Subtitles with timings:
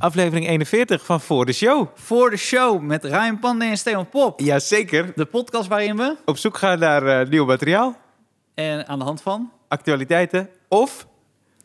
[0.00, 1.88] Aflevering 41 van Voor de Show.
[1.94, 4.40] Voor de show met Ryan Pandey en Stefan Pop.
[4.40, 5.12] Jazeker.
[5.14, 7.96] De podcast waarin we, Op zoek gaan naar eh, nieuw materiaal,
[8.54, 11.06] en aan de hand van actualiteiten of...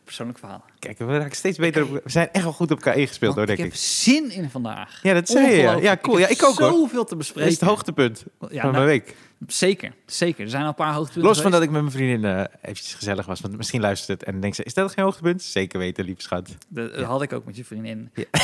[0.06, 0.64] persoonlijk verhaal.
[0.78, 1.90] Kijk, we raken steeds beter op...
[1.90, 3.70] We zijn echt wel goed op elkaar ingespeeld hoor, denk ik ik.
[3.70, 4.98] heb zin in vandaag.
[5.02, 5.56] Ja, dat zei je.
[5.56, 6.18] Ja, ja cool.
[6.18, 6.70] Ja, heb ik ook hoor.
[6.70, 7.50] Zoveel te Dat bespreken.
[7.50, 9.14] is het hoogtepunt Ja, van nou, mijn week.
[9.46, 10.44] Zeker, zeker.
[10.44, 12.94] Er zijn al een paar hoogtepunten Los van dat ik met mijn vriendin eh eventjes
[12.94, 13.40] gezellig was.
[13.40, 15.42] Want misschien luistert het en denkt ze, is dat geen hoogtepunt?
[15.42, 16.56] Zeker weten, lieve schat.
[16.68, 17.02] Dat Ja.
[17.02, 18.10] had ik ook met je vriendin.
[18.14, 18.24] Ja.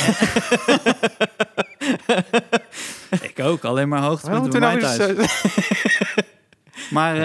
[3.21, 4.97] ik ook, alleen maar hoogtepunten nou thuis.
[4.97, 5.27] eh,
[6.91, 7.15] Maar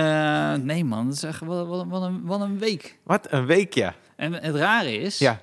[0.55, 2.97] eh, nee man, dat is echt wat, een, wat een week.
[3.03, 3.95] Wat een week, ja.
[4.19, 5.41] En het rare is, Ja,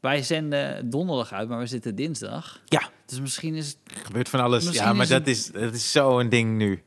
[0.00, 2.60] wij zenden donderdag uit, maar we zitten dinsdag.
[2.64, 2.88] Ja.
[3.06, 3.76] Dus misschien is het...
[3.98, 4.64] er gebeurt van alles.
[4.64, 6.82] Misschien ja, maar is dat het- is, dat is zo'n ding nu.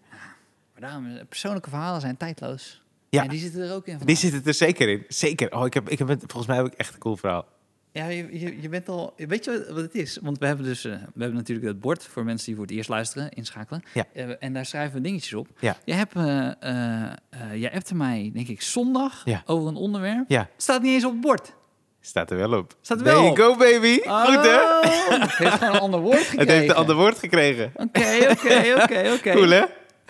[0.73, 2.81] Maar daarom, eh, persoonlijke verhalen zijn tijdloos.
[3.09, 3.23] Ja.
[3.23, 4.17] En die zitten er ook in Die vandaag.
[4.17, 5.05] zitten er zeker in.
[5.07, 5.51] Zeker.
[5.55, 7.45] Oh, ik heb, ik heb, volgens mij heb ik echt een cool verhaal.
[7.93, 9.13] Ja, je, je, je bent al...
[9.17, 10.17] Weet je wat het is?
[10.21, 10.85] Want we hebben dus...
[10.85, 13.83] eh, we hebben natuurlijk het bord voor mensen die voor het eerst luisteren, inschakelen.
[13.93, 14.05] Ja.
[14.13, 15.47] Eh, en daar schrijven we dingetjes op.
[15.59, 15.77] Ja.
[15.85, 16.15] Je hebt...
[16.15, 19.43] eh, jij appte mij, denk ik, zondag Ja.
[19.45, 20.23] over een onderwerp.
[20.27, 21.53] Ja, Staat niet eens op het bord.
[22.01, 22.75] staat er wel op.
[22.81, 23.57] Staat er There wel you op.
[23.57, 23.97] go, baby.
[23.99, 24.55] Goed, hè?
[24.55, 24.81] Oh,
[25.21, 26.39] Het heeft gewoon een ander woord gekregen.
[26.47, 27.71] Het heeft een ander woord gekregen.
[27.75, 29.31] Oké, oké, oké, oké.
[29.31, 29.63] Cool, hè?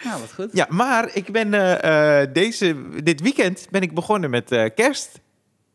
[0.03, 0.49] Nou, wat goed.
[0.53, 5.19] Ja, maar ik ben eh, deze, dit weekend ben ik begonnen met kerst.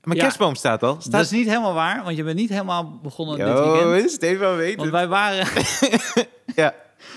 [0.03, 0.23] Mijn Ja.
[0.25, 0.97] kerstboom staat al.
[1.01, 1.13] Staat...
[1.13, 4.11] Dat is niet helemaal waar, want je bent niet helemaal begonnen dit Yo, weekend.
[4.11, 5.47] Stefan weet Want wij waren
[6.55, 6.75] Ja,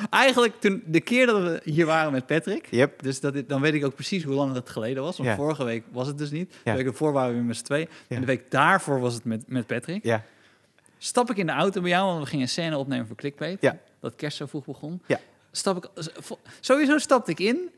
[0.09, 2.67] eigenlijk toen de keer dat we hier waren met Patrick.
[2.69, 3.03] yep.
[3.03, 5.17] Dus dat, dan weet ik ook precies hoe lang het geleden was.
[5.17, 5.35] Want Ja.
[5.35, 6.53] vorige week was het dus niet.
[6.63, 6.71] Ja.
[6.71, 7.89] De week ervoor waren we weer met z'n twee.
[8.07, 10.03] En de week daarvoor was het met, met Patrick.
[10.03, 10.23] Ja,
[10.97, 13.57] Stap ik in de auto bij jou, want we gingen een scène opnemen voor Clickbait.
[13.61, 13.77] Ja.
[13.99, 15.01] Dat kerst zo vroeg begon.
[15.05, 15.19] Ja.
[15.51, 16.05] Stap ik,
[16.59, 17.69] sowieso stapte ik in.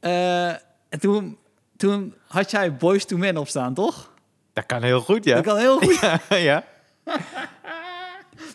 [0.00, 0.48] Eh,
[0.88, 1.38] en toen,
[1.76, 4.10] toen had jij Boys to Men opstaan, toch?
[4.58, 5.34] Dat kan heel goed, ja.
[5.34, 6.00] Dat kan heel goed.
[6.28, 6.64] Ja, ja.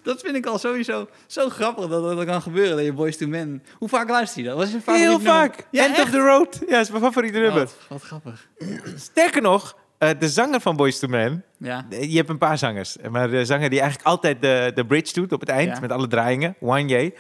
[0.04, 2.76] Dat vind ik al sowieso zo grappig dat dat kan gebeuren.
[2.76, 3.64] Dat je Boys to Men...
[3.78, 4.58] Hoe vaak luister je dat?
[4.58, 5.68] Wat is je Heel vaak.
[5.72, 6.04] Ja, End echt?
[6.04, 6.60] of the road.
[6.68, 7.60] Ja, is mijn favoriete Oh, nummer.
[7.64, 8.48] wat, wat grappig.
[8.96, 11.44] Sterker nog, eh, de zanger van Boys to Men...
[11.58, 11.86] Ja.
[11.90, 12.98] Je hebt een paar zangers.
[13.10, 15.72] Maar de zanger die eigenlijk altijd de, de bridge doet op het eind...
[15.74, 15.80] Ja.
[15.80, 17.14] met alle draaiingen, Wanye...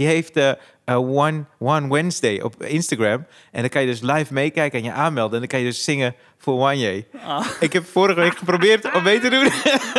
[0.00, 0.50] die heeft eh,
[0.84, 3.26] eh, one, one Wednesday op Instagram.
[3.52, 5.32] En dan kan je dus live meekijken en je aanmelden.
[5.34, 7.06] En dan kan je dus zingen voor Wanye.
[7.24, 7.46] Ah.
[7.60, 9.44] Ik heb vorige week geprobeerd om mee te doen.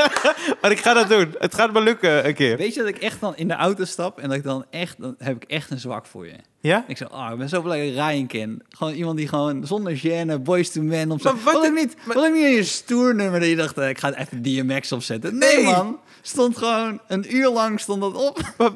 [0.62, 1.36] maar ik ga dat doen.
[1.40, 2.58] Het gaat me lukken een keer.
[2.58, 4.96] Weet je dat ik echt dan in de auto stap en dat ik dan echt,
[5.02, 6.36] dan heb ik echt een zwak voor je.
[6.62, 6.86] Ja?
[6.88, 8.64] Ik zeg, ah, ik ben zo blij dat ik Ryan ken.
[8.70, 11.34] Gewoon iemand die gewoon zonder gêne, boys to men opzet.
[11.34, 13.90] Maar wat Wil ik niet, wil ik niet een stoer nummer dat je dacht, eh,
[13.90, 15.38] ik ga even DMX opzetten.
[15.38, 15.66] Nee, Nee.
[15.66, 16.00] man.
[16.22, 18.40] Stond gewoon een uur lang stond dat op.
[18.58, 18.72] Maar-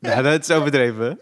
[0.00, 1.20] Ja, dat is overdreven.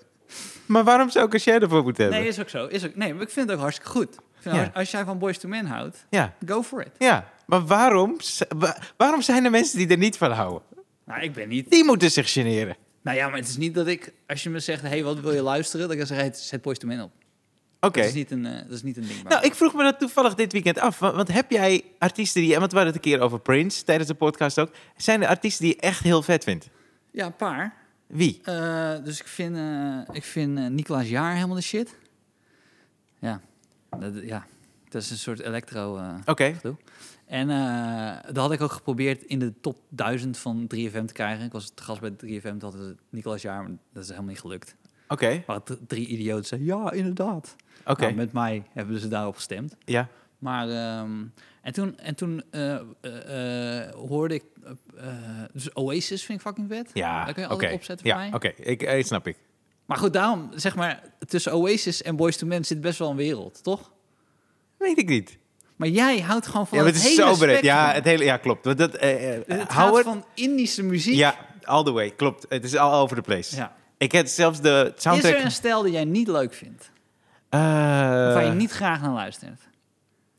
[0.66, 2.20] Maar waarom zou ik een share ervoor moeten hebben?
[2.20, 2.66] Nee, is ook zo.
[2.66, 4.14] Is ook, nee, maar ik vind het ook hartstikke goed.
[4.14, 4.70] Ik Ja.
[4.74, 6.90] als, jij van boys to men houdt, Ja, go for it.
[6.98, 7.32] ja.
[7.46, 8.16] Maar waarom,
[8.56, 10.62] wa- waarom zijn er mensen die er niet van houden?
[11.04, 11.70] Nou, ik ben niet...
[11.70, 12.76] Die moeten zich generen.
[13.02, 15.32] Nou ja, maar het is niet dat ik, als je me zegt, hey, wat wil
[15.32, 15.80] je luisteren?
[15.80, 17.10] Dat ik dan zeg, hey, zet boys to men op.
[17.80, 17.98] Oké.
[18.00, 19.22] Dat, is niet een, eh, dat is niet een ding.
[19.22, 20.98] Nou, ik vroeg me dat toevallig dit weekend af.
[20.98, 22.58] Want, want heb jij artiesten die...
[22.58, 24.70] Want we hadden het een keer over Prince tijdens de podcast ook.
[24.96, 26.68] Zijn er artiesten die je echt heel vet vindt?
[27.10, 27.74] Ja, een paar.
[28.06, 28.40] Wie?
[28.44, 31.96] Eh, dus ik vind, eh ik vind eh, Nicolaas Jaar helemaal de shit.
[33.18, 33.40] Ja,
[33.98, 34.46] dat, ja.
[34.88, 36.52] dat is een soort electro Oké.
[36.54, 36.76] gedoe.
[37.26, 37.48] En
[38.26, 41.44] dat had ik ook geprobeerd in de top 1000 van 3FM te krijgen.
[41.44, 44.28] Ik was te gast bij 3FM, toen hadden we Nicolaas Jaar, maar dat is helemaal
[44.30, 44.76] niet gelukt.
[45.08, 45.44] Oké.
[45.64, 47.56] D- drie idioten zeiden, ja, inderdaad.
[47.86, 48.00] Oké.
[48.00, 49.76] Nou, met mij hebben ze daarop gestemd.
[49.84, 50.08] Ja.
[50.38, 51.24] Maar, ehm,
[51.64, 52.80] en toen, en toen eh, eh,
[53.86, 54.44] eh, hoorde ik,
[55.52, 56.90] dus Oasis vind ik fucking vet.
[56.94, 57.70] Ja, Dat kun je oké.
[57.72, 58.32] opzetten voor Ja, mij.
[58.32, 58.48] oké.
[58.62, 59.36] Ik, snap ik.
[59.86, 63.16] Maar goed, daarom, zeg maar, tussen Oasis en Boys to Men zit best wel een
[63.16, 63.92] wereld, toch?
[64.78, 65.38] Weet ik niet.
[65.76, 67.62] Maar jij houdt gewoon van Ja, het, het is hele zo breed.
[67.62, 68.64] Ja, het hele, ja, klopt.
[68.76, 70.04] Dat, eh, het hou gaat het.
[70.04, 71.14] van Indische muziek.
[71.14, 72.10] Ja, all the way.
[72.10, 72.46] Klopt.
[72.48, 73.56] Het is all over the place.
[73.56, 73.76] Ja.
[73.98, 75.34] Ik heb zelfs de Is soundtrack...
[75.34, 76.90] er een stijl die jij niet leuk vindt?
[77.50, 79.60] Of waar je niet graag naar luistert?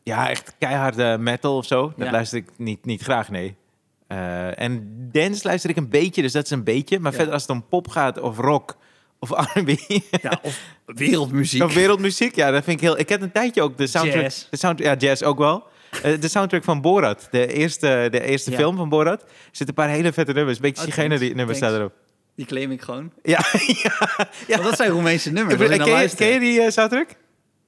[0.06, 1.94] Ja, echt keiharde metal of zo.
[1.98, 2.12] Dat Ja.
[2.12, 3.56] luister ik niet, niet graag, nee.
[4.08, 7.00] Eh, en dance luister ik een beetje, dus dat is een beetje.
[7.00, 7.18] Maar Ja.
[7.18, 8.78] verder als het om pop gaat of rock
[9.20, 9.70] of R&B
[10.22, 11.64] Ja, of wereldmuziek.
[11.64, 13.00] of wereldmuziek, ja, dat vind ik heel...
[13.00, 14.22] Ik heb een tijdje ook de soundtrack...
[14.22, 14.48] Jazz.
[14.50, 15.68] De sound, ja, jazz ook wel.
[16.04, 18.58] Eh, de soundtrack van Borat, de eerste, de eerste Ja.
[18.58, 19.22] film van Borat.
[19.22, 20.56] Er zitten een paar hele vette nummers.
[20.56, 21.58] Een beetje Oh, die nummers thanks.
[21.58, 21.94] staan erop.
[22.36, 23.12] Die claim ik gewoon.
[23.24, 23.46] Ja,
[24.48, 24.58] ja.
[24.58, 25.56] dat zijn Roemeense nummers.
[25.56, 26.34] Ik je naar ken, je, ken luistert.
[26.34, 27.10] je die eh, soundtrack?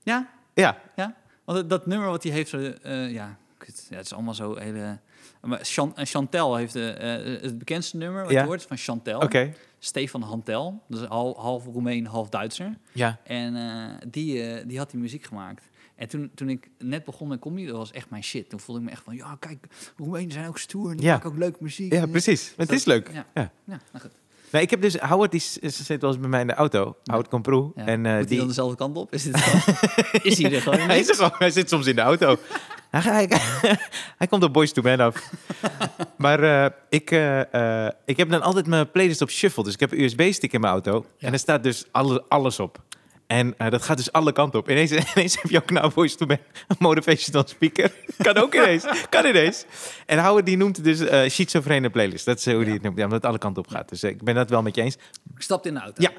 [0.04, 0.78] Ja, Ja.
[0.96, 1.16] ja.
[1.48, 4.56] Want dat- nummer wat hij heeft, zo, eh, ja, kut, ja, het is allemaal zo
[4.58, 5.00] hele...
[5.42, 8.42] Maar eh, Chantel heeft eh, het bekendste nummer wat Ja.
[8.42, 9.30] je hoort, van Chantel.
[9.80, 10.84] Stefan Hantel.
[10.88, 12.78] Dus half, half Roemeen, half Duitser.
[12.92, 13.20] Ja.
[13.24, 15.64] En eh, die, eh, die had die muziek gemaakt.
[15.96, 18.50] En toen, toen ik net begon met comedy, dat was echt mijn shit.
[18.50, 19.66] Toen voelde ik me echt van, ja, kijk,
[19.98, 20.90] Roemenen zijn ook stoer.
[20.92, 21.14] En die Ja.
[21.14, 21.94] maken ook leuke muziek.
[21.94, 22.48] Ja, precies.
[22.58, 23.10] Het dat- is leuk.
[23.14, 23.52] Ja, Ja.
[23.66, 24.12] ja nou goed.
[24.52, 26.96] Nee, ik heb dus Howard, die zit wel eens bij mij in de auto.
[27.04, 27.72] Howard Comproe.
[27.76, 27.86] Ja.
[27.86, 28.38] En eh, Moet hij die...
[28.38, 29.14] dan dezelfde kant op?
[29.14, 29.36] Is, dit
[30.24, 31.10] is hij er gewoon Hij, is niet?
[31.10, 32.36] er gewoon, hij zit soms in de auto.
[32.90, 33.28] hij, hij,
[34.18, 35.32] hij komt op Boys to Men af.
[36.18, 39.64] maar eh, ik, eh, ik heb dan altijd mijn playlist op shuffle.
[39.64, 41.06] Dus ik heb een USB-stick in mijn auto.
[41.20, 42.80] En er staat dus alle, alles op.
[43.28, 44.70] En eh, dat gaat dus alle kanten op.
[44.70, 46.40] Ineens, ineens heb je ook nou Boys to een
[46.80, 47.92] motivational speaker.
[48.18, 48.86] kan ook ineens.
[49.10, 49.66] Kan ineens.
[50.06, 52.26] En Howard die noemt het dus eh schizofrene playlist.
[52.26, 52.98] Dat is hoe hij het noemt.
[52.98, 53.90] Ja, omdat het alle kanten op gaat.
[53.90, 54.96] Dus eh, ik ben dat wel met je eens.
[55.36, 56.02] Ik stapte in de auto.
[56.02, 56.12] Ja.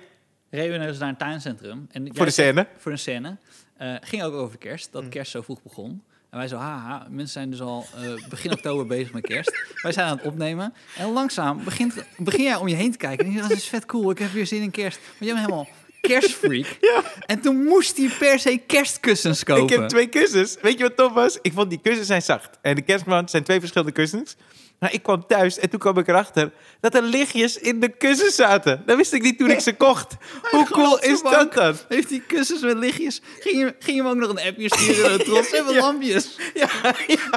[0.51, 1.87] Reden we naar een tuincentrum.
[1.91, 2.67] En Voor de scène.
[2.77, 3.37] Voor een scène.
[3.77, 4.93] Eh, ging ook over kerst.
[4.93, 5.01] Mm.
[5.01, 6.03] Dat kerst zo vroeg begon.
[6.31, 9.73] En wij zo, haha, mensen zijn dus al eh, begin oktober bezig met kerst.
[9.83, 10.75] Wij zijn aan het opnemen.
[10.97, 13.25] En langzaam begint, begin jij om je heen te kijken.
[13.25, 14.99] En je denkt, dat is vet cool, ik heb weer zin in kerst.
[14.99, 15.69] Maar jij bent helemaal
[16.01, 16.67] kerstfreak.
[16.81, 17.03] Ja.
[17.27, 19.63] En toen moest hij per se kerstkussens kopen.
[19.63, 20.57] Ik heb twee kussens.
[20.63, 21.39] Weet je wat tof was?
[21.43, 22.59] Ik vond die kussens zijn zacht.
[22.63, 24.37] En de kerstman zijn twee verschillende kussens.
[24.79, 28.35] Maar ik kwam thuis en toen kwam ik erachter dat er lichtjes in de kussens
[28.35, 28.83] zaten.
[28.87, 30.17] Dat wist ik niet toen ik ze kocht.
[30.51, 31.75] Hoe cool is dat dan?
[31.89, 33.21] Heeft die kussens met lichtjes?
[33.41, 35.25] Ging je, ging je hem ook nog een appje sturen?
[35.25, 36.37] trots en wat lampjes.
[36.55, 36.69] Ja,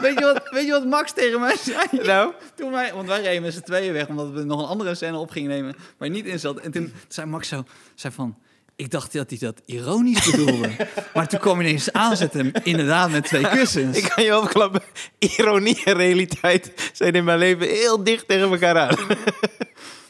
[0.01, 1.85] Weet je, wat, weet je wat Max tegen mij zei?
[1.91, 4.95] Nou, Toen wij, want wij reden met z'n tweeën weg, omdat we nog een andere
[4.95, 6.59] scène op gingen nemen, waar je niet in zat.
[6.59, 7.63] En toen zei Max zo,
[7.95, 8.37] zei van,
[8.81, 10.69] ik dacht dat hij dat ironisch bedoelde.
[11.13, 13.97] maar toen kwam ineens aanzetten, inderdaad, met twee kussens.
[13.97, 14.81] ik kan je opklappen.
[15.19, 18.97] Ironie en realiteit zijn in mijn leven heel dicht tegen elkaar aan.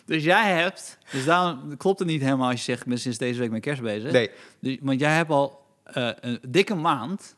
[0.05, 3.17] Dus jij hebt, dus daarom klopt het niet helemaal als je zegt, ik ben sinds
[3.17, 4.11] deze week met kerst bezig.
[4.11, 4.29] Nee,
[4.59, 7.35] Dus, want jij hebt al eh, een dikke maand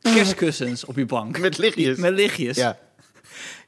[0.00, 1.38] kerstkussens op je bank.
[1.38, 1.98] met lichtjes.
[1.98, 2.56] Met lichtjes.
[2.56, 2.78] Ja.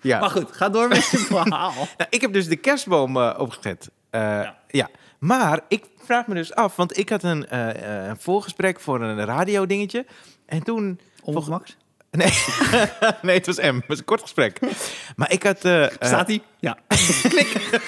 [0.00, 0.20] ja.
[0.20, 1.72] Maar goed, ga door met je verhaal.
[1.96, 3.90] Nou, ik heb dus de kerstboom eh, opgezet.
[4.10, 4.57] Eh, ja.
[4.68, 4.88] Ja.
[5.18, 9.02] Maar ik vraag me dus af, want ik had een, eh, eh, een voorgesprek voor
[9.02, 10.06] een radio dingetje.
[10.46, 11.00] En toen...
[11.22, 11.76] Om Max?
[12.10, 12.32] Nee,
[13.22, 13.74] nee, het was M.
[13.74, 14.58] Het was een kort gesprek.
[15.16, 15.64] Maar ik had...
[15.64, 16.40] eh, Staat hij?
[16.58, 16.78] Ja.
[17.28, 17.80] Klik.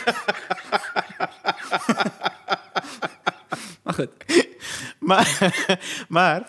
[3.83, 4.09] maar goed.
[4.99, 5.55] Maar,
[6.09, 6.43] maar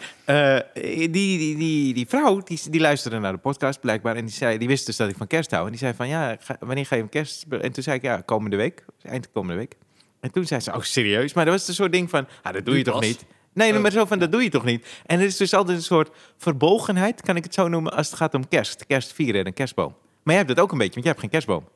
[0.74, 4.16] die, die, die, die vrouw, die, die luisterde naar de podcast blijkbaar.
[4.16, 5.63] En die, zei, die wist dus dat ik van kerst hou.
[5.66, 7.45] En die zei van, ja, ga- wanneer ga je hem kerst...
[7.50, 8.86] En toen zei ik, ja, komende week.
[9.01, 9.75] Eind komende week.
[10.21, 11.33] En toen zei ze, oh, serieus?
[11.33, 13.25] Maar dat was een soort ding van, ah, dat doe je toch niet?
[13.53, 13.81] Nee, Oh.
[13.81, 14.88] maar zo van, dat doe je toch niet?
[15.06, 18.15] En er is dus altijd een soort verbolgenheid, kan ik het zo noemen, als het
[18.15, 18.85] gaat om kerst.
[18.85, 19.89] Kerst vieren en een kerstboom.
[20.23, 21.68] Maar jij hebt dat ook een beetje, want jij hebt geen kerstboom.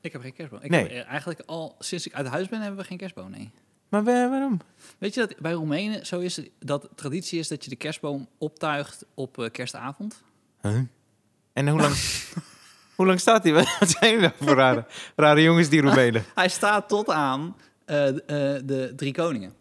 [0.00, 0.60] Ik heb geen kerstboom.
[0.62, 0.80] Ik Nee.
[0.82, 3.50] heb, eh, eigenlijk al sinds ik uit huis ben, hebben we geen kerstboom, nee.
[3.88, 4.60] Maar wa- waarom?
[4.98, 9.04] Weet je dat bij Roemenen zo is, dat traditie is dat je de kerstboom optuigt
[9.14, 10.22] op eh, kerstavond?
[10.62, 10.78] Huh?
[11.52, 11.94] En hoe lang,
[12.94, 13.52] hoe lang staat hij?
[13.80, 14.84] Wat zijn jullie nou voor rare,
[15.16, 16.24] rare jongens, die Roemenen?
[16.34, 17.56] Hij staat tot aan
[18.66, 19.52] de Drie Koningen.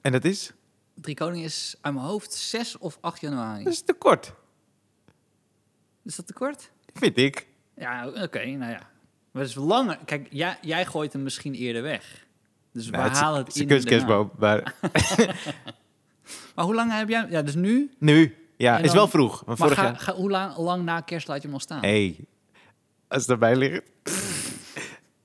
[0.00, 0.52] En dat is?
[0.94, 3.64] Drie Koningen is uit mijn hoofd 6 of 8 januari.
[3.64, 4.34] Dat is te kort,
[6.04, 6.70] Is dat te kort?
[6.94, 7.46] vind ik.
[7.76, 8.88] Ja, oké, nou ja.
[9.30, 9.98] Maar het is langer.
[10.04, 12.26] Kijk, jij, jij gooit hem misschien eerder weg.
[12.72, 13.74] Dus we Nou, het halen het in daarna.
[13.74, 14.74] kunstkerstboom, maar
[16.54, 17.26] Maar hoe lang heb jij...
[17.30, 17.90] Ja, dus nu.
[17.98, 19.32] nu, ja, is wel vroeg.
[19.36, 19.96] Maar Maar vorig ga, jaar...
[19.96, 21.80] ga, hoe lang, lang na kerst laat je hem al staan?
[21.80, 22.16] hey,
[23.08, 23.82] als het erbij ligt.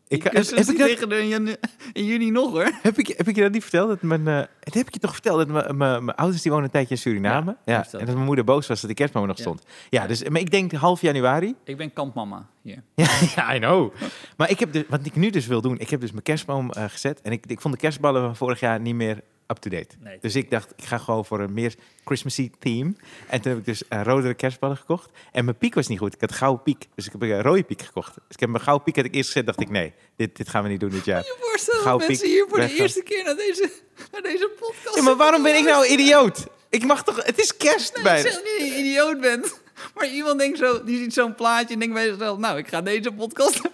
[0.07, 1.55] Ik heb, ik dat, er in juni,
[1.93, 2.71] in juni nog hoor.
[2.81, 3.87] heb, ik, heb ik je dat niet verteld?
[3.87, 5.37] Dat mijn, eh, dat heb ik je toch verteld?
[5.37, 7.55] Dat mijn, mijn, mijn ouders die wonen een tijdje in Suriname.
[7.65, 9.41] Ja, en dat mijn moeder boos was dat de kerstboom nog Ja.
[9.43, 9.63] stond.
[9.89, 11.55] Ja, dus, maar ik denk half januari.
[11.63, 12.83] Ik ben kampmama hier.
[12.95, 13.93] Ja, ja, I know.
[14.37, 16.71] Maar ik heb dus, wat ik nu dus wil doen, ik heb dus mijn kerstboom
[16.71, 17.21] eh, gezet.
[17.21, 19.95] En ik, ik vond de kerstballen van vorig jaar niet meer up-to-date.
[19.99, 20.17] Nee.
[20.21, 21.75] Dus ik dacht, ik ga gewoon voor een meer
[22.05, 22.93] Christmassy theme.
[23.27, 25.09] En toen heb ik dus eh, rodere kerstballen gekocht.
[25.31, 26.13] En mijn piek was niet goed.
[26.13, 26.87] Ik had gouden piek.
[26.95, 28.13] Dus ik heb een rode piek gekocht.
[28.13, 29.45] Dus ik heb mijn gouden piek had ik eerst gezet.
[29.45, 31.21] dacht ik, nee, dit, dit gaan we niet doen dit jaar.
[31.21, 33.69] Je voorstellen dat Gouden mensen piek, hier voor de eerste keer naar deze,
[34.11, 36.47] naar deze podcast Ja, maar waarom ben ik nou idioot?
[36.69, 37.25] Ik mag toch...
[37.25, 38.21] Het is kerst Ik bij.
[38.21, 39.63] zeg niet dat je een idioot bent.
[39.95, 42.37] Maar iemand denkt zo, die ziet zo'n plaatje en denkt bij zichzelf...
[42.37, 43.61] Nou, ik ga deze podcast...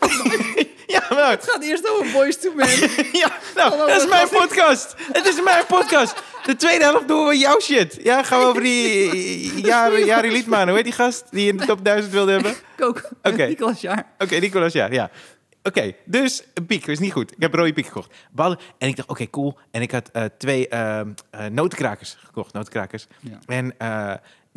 [0.88, 1.30] Ja, maar...
[1.30, 2.68] Het gaat eerst over Boys to Men.
[3.22, 4.96] Ja, nou, dat is mijn podcast.
[5.12, 6.24] Het is mijn podcast.
[6.46, 8.00] De tweede helft doen we jouw shit.
[8.04, 10.68] Ja, gaan we over die Jari, Jari Liedman.
[10.68, 12.56] Hoe heet die gast die in de top 1000 wilde hebben?
[12.78, 13.10] Kook.
[13.24, 13.46] Oké.
[13.46, 14.12] Nicolas Jaar.
[14.18, 14.88] Oké, Nicolas, ja.
[14.92, 15.10] ja.
[15.64, 17.32] Oké, dus een piek is niet goed.
[17.32, 18.14] Ik heb een rode piek gekocht.
[18.32, 18.60] Ballen.
[18.78, 19.58] En ik dacht, oké, cool.
[19.72, 22.54] En ik had eh, twee ehm eh, notenkrakers gekocht.
[22.54, 23.08] Notenkrakers.
[23.20, 23.40] Ja.
[23.46, 24.14] En, eh,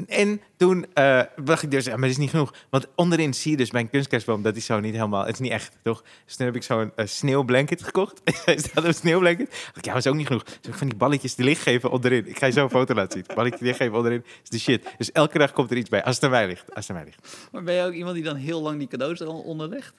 [0.07, 2.55] en toen eh dacht ik dus, ja, maar dat is niet genoeg.
[2.71, 5.51] Want onderin zie je dus mijn kunstkerstboom, dat is zo niet helemaal, het is niet
[5.51, 6.05] echt, toch?
[6.25, 8.21] Dus toen heb ik zo'n eh, sneeuwblanket gekocht.
[8.45, 9.51] Staat op een sneeuwblanket.
[9.51, 10.45] Dacht ik, ja, dat is ook niet genoeg.
[10.45, 12.29] Dus heb ik van die balletjes de licht geven onderin.
[12.29, 13.37] Ik ga je zo een foto laten zien.
[13.37, 14.95] Balletjes licht geven onderin is de shit.
[14.99, 16.75] Dus elke dag komt er iets bij, als het aan mij ligt.
[16.75, 17.49] Als het aan mij ligt.
[17.53, 19.95] Maar ben je ook iemand die dan heel lang die cadeaus er al onder legt?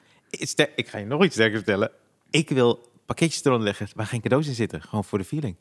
[0.75, 1.91] Ik ga je nog iets sterker vertellen.
[2.29, 4.81] Ik wil pakketjes eronder leggen waar geen cadeaus in zitten.
[4.81, 5.55] Gewoon voor de feeling.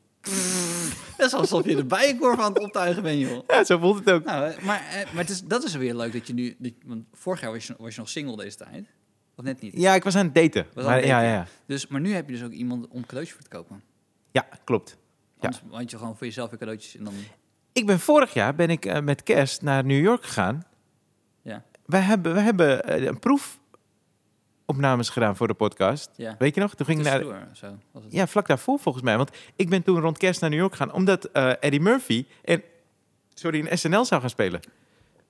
[1.16, 3.44] Dat is alsof je de bijenkorf aan het optuigen bent, joh.
[3.47, 4.25] Ja, zo voelt het ook.
[4.25, 6.56] Nou, eh, maar, eh, maar het is, dat is weer leuk dat je nu...
[6.59, 8.87] dat- want vorig jaar was je, was je nog single deze tijd.
[9.37, 9.73] Of net niet.
[9.76, 10.66] Ja, ik was aan het daten.
[10.75, 11.28] Aan Maar, het ja, daten.
[11.28, 11.47] ja, ja.
[11.66, 13.83] Dus, maar nu heb je dus ook iemand om cadeautjes voor te kopen.
[14.30, 14.97] ja, klopt.
[15.40, 15.50] Ja.
[15.71, 17.14] Had je gewoon voor jezelf weer cadeautjes en dan...
[17.73, 20.64] Ik ben vorig jaar ben ik eh, met kerst naar New York gegaan.
[21.42, 23.18] Ja, Wij hebben, wij hebben een
[24.64, 26.11] proefopnames gedaan voor de podcast.
[26.16, 26.35] ja.
[26.38, 26.75] Weet je nog?
[26.75, 27.21] Toen ging ik naar,
[27.52, 28.12] zo was het.
[28.12, 29.16] Ja, vlak daarvoor volgens mij.
[29.16, 30.92] Want ik ben toen rond kerst naar New York gegaan.
[30.92, 32.62] Omdat eh, Eddie Murphy en,
[33.35, 34.61] sorry, een SNL zou gaan spelen.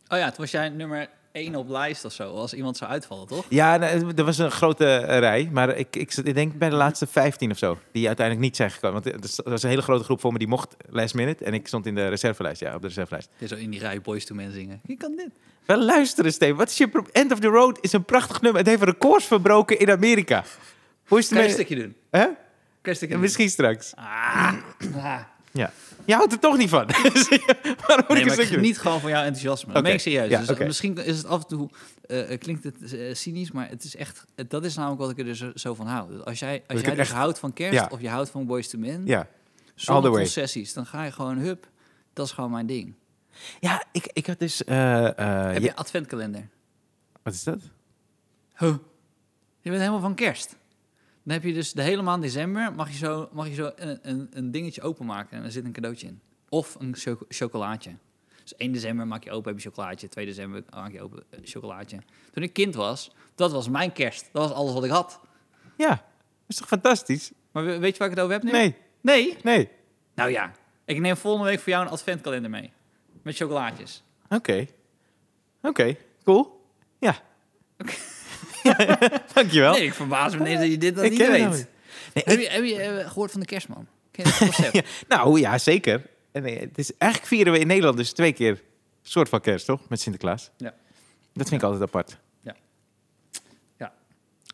[0.09, 2.35] Oh ja, toen was jij nummer één op lijst of zo.
[2.35, 3.47] Als iemand zou uitvallen, toch?
[3.49, 5.49] Ja, nou, er was een grote eh, rij.
[5.53, 7.79] Maar ik, ik, ik denk bij de laatste 15 of zo.
[7.93, 9.03] Die uiteindelijk niet zijn gekomen.
[9.03, 11.45] Want er er was een hele grote groep voor me die mocht last minute.
[11.45, 12.61] En ik stond in de reservelijst.
[12.61, 13.29] Ja, op de reservelijst.
[13.39, 14.81] Je zo in die rij Boys to Men zingen.
[14.87, 15.29] Je kan dit.
[15.65, 16.57] Wel luisteren, Steven.
[16.57, 18.61] Wat is je End of the Road is een prachtig nummer.
[18.61, 20.45] Het heeft records verbroken in Amerika.
[21.07, 21.95] Hoe is het Kan je een stukje doen?
[22.11, 22.21] Hè?
[22.21, 22.35] Kan
[22.83, 23.23] je een stukje doen?
[23.23, 23.95] Misschien straks.
[23.95, 24.53] Ah.
[24.97, 25.21] Ah.
[25.53, 25.73] Ja.
[26.07, 26.87] Je houdt er toch niet van.
[27.87, 28.47] Waarom moet Nee, ik maar ik doen?
[28.47, 29.73] geniet gewoon van jouw enthousiasme.
[29.73, 30.29] Dat ben ik serieus.
[30.31, 30.65] Ja, dus oké.
[30.65, 31.71] misschien is het af en toe,
[32.07, 35.25] eh, klinkt het eh, cynisch, maar het is echt, dat is namelijk wat ik er
[35.25, 36.21] dus zo, van hou.
[36.23, 37.89] Als jij, als jij dus echt- houdt van kerst Ja.
[37.91, 39.27] of je houdt van Boys to Men, Ja.
[39.75, 41.69] zonder concessies, dan ga je gewoon, hup,
[42.13, 42.95] dat is gewoon mijn ding.
[43.61, 44.65] Ja, ik, ik had dus...
[44.65, 46.49] eh, eh, Heb je adventkalender?
[47.23, 47.59] Wat is dat?
[48.59, 48.75] Huh.
[49.61, 50.57] Je bent helemaal van kerst.
[51.25, 53.99] Dan heb je dus de hele maand december, mag je zo, mag je zo een,
[54.03, 56.21] een, een dingetje openmaken en er zit een cadeautje in.
[56.49, 57.91] Of een cho- chocolaatje.
[58.43, 60.09] Dus 1 december maak je open, heb je chocolaatje.
[60.09, 61.99] 2 december maak je open, eh, chocolaatje.
[62.33, 64.29] Toen ik kind was, dat was mijn kerst.
[64.33, 65.21] Dat was alles wat ik had.
[65.77, 65.99] Ja, dat
[66.47, 67.33] is toch fantastisch?
[67.53, 68.51] Maar we- weet je waar ik het over heb nu?
[68.51, 69.37] Nee, Nee?
[69.43, 69.69] nee.
[70.15, 70.53] Nou ja,
[70.85, 72.73] ik neem volgende week voor jou een adventkalender mee.
[73.23, 74.03] Met chocolaatjes.
[74.29, 74.67] Oké.
[75.63, 76.67] Oké, cool.
[76.99, 77.17] Ja.
[77.79, 77.85] Ja,
[79.35, 79.73] Dankjewel.
[79.73, 81.49] Nee, ik verbaas me ineens dat je dit dan Ik niet het weet.
[81.51, 81.67] niet.
[82.15, 83.87] Nee, Heb ik- je, heb je eh, gehoord van de kerstman?
[84.11, 84.69] Ken je?
[84.73, 86.07] Ja, nou ja, zeker.
[86.33, 88.63] En, eh, het is, eigenlijk vieren we in Nederland dus twee keer
[89.03, 89.89] soort van kerst, toch?
[89.89, 90.51] Met Sinterklaas.
[90.57, 90.75] Ja.
[91.33, 92.19] Dat vind ik altijd apart.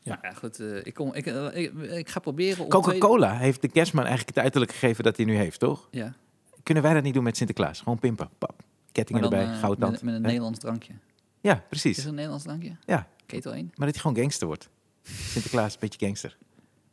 [0.03, 0.61] Ja, ja goed.
[0.61, 2.55] eh, ik, kom, ik, ik, ik ga proberen...
[2.55, 5.89] twee- Coca-Cola heeft de kerstman eigenlijk het uiterlijk gegeven dat hij nu heeft, toch?
[5.91, 6.15] Ja,
[6.63, 7.79] Kunnen wij dat niet doen met Sinterklaas?
[7.79, 8.31] Gewoon pimpen.
[8.39, 8.63] Pap.
[8.93, 9.93] Kettingen dan erbij, goudtand.
[9.93, 10.21] met, met een?
[10.23, 10.93] Nederlands drankje.
[11.41, 11.99] Ja, Is precies.
[11.99, 12.77] er een Nederlands drankje?
[12.87, 13.65] Ja, Ketel 1?
[13.75, 14.69] maar dat hij gewoon gangster wordt.
[15.03, 16.37] Sinterklaas, een beetje gangster.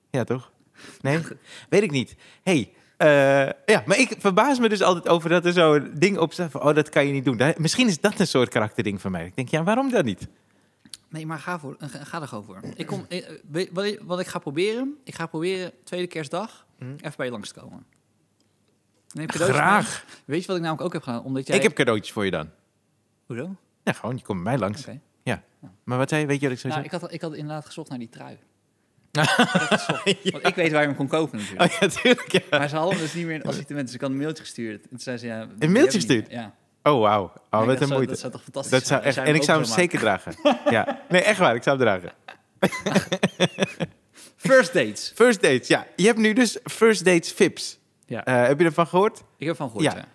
[0.09, 0.51] Ja, toch?
[1.01, 1.19] Nee?
[1.69, 2.15] Weet ik niet.
[2.43, 3.07] hey, eh,
[3.65, 6.61] ja, maar ik verbaas me dus altijd over dat er zo'n ding op staat van...
[6.61, 7.37] oh, dat kan je niet doen.
[7.37, 9.25] Daar- misschien is dat een soort karakterding van mij.
[9.25, 10.27] Ik denk, ja, waarom dan niet?
[11.09, 12.59] Nee, maar ga, voor, eh, ga, er gewoon voor.
[12.75, 13.29] Ik kom, eh,
[13.71, 14.97] wat, ik, wat ik ga proberen...
[15.03, 16.91] Ik ga proberen tweede kerstdag Hm.
[16.91, 17.85] even bij je langs te komen.
[19.13, 20.03] Neem Graag.
[20.05, 20.15] mee.
[20.25, 21.23] Weet je wat ik namelijk ook heb gedaan?
[21.23, 21.55] Omdat jij...
[21.55, 22.49] Ik heb cadeautjes voor je dan.
[23.25, 23.55] Hoezo?
[23.83, 24.85] Ja, gewoon, je komt bij mij langs.
[25.33, 25.41] Oké.
[25.83, 26.27] Maar wat zei je?
[26.27, 26.93] Weet je wat ik zo Nou, zei?
[26.95, 28.37] ik, had, ik had inderdaad gezocht naar die trui.
[30.31, 31.71] Want ik weet waar je hem kon kopen natuurlijk.
[31.73, 32.41] Oh ja, tuurlijk, ja.
[32.57, 33.85] Maar ze hadden dus niet meer in assortiment.
[33.85, 34.83] Dus ik had een mailtje gestuurd.
[34.83, 36.31] En toen zei ze, ja, die mailtje gestuurd?
[36.31, 36.53] Ja.
[36.83, 37.23] Oh, wauw.
[37.23, 38.07] Oh, Ja, wat een zou- moeite.
[38.09, 39.27] Dat zou toch fantastisch Dat zou zijn echt...
[39.27, 40.35] En ik zou hem zeker dragen.
[40.69, 41.01] Ja.
[41.09, 41.55] Nee, echt waar.
[41.55, 42.11] Ik zou hem dragen.
[44.35, 45.11] First dates.
[45.15, 45.85] First dates, ja.
[45.95, 47.79] Je hebt nu dus first dates Vips.
[48.05, 48.25] Ja.
[48.25, 49.23] Eh, heb je ervan gehoord?
[49.37, 50.05] Ik heb van gehoord, ja.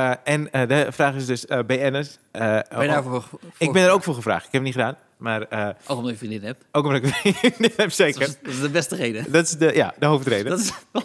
[0.00, 2.18] Eh, en eh, de vraag is dus eh BN'ers.
[2.32, 4.46] Ben je oh, daarvoor voor ik ben er ook voor gevraagd.
[4.46, 4.96] Ik heb het niet gedaan.
[5.16, 6.64] Maar Ook omdat je vriendin hebt.
[6.72, 8.20] ook omdat ik dit heb Dat zeker.
[8.20, 9.32] is, dat is de beste reden.
[9.32, 10.50] Dat is de, ja, de hoofdreden.
[10.50, 11.04] Dat is dat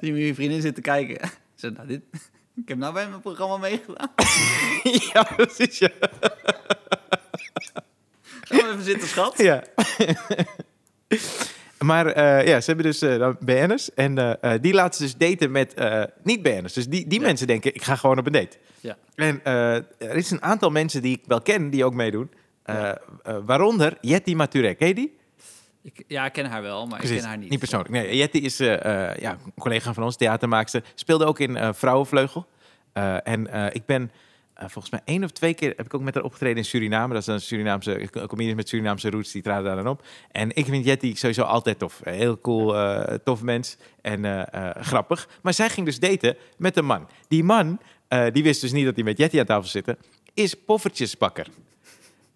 [0.00, 1.30] je met je vriendin zit te kijken.
[1.54, 2.00] Ze nou, dit,
[2.56, 4.10] ik heb nou bij mijn programma meegedaan.
[5.12, 5.78] ja, precies.
[5.78, 5.90] Ja.
[8.40, 9.38] Gaan we even zitten, schat?
[9.38, 9.62] ja.
[11.86, 13.94] Maar eh, ja, ze hebben dus eh, dan BN'ers.
[13.94, 16.72] En eh, eh, die laten ze dus daten met eh, niet-BN'ers.
[16.72, 17.26] Dus die, die Ja.
[17.26, 18.56] mensen denken, ik ga gewoon op een date.
[18.80, 18.96] Ja.
[19.14, 22.30] En eh, er is een aantal mensen die ik wel ken, die ook meedoen.
[22.62, 22.98] Eh, Ja.
[23.22, 24.78] eh, waaronder Jetty Maturek.
[24.78, 25.16] Ken je die?
[25.82, 27.58] Ik, ja, ik ken haar wel, maar Precies, ik ken haar niet.
[27.58, 27.90] persoonlijk.
[27.90, 30.82] Nee, Jetty is eh, eh, ja, een collega van ons, theatermaakster.
[30.94, 32.46] Speelde ook in eh, Vrouwenvleugel.
[32.92, 34.10] Eh, en eh, ik ben
[34.54, 37.12] eh, volgens mij één of twee keer heb ik ook met haar opgetreden in Suriname.
[37.12, 40.06] Dat is een Surinaamse comedian met Surinaamse roots, die traden daar dan op.
[40.30, 42.00] En ik vind Jetty sowieso altijd tof.
[42.02, 45.28] Een heel cool, eh, tof mens en eh, eh, grappig.
[45.42, 47.08] Maar zij ging dus daten met een man.
[47.28, 49.94] Die man, eh, die wist dus niet dat hij met Jetty aan tafel zit,
[50.34, 51.46] is poffertjesbakker.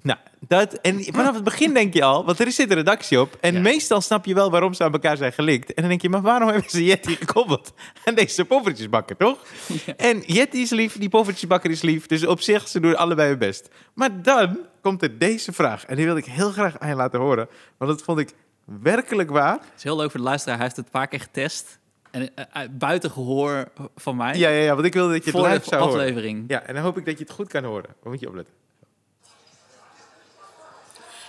[0.02, 3.36] Nou, dat, en vanaf het begin denk je al, want er zit een redactie op.
[3.40, 3.60] En Ja.
[3.60, 5.68] meestal snap je wel waarom ze aan elkaar zijn gelinkt.
[5.68, 7.72] En dan denk je, maar waarom hebben ze Jetty gekoppeld
[8.04, 9.38] aan deze poffertjesbakker, toch?
[9.86, 9.96] Ja.
[9.96, 12.06] En Jetty is lief, die poffertjesbakker is lief.
[12.06, 13.68] Dus op zich, ze doen allebei hun best.
[13.94, 15.84] Maar dan komt er deze vraag.
[15.84, 17.48] En die wilde ik heel graag aan je laten horen.
[17.76, 18.30] Want dat vond ik
[18.64, 19.52] werkelijk waar.
[19.52, 20.56] Het is heel leuk voor de luisteraar.
[20.56, 21.78] Hij heeft het een paar keer getest.
[22.10, 23.64] En eh, eh, buiten gehoor
[23.96, 24.36] van mij.
[24.36, 25.94] Ja, ja, ja, want ik wilde dat je het live zou horen.
[26.00, 26.44] aflevering.
[26.48, 27.94] Ja, en dan hoop ik dat je het goed kan horen.
[28.02, 28.54] Dan moet je opletten.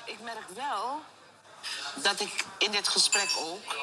[0.05, 0.99] Ik merk wel
[2.01, 3.75] dat ik in dit gesprek ook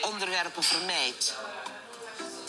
[0.00, 1.34] onderwerpen vermijd.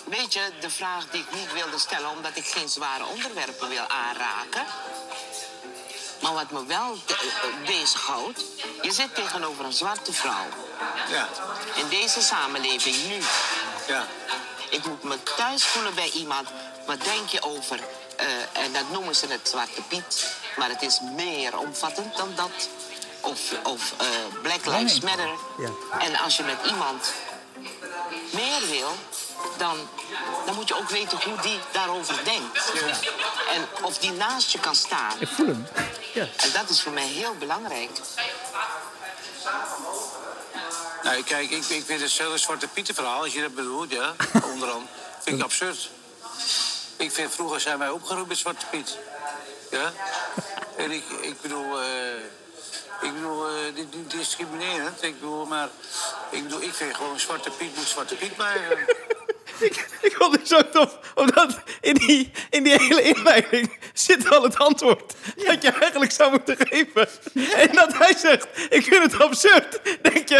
[0.05, 3.87] Weet je, de vraag die ik niet wilde stellen, omdat ik geen zware onderwerpen wil
[3.87, 4.65] aanraken.
[6.21, 8.43] Maar wat me wel te- eh, bezighoudt,
[8.81, 10.45] je zit tegenover een zwarte vrouw.
[11.09, 11.27] Ja,
[11.75, 13.21] In deze samenleving nu.
[13.87, 14.07] ja.
[14.69, 16.49] Ik moet me thuis voelen bij iemand.
[16.85, 17.79] Wat denk je over?
[18.15, 20.33] eh, en dat noemen ze het Zwarte Piet.
[20.57, 22.69] Maar het is meer omvattend dan dat.
[23.21, 24.07] Of, of eh,
[24.41, 25.29] Black Lives Matter.
[25.99, 27.13] En als je met iemand
[28.31, 28.95] meer wil,
[29.57, 29.77] dan,
[30.45, 32.71] dan moet je ook weten hoe die daarover denkt.
[33.53, 35.13] En of die naast je kan staan.
[35.19, 35.67] Ik voel hem.
[36.13, 36.21] Ja.
[36.21, 37.89] En dat is voor mij heel belangrijk.
[41.03, 44.15] Nou, kijk, ik, ik vind het hele Zwarte Pieten verhaal, als je dat bedoelt, ja,
[44.53, 45.89] onderhand, vind ik absurd.
[46.97, 48.97] Ik vind, vroeger zijn wij opgeroepen met Zwarte Piet.
[49.71, 49.93] Ja?
[50.77, 51.87] En ik, ik bedoel, eh,
[53.01, 55.03] ik bedoel, eh, dit niet discriminerend.
[55.03, 55.69] Ik bedoel, maar,
[56.31, 58.77] ik bedoel, ik vind gewoon Zwarte Piet moet Zwarte Piet blijven.
[59.59, 64.43] Ik, ik vond het zo tof, omdat in die, in die hele inleiding zit al
[64.43, 67.07] het antwoord dat je eigenlijk zou moeten geven.
[67.53, 70.37] En dat hij zegt, ik vind het absurd, denk je,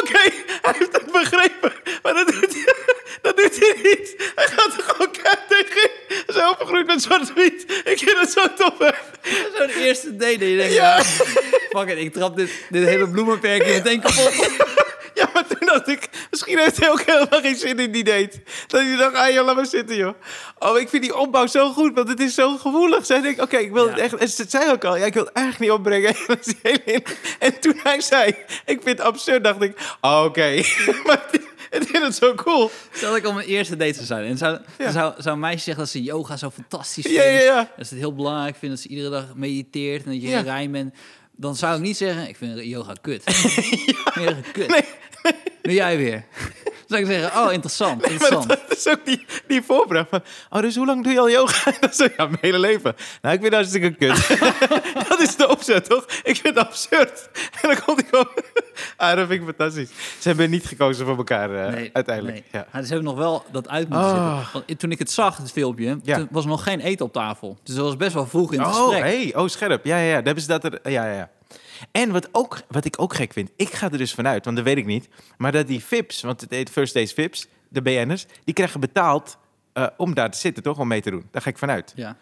[0.00, 0.18] oké,
[0.62, 1.72] hij heeft het begrepen.
[2.02, 2.74] Maar dat doet, hij-
[3.22, 4.14] dat doet hij niet.
[4.34, 5.90] Hij gaat er gewoon keihard tegenin.
[6.26, 7.64] Zo opgegroeid met zwart wit.
[7.84, 8.90] Ik vind het zo tof, hè.
[9.58, 10.96] Zo'n eerste date dat je denkt, Ja.
[10.96, 11.02] ja.
[11.76, 14.32] Fuck it, ik trap dit, dit hele bloemenperkje meteen kapot.
[15.16, 18.40] Ja, maar toen dacht ik, misschien heeft hij ook helemaal geen zin in die date.
[18.66, 20.14] Dat hij dacht, ah joh, laat maar zitten joh.
[20.58, 23.06] Oh, ik vind die opbouw zo goed, want het is zo gevoelig.
[23.06, 24.02] Zij denkt, oké, ik wil het Ja.
[24.02, 24.14] echt...
[24.14, 26.14] En ze zei ook al, ja, ik wil het eigenlijk niet opbrengen.
[27.38, 28.28] En toen hij zei,
[28.64, 30.62] ik vind het absurd, dacht ik, oh, oké.
[31.06, 31.24] maar
[31.70, 32.70] ik vind het zo cool.
[32.92, 34.24] Stel dat ik op mijn eerste date zou zijn.
[34.24, 34.90] En zou, Ja.
[34.90, 37.42] zou, zou een meisje zeggen dat ze yoga zo fantastisch Ja, vindt.
[37.42, 37.70] ja, ja.
[37.76, 40.68] Dat ze het heel belangrijk vindt dat ze iedere dag mediteert en dat je Ja.
[40.68, 40.94] bent.
[41.36, 43.22] Dan zou ik niet zeggen, ik vind yoga kut.
[44.20, 44.68] Yoga kut.
[44.68, 44.84] Nee,
[45.66, 46.24] Nu jij weer.
[46.86, 50.20] Dan zou ik zeggen, oh, interessant, dat, dat is ook die, die voorbracht van...
[50.50, 51.72] Oh, dus hoe lang doe je al yoga?
[51.80, 52.94] Dat is ja, mijn hele leven.
[53.22, 54.38] Nou, ik vind het hartstikke kut.
[55.08, 56.04] dat is de opzet, toch?
[56.22, 57.28] Ik vind het absurd.
[57.62, 58.28] En dan komt hij gewoon...
[58.96, 59.88] Ah, dat vind ik fantastisch.
[60.18, 62.34] Ze hebben niet gekozen voor elkaar eh, Nee, uiteindelijk.
[62.34, 62.44] nee.
[62.52, 62.66] Ja.
[62.72, 64.36] Maar ze hebben nog wel dat uit moeten Oh.
[64.38, 64.62] zetten.
[64.66, 66.16] Want toen ik het zag, het filmpje, Ja.
[66.16, 67.58] toen was er nog geen eten op tafel.
[67.62, 69.02] Dus dat was best wel vroeg in het Oh, gesprek.
[69.02, 69.84] hey, oh, scherp.
[69.84, 70.14] Ja, ja, ja.
[70.14, 70.78] Daar hebben ze dat er...
[70.82, 71.30] Ja, ja, ja.
[71.90, 74.64] En wat, ook, wat ik ook gek vind, ik ga er dus vanuit, want dat
[74.66, 78.26] weet ik niet, maar dat die VIP's, want het heet First Days VIP's, de BN'ers,
[78.44, 79.38] die krijgen betaald
[79.72, 80.78] eh, om daar te zitten, toch?
[80.78, 81.28] Om mee te doen.
[81.30, 81.92] Daar ga ik vanuit.
[81.96, 82.16] Ja.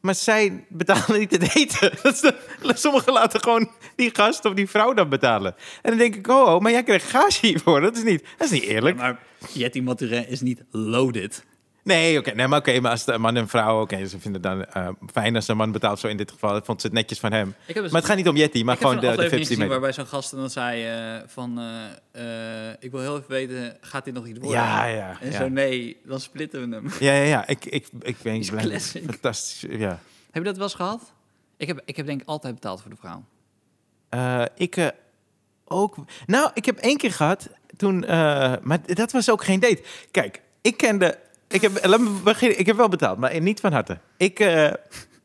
[0.00, 1.90] Maar zij betalen niet het eten.
[2.02, 5.54] Dat de- sommigen laten gewoon die gast of die vrouw dan betalen.
[5.82, 7.80] En dan denk ik, oh, oh maar jij krijgt gage hiervoor.
[7.80, 8.96] Dat is niet, dat is niet eerlijk.
[8.96, 9.18] Maar
[9.52, 11.44] Jetty Maturin is niet loaded.
[11.84, 14.50] Nee, oké, nee, maar, oké, maar als de man en vrouw, oké, ze vinden het
[14.72, 16.56] dan eh, fijn als een man betaalt, zo in dit geval.
[16.56, 17.54] Ik vond ze het netjes van hem.
[17.66, 20.06] Dus- maar het gaat niet om Yeti, maar gewoon de, de VIP's die waarbij zo'n
[20.06, 21.60] gast dan zei eh, van...
[22.12, 22.22] eh,
[22.80, 24.60] ik wil heel even weten, gaat dit nog iets worden?
[24.60, 25.38] Ja, ja, En ja.
[25.38, 26.86] zo, nee, dan splitten we hem.
[27.00, 27.46] Ja, ja, ja.
[27.46, 28.80] Ik, ik, ik ben is blij.
[28.80, 29.98] Fantastisch, ja.
[30.30, 31.12] Heb je dat wel eens gehad?
[31.56, 33.24] Ik heb, ik heb denk ik altijd betaald voor de vrouw.
[34.56, 34.92] Ik
[35.64, 35.96] ook.
[36.26, 37.98] Nou, ik heb één keer gehad toen,
[38.62, 39.82] maar dat was ook geen date.
[40.10, 41.18] Kijk, ik kende.
[41.54, 42.58] Ik heb, laat me beginnen.
[42.58, 43.98] Ik heb wel betaald, maar niet van harte.
[44.16, 44.72] Ik, eh,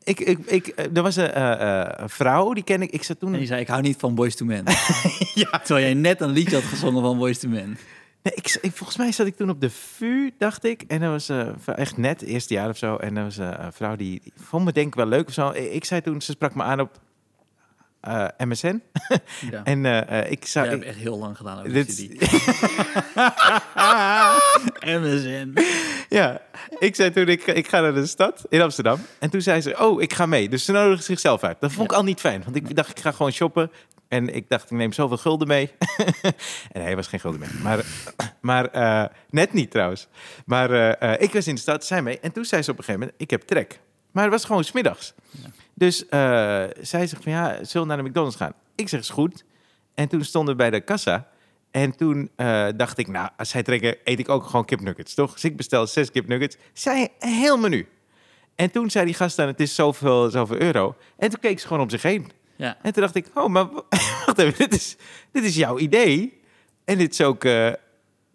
[0.04, 2.90] ik, ik, ik, eh, er was een, eh, een vrouw die ken ik.
[2.90, 3.32] Ik zat toen.
[3.32, 4.64] En die zei, ik hou niet van Boys to Men.
[5.34, 5.50] ja.
[5.58, 7.78] Terwijl jij net een liedje had gezongen van Boys to Men.
[8.22, 10.82] Nee, ik, ik- volgens mij zat ik toen op de VU, dacht ik.
[10.86, 12.96] En dat was echt net, eerste jaar of zo.
[12.96, 15.50] En dat was een vrouw die, die vond me denk ik wel leuk of zo.
[15.50, 16.98] Ik zei toen, ze sprak me aan op
[18.38, 18.82] MSN.
[19.50, 19.64] Ja.
[19.72, 19.84] En
[20.30, 20.64] ik zou...
[20.66, 21.88] Ik- hebt echt heel lang gedaan over dit
[25.00, 25.52] MSN.
[26.10, 26.40] Ja,
[26.78, 29.00] ik zei toen, ik, ik ga naar de stad in Amsterdam.
[29.18, 30.48] En toen zei ze, oh, ik ga mee.
[30.48, 31.56] Dus ze nodigde zichzelf uit.
[31.60, 31.96] Dat vond ik Ja.
[31.96, 32.42] al niet fijn.
[32.44, 33.70] Want ik dacht, ik ga gewoon shoppen.
[34.08, 35.70] En ik dacht, ik neem zoveel gulden mee.
[36.72, 37.48] en hij was geen gulden mee.
[37.62, 37.84] Maar,
[38.40, 40.06] maar eh, net niet trouwens.
[40.46, 42.20] Maar eh, eh, ik was in de stad, zij mee.
[42.20, 43.80] En toen zei ze op een gegeven moment, ik heb trek.
[44.10, 45.14] Maar het was gewoon smiddags.
[45.74, 46.18] Dus eh,
[46.80, 48.52] zij zegt van, ja, zullen we naar de McDonald's gaan?
[48.74, 49.44] Ik zeg, is goed.
[49.94, 51.28] En toen stonden we bij de kassa.
[51.70, 55.32] En toen eh, dacht ik, nou, als zij trekken, eet ik ook gewoon kipnuggets, toch?
[55.32, 56.56] Dus ik bestel zes kipnuggets.
[56.72, 57.88] Zij een heel menu.
[58.54, 60.96] En toen zei die gast dan, het is zoveel, zoveel euro.
[61.18, 62.30] En toen keek ze gewoon om zich heen.
[62.56, 62.78] Ja.
[62.82, 63.66] En toen dacht ik, oh, maar
[64.26, 64.96] wacht even, dit is,
[65.32, 66.40] dit is jouw idee.
[66.84, 67.72] En dit is ook, eh,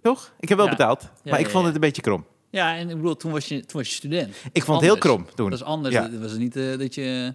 [0.02, 0.34] toch?
[0.40, 0.72] Ik heb wel Ja.
[0.72, 2.26] betaald, Ja, maar ik vond het een beetje krom.
[2.50, 4.36] ja, en ik bedoel, toen was je, toen was je student.
[4.52, 5.50] Ik vond het heel krom toen.
[5.50, 5.96] Dat is anders.
[5.96, 7.34] Het was niet eh, dat je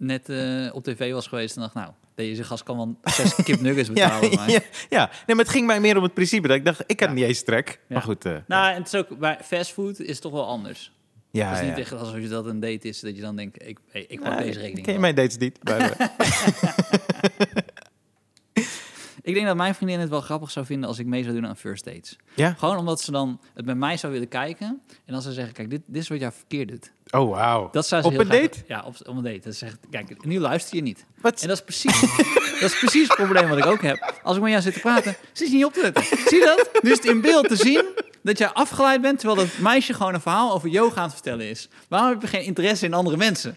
[0.00, 3.88] net eh, op tv was geweest en dacht, nou, deze gast kan wel zes kipnuggets
[3.94, 4.36] Ja, betalen.
[4.38, 4.50] maar.
[4.50, 5.10] ja, ja.
[5.26, 6.48] Nee, maar het ging mij meer om het principe.
[6.48, 7.14] Dat ik dacht, ik had Ja.
[7.14, 7.68] niet eens trek.
[7.68, 7.76] Ja.
[7.94, 10.92] Maar goed, eh, Nou, en het is ook bij fastfood is toch wel anders.
[11.30, 11.82] ja, het is niet ja.
[11.82, 14.38] echt alsof je dat een date is dat je dan denkt, ik, hey, ik pak
[14.38, 14.86] deze rekening.
[14.86, 15.58] Ken je mijn dates niet?
[19.22, 21.46] Ik denk dat mijn vriendin het wel grappig zou vinden als ik mee zou doen
[21.46, 22.16] aan first dates.
[22.34, 22.54] Ja?
[22.58, 24.66] Gewoon omdat ze dan het met mij zou willen kijken.
[24.88, 26.92] En dan zou ze zeggen, kijk, dit, dit is wat jij verkeerd doet.
[27.10, 27.68] Oh, wauw.
[27.72, 28.58] Dat zou ze Op heel een graag- date?
[28.66, 29.40] Ja, op, op een date.
[29.40, 31.04] Dat zegt, kijk, nu luister je niet.
[31.20, 31.40] Wat?
[31.42, 32.00] En dat is precies,
[32.60, 34.14] dat is precies het probleem wat ik ook heb.
[34.22, 36.04] Als ik met jou zit te praten, zit je niet op te letten.
[36.04, 36.82] Zie je dat?
[36.82, 37.84] Nu is het in beeld te zien
[38.22, 39.18] dat jij afgeleid bent...
[39.18, 41.68] terwijl dat meisje gewoon een verhaal over yoga aan het vertellen is.
[41.88, 43.56] Waarom heb je geen interesse in andere mensen?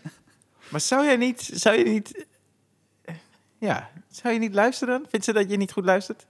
[0.70, 1.50] Maar zou jij niet...
[1.54, 2.26] Zou je niet...
[3.60, 5.06] Ja, zou je niet luisteren?
[5.10, 6.26] Vindt ze dat je niet goed luistert?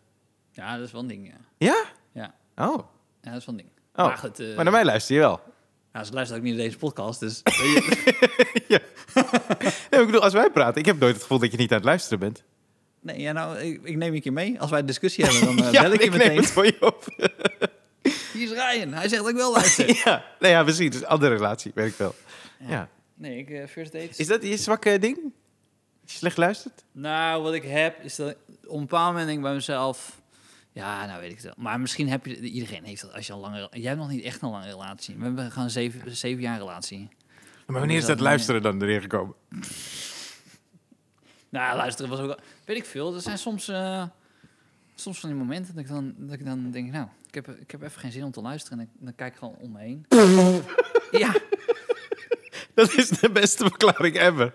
[0.52, 1.34] Ja, dat is wel een ding, ja.
[1.58, 1.84] Ja?
[2.12, 2.34] Ja,
[2.68, 2.78] Oh.
[3.22, 3.70] ja dat is wel een ding.
[3.96, 4.06] Oh.
[4.06, 5.42] Maar goed, eh, Maar naar mij luister je wel.
[5.94, 7.42] ja, ze luistert ook niet naar deze podcast, dus...
[9.90, 11.78] Nee, ik bedoel, als wij praten, ik heb nooit het gevoel dat je niet aan
[11.78, 12.44] het luisteren bent.
[13.02, 14.60] Nee, ja, nou, ik, ik neem je een keer mee.
[14.62, 16.36] Als wij een discussie hebben, dan eh, ja, bel ik je neem meteen.
[16.38, 17.06] het voor je op.
[18.34, 18.94] Hier is Ryan.
[18.94, 20.02] Hij zegt dat ik wel luister.
[20.06, 20.90] ja, nee, ja, precies.
[20.96, 22.16] Is een andere relatie, weet ik wel.
[22.60, 22.90] Ja.
[23.14, 24.18] Nee, ik, eh, first dates.
[24.18, 25.18] Is dat je zwakke ding?
[26.04, 26.84] Dat je slecht luistert?
[26.92, 28.36] Nou, wat ik heb, is dat
[28.66, 30.22] op een bepaald moment denk ik bij mezelf...
[30.72, 31.54] Ja, nou weet ik het wel.
[31.58, 32.40] Maar misschien heb je...
[32.40, 33.68] Iedereen heeft dat als je al langer...
[33.72, 35.16] Jij hebt nog niet echt een lange relatie.
[35.18, 37.10] We hebben gewoon een zeven, zeven jaar relatie.
[37.68, 39.36] Maar wanneer is dat luisteren dan erin gekomen?
[41.50, 42.26] Nou, luisteren was ook...
[42.26, 43.16] wel- Weet ik veel.
[43.16, 43.68] Er zijn soms...
[43.68, 44.04] eh,
[44.96, 46.92] soms van die momenten dat ik dan, dat ik dan denk...
[46.92, 48.80] Nou, ik heb, ik heb even geen zin om te luisteren.
[48.80, 50.06] En ik, dan kijk ik gewoon om me heen.
[51.24, 51.34] ja,
[52.76, 54.54] Dat is de beste verklaring ever.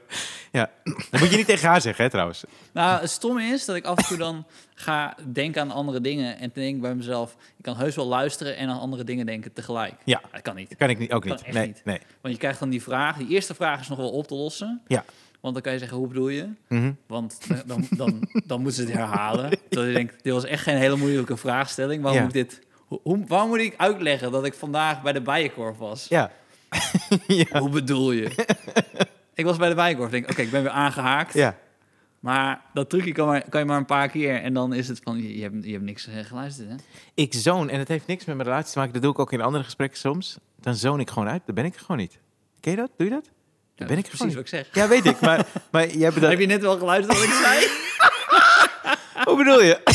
[0.53, 0.71] Ja,
[1.11, 2.45] dat moet je niet tegen haar zeggen, hè, trouwens.
[2.73, 6.39] Nou, het stomme is dat ik af en toe dan ga denken aan andere dingen
[6.39, 9.95] en denk bij mezelf, ik kan heus wel luisteren en aan andere dingen denken tegelijk.
[10.05, 10.21] Ja.
[10.33, 10.69] Dat kan niet.
[10.69, 11.43] Dat kan ik niet, ook niet.
[11.43, 11.81] echt Nee, niet.
[11.85, 12.01] nee.
[12.21, 14.81] Want je krijgt dan die vraag, die eerste vraag is nog wel op te lossen.
[14.87, 15.05] Ja.
[15.41, 16.49] Want dan kan je zeggen, hoe bedoel je?
[16.69, 16.93] Mhm.
[17.07, 19.51] Want dan, dan, dan, moeten ze het herhalen.
[19.69, 22.03] Terwijl je denkt, dit was echt geen hele moeilijke vraagstelling.
[22.03, 22.27] Waarom Ja.
[22.27, 22.67] moet ik dit...
[22.87, 26.07] Hoe, hoe- waarom moet ik uitleggen dat ik vandaag bij de Bijenkorf was?
[26.09, 26.31] Ja.
[27.27, 27.59] ja.
[27.61, 28.47] Hoe bedoel je?
[29.35, 30.11] ik was bij de Bijenkorf.
[30.11, 31.35] Denk, oké, ik ben weer aangehaakt.
[31.35, 31.57] Ja.
[32.21, 34.43] Maar dat trucje kan, maar, kan je maar een paar keer.
[34.43, 36.75] En dan is het van, je, je hebt, je hebt niks eh, geluisterd, hè?
[37.15, 39.33] Ik zoon, en het heeft niks met mijn relatie te maken, dat doe ik ook
[39.33, 40.39] in andere gesprekken soms.
[40.61, 42.19] Dan zoon ik gewoon uit, dan ben ik er gewoon niet.
[42.61, 42.91] Ken je dat?
[42.97, 43.25] Doe je dat?
[43.25, 43.33] Dan
[43.75, 44.53] Ja, ben ik er gewoon precies niet.
[44.53, 44.83] wat ik zeg.
[44.83, 46.31] Ja, weet ik, maar, maar jij hebt dat...
[46.31, 47.67] Heb je net wel geluisterd wat ik zei?
[49.25, 49.81] Hoe bedoel je?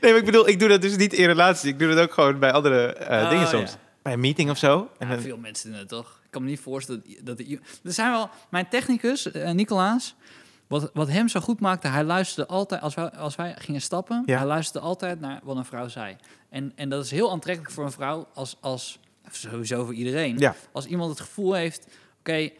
[0.00, 1.72] nee, maar ik bedoel, ik doe dat dus niet in relatie.
[1.72, 3.50] Ik doe dat ook gewoon bij andere eh, Oh, dingen ja.
[3.50, 3.76] soms.
[4.02, 4.90] Bij een meeting of zo.
[4.98, 6.20] En Ja, dan- veel mensen doen het toch?
[6.24, 7.38] Ik kan me niet voorstellen dat...
[7.38, 7.46] dat
[7.84, 8.30] er zijn wel...
[8.50, 10.14] Mijn technicus, eh, Nicolaas...
[10.66, 12.80] Wat, wat hem zo goed maakte, hij luisterde altijd...
[12.80, 14.36] Als wij, als wij gingen stappen, Ja.
[14.38, 16.16] hij luisterde altijd naar wat een vrouw zei.
[16.50, 18.56] En, en dat is heel aantrekkelijk voor een vrouw als...
[18.60, 18.98] als
[19.30, 20.38] sowieso voor iedereen.
[20.38, 20.54] Ja.
[20.72, 21.86] Als iemand het gevoel heeft...
[22.18, 22.50] Oké,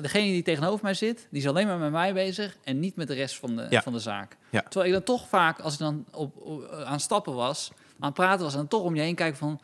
[0.00, 1.26] degene die tegenover mij zit...
[1.30, 2.56] die is alleen maar met mij bezig...
[2.64, 3.82] en niet met de rest van de, Ja.
[3.82, 4.36] van de zaak.
[4.50, 4.60] Ja.
[4.62, 7.70] Terwijl ik dan toch vaak, als ik dan op, op- aan stappen was...
[7.98, 8.52] aan het praten was...
[8.52, 9.60] en dan toch om je heen kijken van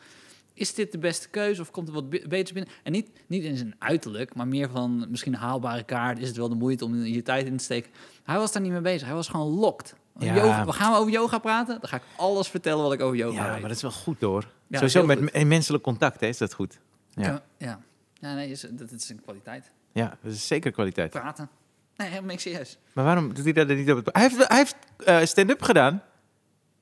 [0.53, 2.73] is dit de beste keuze of komt er wat be- beters binnen?
[2.83, 6.19] En niet, niet in zijn uiterlijk, maar meer van misschien een haalbare kaart.
[6.19, 7.91] Is het wel de moeite om je tijd in te steken?
[8.23, 9.07] Hij was daar niet mee bezig.
[9.07, 9.95] Hij was gewoon locked.
[10.17, 10.35] Ja.
[10.35, 11.77] Yoga, we gaan we over yoga praten?
[11.79, 13.59] Dan ga ik alles vertellen wat ik over yoga ja, weet.
[13.59, 14.47] maar dat is wel goed hoor.
[14.67, 15.43] Ja, Sowieso met goed.
[15.45, 16.79] menselijk contact hè, is dat goed.
[17.09, 17.79] Ja, Ja, ja.
[18.13, 19.71] ja nee, is, dat, is een kwaliteit.
[19.91, 21.09] Ja dat is zeker kwaliteit.
[21.09, 21.49] Praten.
[21.95, 22.77] Nee, helemaal niks serieus.
[22.93, 24.09] Maar waarom doet hij dat niet op het...
[24.15, 24.75] Hij heeft, hij heeft
[25.05, 26.03] eh, stand-up gedaan.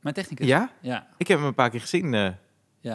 [0.01, 0.47] Mijn technicus.
[0.47, 0.71] Ja?
[0.81, 1.07] Ja.
[1.17, 2.13] Ik heb hem een paar keer gezien.
[2.13, 2.29] eh.
[2.79, 2.93] ja.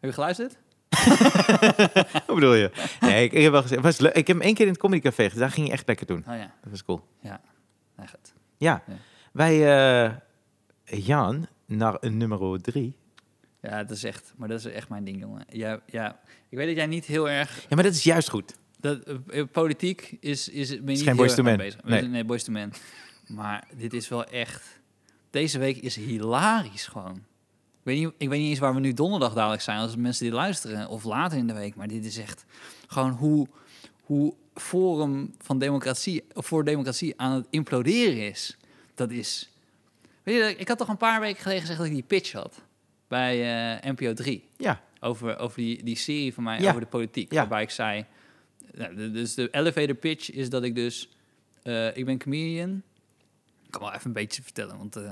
[0.00, 0.56] Heb je geluisterd?
[2.26, 2.70] Wat bedoel je?
[3.00, 3.80] Nee, ik, ik heb wel gezien.
[3.80, 4.14] Was leuk.
[4.14, 5.38] Ik heb hem één keer in het Comedy Café gedaan.
[5.38, 6.24] Daar ging hij echt lekker doen.
[6.28, 6.54] Oh ja.
[6.62, 7.08] Dat was cool.
[7.20, 7.40] Ja.
[7.96, 8.32] Nee, goed.
[8.56, 8.82] Ja.
[8.86, 8.94] Ja.
[9.32, 9.54] Wij,
[10.04, 10.12] eh
[10.84, 12.96] Jan, naar nummer drie.
[13.60, 15.44] Ja, dat is echt, maar dat is echt mijn ding, jongen.
[15.48, 16.20] Ja, ja.
[16.48, 18.56] Ik weet dat jij niet heel erg Ja, maar dat is juist goed.
[18.80, 21.56] Dat, eh, politiek is, is, ben niet geen Men.
[21.56, 21.82] bezig.
[21.84, 22.02] Nee.
[22.02, 22.72] Nee, II Men.
[23.26, 24.80] Maar dit is wel echt...
[25.30, 27.16] Deze week is hilarisch gewoon.
[27.16, 29.78] Ik weet, niet, ik weet niet eens waar we nu donderdag dadelijk zijn...
[29.78, 31.74] als mensen die luisteren, of later in de week.
[31.74, 32.44] Maar dit is echt
[32.86, 33.46] gewoon hoe,
[34.02, 38.56] hoe Forum van Democratie, of voor Democratie aan het imploderen is.
[38.94, 39.50] Dat is...
[40.22, 42.60] Weet je, ik had toch een paar weken geleden gezegd dat ik die pitch had...
[43.08, 43.34] bij
[43.82, 44.80] eh, NPO 3 Ja.
[45.00, 46.68] over, over die, die serie van mij Ja.
[46.68, 47.32] over de politiek.
[47.32, 47.38] Ja.
[47.38, 48.04] Waarbij ik zei...
[48.74, 51.08] Nou, dus de elevator pitch is dat ik dus...
[51.62, 52.82] eh, ik ben comedian.
[53.64, 54.96] Ik kan wel even een beetje vertellen, want...
[54.96, 55.10] eh,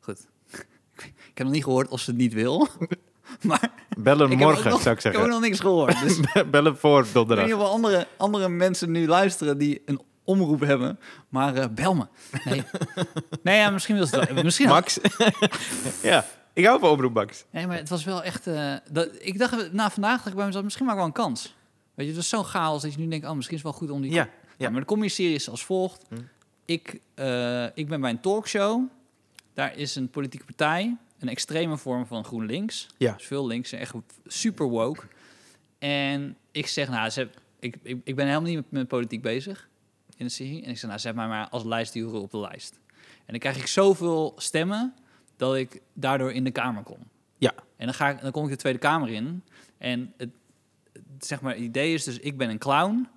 [0.00, 0.26] goed.
[1.06, 2.68] ik heb nog niet gehoord of ze het niet wil.
[3.42, 5.30] maar Bel hem ik heb ook morgen, nog, zou ik Ik heb zeggen.
[5.30, 6.00] nog niks gehoord.
[6.00, 7.44] Dus ik Bel hem voor weet donderdag.
[7.44, 10.98] niet of andere, andere mensen nu luisteren die een omroep hebben.
[11.28, 12.06] Maar eh, bel me.
[12.44, 12.62] Nee,
[13.42, 14.44] nee ja, misschien wil ze het wel.
[14.44, 14.98] Misschien Max.
[16.02, 17.44] ja, ik hou van oproep Max.
[17.50, 18.44] Nee, maar het was wel echt...
[18.90, 21.54] dat, ik dacht, na vandaag dacht ik bij mezelf, misschien maak ik wel een kans.
[21.94, 23.80] Weet je, het was zo'n chaos dat je nu denkt, oh, misschien is het wel
[23.80, 24.12] goed om die...
[24.12, 24.28] Ja,
[24.58, 26.04] Ja, maar de comedy-serie is als volgt.
[26.08, 26.14] Hm.
[26.64, 28.82] Ik, eh, ik ben bij een talkshow.
[29.54, 32.86] Daar is een politieke partij, een extreme vorm van GroenLinks.
[32.96, 33.12] Ja.
[33.12, 33.94] Dus veel links, echt
[34.26, 35.02] super woke.
[35.78, 37.28] En ik zeg, nou, ze,
[37.58, 39.68] ik, ik, ik ben helemaal niet met, met politiek bezig.
[40.16, 40.62] in de serie.
[40.64, 42.78] En ik zei, nou, zet mij maar als lijstduwer op de lijst.
[42.98, 44.94] En dan krijg ik zoveel stemmen
[45.36, 46.98] dat ik daardoor in de Kamer kom.
[47.38, 47.54] Ja.
[47.76, 49.42] En dan, ga ik, dan kom ik de Tweede Kamer in.
[49.78, 50.30] En het-
[51.26, 53.08] zeg maar, het idee is dus, ik ben een clown.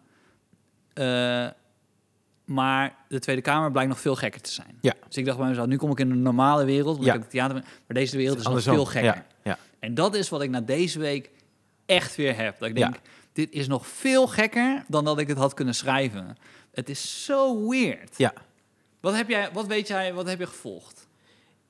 [0.93, 1.47] eh,
[2.45, 4.77] maar de Tweede Kamer blijkt nog veel gekker te zijn.
[4.81, 4.93] Ja.
[5.07, 7.03] Dus ik dacht bij mezelf, nu kom ik in een normale wereld.
[7.03, 7.13] Ja.
[7.13, 9.13] ik het theater, maar deze wereld is nog veel gekker.
[9.15, 9.57] Ja, ja.
[9.79, 11.29] En dat is wat ik na deze week
[11.85, 12.59] echt weer heb.
[12.59, 13.01] Dat ik denk, Ja.
[13.33, 16.37] dit is nog veel gekker dan dat ik het had kunnen schrijven.
[16.71, 18.17] Het is zo weird.
[18.17, 18.33] ja.
[18.99, 21.07] Wat heb jij, wat weet jij, wat heb je gevolgd?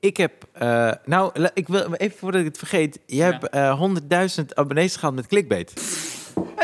[0.00, 2.98] Ik heb, eh, nou, ik wil even voordat ik het vergeet.
[3.06, 3.30] Je Ja.
[3.30, 5.72] hebt eh 100.000 abonnees gehad met clickbait.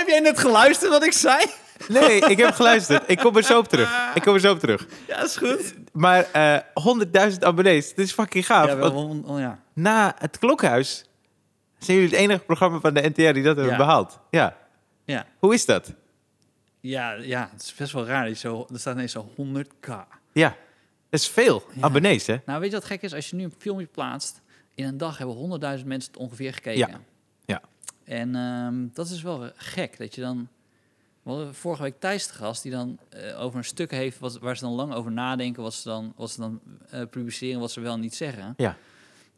[0.04, 1.44] Heb jij net geluisterd wat ik zei?
[1.88, 3.02] Nee, ik heb geluisterd.
[3.10, 4.10] Ik kom er zo op terug.
[4.14, 4.86] Ik kom er zo op terug.
[5.08, 5.74] Ja, is goed.
[5.92, 6.58] Maar eh
[7.32, 8.66] 100.000 abonnees, dit is fucking gaaf.
[8.66, 9.58] Ja, wel, oh, ja.
[9.72, 11.04] na het klokhuis
[11.78, 13.76] zijn jullie het enige programma van de NTR die dat hebben Ja.
[13.76, 14.18] behaald.
[14.30, 14.56] Ja.
[15.04, 15.26] Ja.
[15.38, 15.92] Hoe is dat?
[16.80, 18.34] Ja, ja, het is best wel raar.
[18.34, 19.88] Zo, er staat ineens zo 100k.
[20.32, 20.48] Ja.
[21.10, 21.82] Dat is veel Ja.
[21.82, 22.36] abonnees, hè?
[22.46, 23.14] Nou, weet je wat gek is?
[23.14, 24.40] Als je nu een filmpje plaatst,
[24.74, 26.78] in een dag hebben 100.000 mensen het ongeveer gekeken.
[26.78, 27.00] Ja.
[27.44, 27.60] Ja.
[28.04, 30.48] En ehm, dat is wel gek, dat je dan...
[31.22, 34.38] We hadden vorige week Thijs de gast, die dan eh, over een stuk heeft wat,
[34.38, 37.70] waar ze dan lang over nadenken, wat ze dan, wat ze dan eh, publiceren, wat
[37.70, 38.54] ze wel niet zeggen.
[38.56, 38.76] Ja.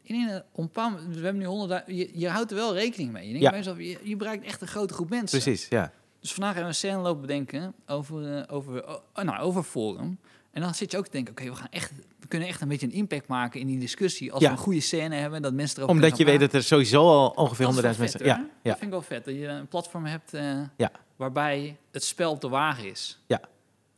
[0.05, 0.69] En in een, een
[1.09, 3.27] we hebben nu 100.000, je, je houdt er wel rekening mee.
[3.27, 3.73] Je denkt Ja.
[3.77, 5.41] je, je bereikt echt een grote groep mensen.
[5.41, 5.91] Precies, ja.
[6.19, 10.19] Dus vandaag hebben we een scène lopen bedenken over, eh, over, oh, nou, over Forum.
[10.57, 12.67] En dan zit je ook te denken, oké, we gaan echt, we kunnen echt een
[12.67, 14.31] beetje een impact maken in die discussie.
[14.33, 14.47] Als Ja.
[14.49, 17.29] we een goede scène hebben, dat mensen erover Omdat je weet dat er sowieso al
[17.29, 17.75] ongeveer praten.
[17.75, 18.25] 100.000 Dat is mensen...
[18.25, 20.91] Ja, ja, Dat vind ik wel vet, dat je een platform hebt eh, Ja.
[21.15, 23.19] waarbij het spel op de wagen is.
[23.27, 23.41] Ja.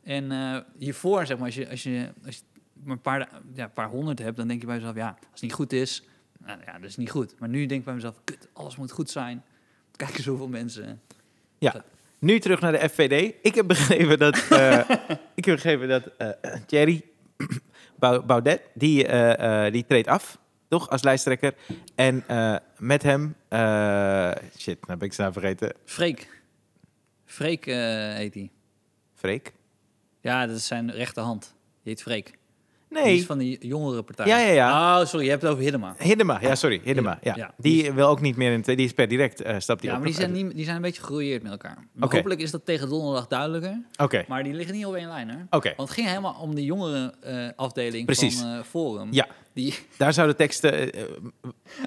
[0.02, 2.42] En eh, hiervoor, zeg maar, als je, als je, als je
[2.82, 5.16] maar een paar, ja, een paar honderd hebt, dan denk je bij jezelf, ja, als
[5.32, 6.02] het niet goed is,
[6.38, 7.34] nou ja, dat is niet goed.
[7.38, 9.44] Maar nu denk ik bij mezelf, kut, alles moet goed zijn.
[9.96, 11.00] Kijk eens hoeveel mensen...
[12.20, 13.34] Nu terug naar de FVD.
[13.42, 14.90] Ik heb begrepen dat, eh,
[15.34, 17.04] ik heb begrepen dat eh, Thierry
[17.98, 21.54] Bau- Baudet, die, eh, die treedt af, toch, als lijsttrekker.
[21.94, 22.24] En
[22.76, 23.34] met hem,
[24.58, 25.72] shit, nou ben ik zijn naam vergeten.
[25.84, 26.42] Freek.
[27.24, 28.50] Freek heet hij.
[29.14, 29.52] Freek?
[30.20, 31.54] Ja, dat is zijn rechterhand.
[31.82, 32.38] Die heet Freek.
[32.90, 34.26] Die Nee, is van die jongere partij.
[34.26, 35.00] Ja, ja, ja.
[35.00, 35.94] Oh, sorry, je hebt het over Hiddema.
[35.98, 36.38] Hiddema.
[36.40, 37.18] Ja, sorry, Hiddema.
[37.22, 37.34] Ja.
[37.36, 37.54] Ja.
[37.56, 40.02] Die wil ook niet meer in die is per direct, eh stapt die Ja, op.
[40.02, 41.86] maar die zijn, niet, die zijn een beetje geroeid met elkaar.
[41.92, 42.10] Maar.
[42.14, 43.82] Hopelijk is dat tegen donderdag duidelijker.
[43.96, 45.36] Oké, Maar die liggen niet op één lijn, hè?
[45.50, 45.72] oké.
[45.76, 48.38] Want het ging helemaal om de jongere eh, afdeling Precies.
[48.40, 49.08] van eh, Forum.
[49.12, 49.26] Ja.
[49.52, 50.70] Die, Daar zouden teksten...
[50.78, 50.94] heb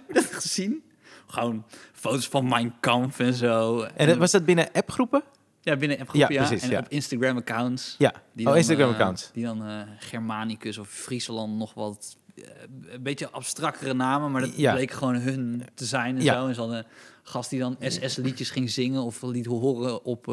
[0.08, 0.84] je dat gezien?
[1.28, 3.82] Gewoon foto's van Mein Kampf en zo.
[3.96, 5.24] en dat- was dat binnen appgroepen?
[5.66, 6.48] Ja, binnen appgroepen, Ja, ja.
[6.48, 6.80] precies, en ja.
[6.80, 7.96] op Instagram-accounts.
[7.98, 8.14] Ja.
[8.34, 9.28] Die oh, Instagram-accounts.
[9.28, 12.18] eh, die dan eh, Germanicus of Friesland nog wat...
[12.36, 12.44] eh,
[12.88, 14.74] een beetje abstractere namen, maar dat Ja.
[14.74, 16.34] bleek gewoon hun te zijn en Ja.
[16.42, 16.48] zo.
[16.48, 16.86] En ze hadden een
[17.24, 20.26] gast die dan SS-liedjes ging zingen of liet horen op...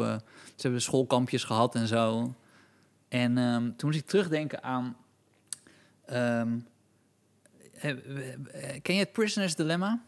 [0.55, 2.33] ze hebben schoolkampjes gehad en zo.
[3.09, 4.95] En ehm, toen moest ik terugdenken aan...
[6.05, 6.41] eh,
[8.81, 10.01] ken je het Prisoner's Dilemma?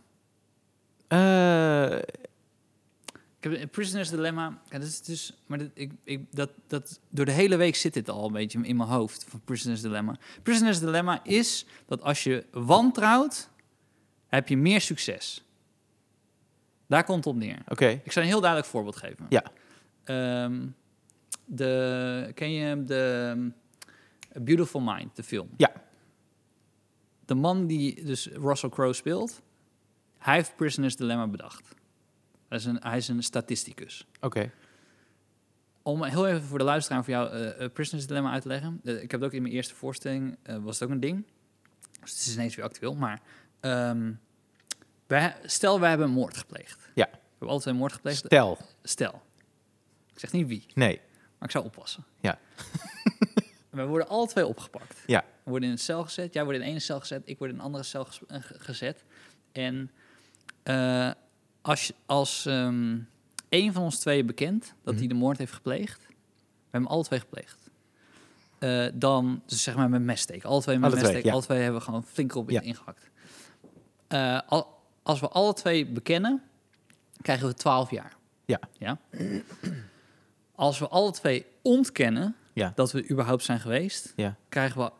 [3.43, 4.61] Ik heb een Prisoner's Dilemma.
[4.69, 7.93] Ja, dat is dus, maar dat, ik, ik, dat, dat, door de hele week zit
[7.93, 10.17] dit al een beetje in mijn hoofd van Prisoner's Dilemma.
[10.43, 13.49] Prisoner's Dilemma is dat als je wantrouwt,
[14.27, 15.43] heb je meer succes.
[16.87, 17.61] Daar komt het op neer.
[17.67, 19.25] Oké, Ik zal een heel duidelijk voorbeeld geven.
[19.29, 19.43] Ja.
[20.03, 20.67] Ehm,
[21.45, 23.53] de, ken je de um,
[24.43, 25.49] Beautiful Mind, de film?
[25.57, 25.71] Ja.
[27.25, 29.41] De man die dus Russell Crowe speelt,
[30.17, 31.81] hij heeft Prisoner's Dilemma bedacht.
[32.53, 34.07] Hij is een, hij is een statisticus.
[34.21, 34.51] oké.
[35.81, 38.81] Om heel even voor de luisteraar voor jou eh, Prisoner's Dilemma uit te leggen.
[38.83, 41.25] Eh, ik heb het ook in mijn eerste voorstelling, was het ook een ding.
[42.01, 42.95] Dus het is ineens weer actueel.
[42.95, 43.21] Maar
[43.59, 44.11] ehm,
[45.07, 46.89] wij, stel, wij hebben een moord gepleegd.
[46.95, 47.09] Ja.
[47.11, 48.17] We hebben altijd een moord gepleegd.
[48.17, 48.57] Stel.
[48.83, 49.21] Stel.
[50.13, 51.01] Ik zeg niet wie, Nee.
[51.37, 52.03] maar ik zou oppassen.
[52.19, 52.39] Ja.
[53.69, 55.03] We worden alle twee opgepakt.
[55.05, 55.23] Ja.
[55.43, 56.33] We worden in een cel gezet.
[56.33, 57.21] Jij wordt in één cel gezet.
[57.25, 58.07] Ik word in een andere cel
[58.57, 59.03] gezet.
[59.51, 59.91] En
[61.63, 62.97] als, als ehm
[63.49, 64.97] één van ons twee bekend dat Mhm.
[65.03, 66.05] hij de moord heeft gepleegd.
[66.07, 66.13] We
[66.71, 67.61] hebben alle twee gepleegd.
[68.59, 70.49] eh, dan, dus zeg maar met messteken.
[70.49, 71.27] Alle twee met Alle twee, messteken.
[71.29, 71.33] ja.
[71.35, 72.61] Alle twee hebben we gewoon flink erop Ja.
[72.61, 73.09] ingehakt.
[74.07, 76.43] Eh, al, als we alle twee bekennen,
[77.21, 78.15] krijgen we 12 jaar.
[78.45, 78.59] Ja.
[78.77, 78.97] ja?
[80.55, 82.71] Als we alle twee ontkennen Ja.
[82.75, 84.35] dat we überhaupt zijn geweest, Ja.
[84.49, 84.91] krijgen we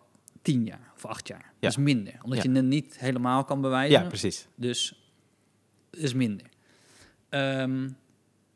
[0.41, 1.52] 10 jaar of 8 jaar.
[1.60, 2.49] Dat is minder, omdat Ja.
[2.52, 4.02] je het niet helemaal kan bewijzen.
[4.02, 4.47] Ja, precies.
[4.56, 5.10] Dus
[5.91, 6.47] is minder.
[7.34, 7.89] Ehm,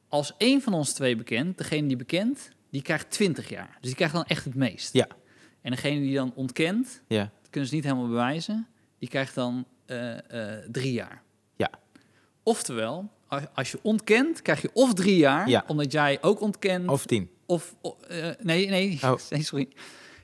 [0.07, 3.69] als één van ons twee bekend, degene die bekend, die krijgt 20 jaar.
[3.79, 4.93] Dus die krijgt dan echt het meest.
[4.93, 5.07] Ja.
[5.61, 7.21] En degene die dan ontkent, Ja.
[7.41, 8.67] dat kunnen ze niet helemaal bewijzen,
[8.99, 11.21] die krijgt dan eh, eh, drie jaar.
[11.55, 11.69] Ja.
[12.43, 13.09] Oftewel,
[13.53, 15.63] als, je ontkent, krijg je of drie jaar, Ja.
[15.67, 17.29] omdat jij ook ontkent, Of tien.
[17.45, 17.75] of
[18.07, 19.15] eh, nee, nee, Oh.
[19.29, 19.67] nee, sorry.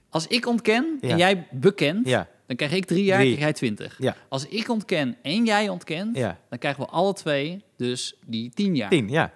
[0.10, 1.10] Als ik ontken Ja.
[1.10, 3.30] en jij bekent, Ja, dan krijg ik drie jaar, Drie.
[3.36, 3.96] krijg jij twintig.
[4.00, 4.16] Ja.
[4.30, 6.38] Als ik ontken en jij ontkent, ja.
[6.50, 8.90] dan krijgen we alle twee dus die tien jaar.
[8.90, 9.34] Tien, ja.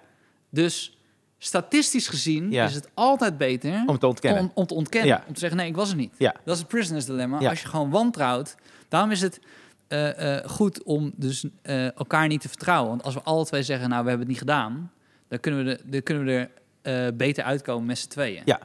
[0.50, 0.98] Dus
[1.38, 2.64] statistisch gezien Ja.
[2.64, 4.42] is het altijd beter Om te ontkennen.
[4.42, 5.22] om, om te ontkennen.
[5.26, 6.14] Om te zeggen, nee, ik was er niet.
[6.18, 7.48] Dat is het prisoners dilemma.
[7.48, 8.54] Als je gewoon wantrouwt,
[8.88, 9.40] daarom is het
[9.88, 12.88] eh, eh, goed om dus eh, elkaar niet te vertrouwen.
[12.88, 14.92] Want als we alle twee zeggen, nou, we hebben het niet gedaan,
[15.28, 16.48] dan kunnen we, de, dan kunnen we
[16.82, 18.42] er beter uitkomen met z'n tweeën.
[18.44, 18.60] Ja.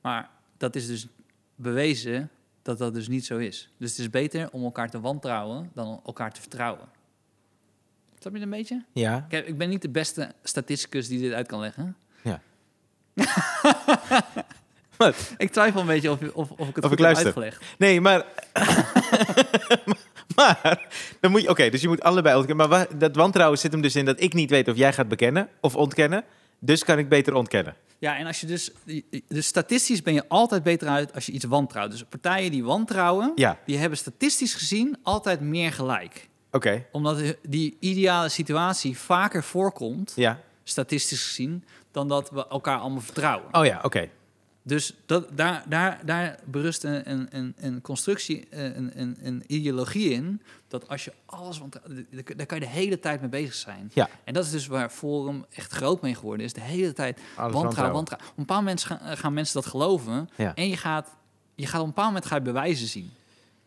[0.00, 1.06] Maar dat is dus
[1.56, 2.30] bewezen
[2.64, 3.70] dat dat dus niet zo is.
[3.78, 6.88] Dus het is beter om elkaar te wantrouwen dan elkaar te vertrouwen.
[8.18, 8.84] Snap je een beetje?
[8.92, 9.26] Ja.
[9.28, 11.96] Kijk, ik ben niet de beste statisticus die dit uit kan leggen.
[12.22, 12.40] Ja.
[14.96, 15.34] Wat?
[15.36, 17.24] Ik twijfel een beetje of, of, of ik het Of goed ik heb luister.
[17.26, 17.64] uitgelegd.
[17.78, 18.24] Nee, maar...
[20.36, 20.88] maar,
[21.20, 21.48] dan moet je...
[21.48, 22.68] Oké, dus je moet allebei ontkennen.
[22.68, 25.48] Maar dat wantrouwen zit hem dus in dat ik niet weet of jij gaat bekennen
[25.60, 26.24] of ontkennen.
[26.58, 27.74] Dus kan ik beter ontkennen.
[27.98, 28.70] Ja, en als je dus...
[29.28, 31.90] Dus statistisch ben je altijd beter uit als je iets wantrouwt.
[31.90, 36.28] Dus partijen die wantrouwen, Ja, die hebben statistisch gezien altijd meer gelijk.
[36.50, 36.86] oké.
[36.92, 40.40] Omdat die ideale situatie vaker voorkomt, Ja.
[40.64, 43.48] statistisch gezien, dan dat we elkaar allemaal vertrouwen.
[43.54, 44.08] Oh ja, oké.
[44.66, 50.10] Dus dat, daar, daar, daar berust een, een, een, constructie, eh, een, een, een ideologie
[50.10, 51.80] in, dat als je alles, want
[52.36, 53.90] daar kan je de hele tijd mee bezig zijn.
[53.94, 54.08] Ja.
[54.24, 56.52] En dat is dus waar Forum echt groot mee geworden is.
[56.52, 57.94] De hele tijd wantrouwen, wantrouwen.
[57.94, 58.28] wantrouwen.
[58.30, 60.28] Op een bepaald moment gaan, eh, gaan mensen dat geloven.
[60.36, 60.54] Ja.
[60.54, 61.08] En je gaat,
[61.54, 63.10] je gaat op een bepaald moment ga je bewijzen zien.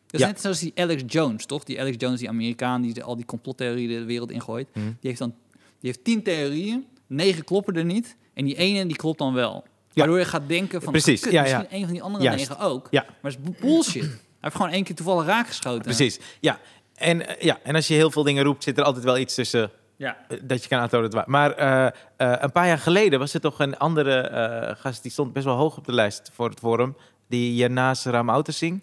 [0.06, 0.28] Dat is Ja.
[0.28, 1.64] net zoals die Alex Jones, toch?
[1.64, 4.68] Die Alex Jones, die Amerikaan, die al die complottheorieën de wereld ingooit.
[4.74, 4.80] Hm.
[4.80, 5.36] Die heeft dan
[5.80, 8.16] die heeft tien theorieën, negen kloppen er niet.
[8.34, 9.66] En die ene die klopt dan wel.
[9.98, 10.04] Ja.
[10.04, 12.50] Waardoor je gaat denken van, Precies, kut, ja, misschien een van die andere Juist.
[12.50, 12.88] negen ook.
[12.92, 13.06] Ja.
[13.22, 14.02] Maar het is bullshit.
[14.04, 15.82] Hij heeft gewoon één keer toevallig raakgeschoten.
[15.82, 16.20] Precies.
[16.40, 16.60] Ja.
[16.96, 17.60] En, eh, ja.
[17.64, 20.18] en als je heel veel dingen roept, zit er altijd wel iets tussen Ja.
[20.28, 21.30] eh, dat je kan aantonen dat het.
[21.30, 25.46] Maar eh, een paar jaar geleden was er toch een andere gast, die stond best
[25.46, 26.96] wel hoog op de lijst voor het forum.
[27.28, 28.82] Die Janaas Ramautersing.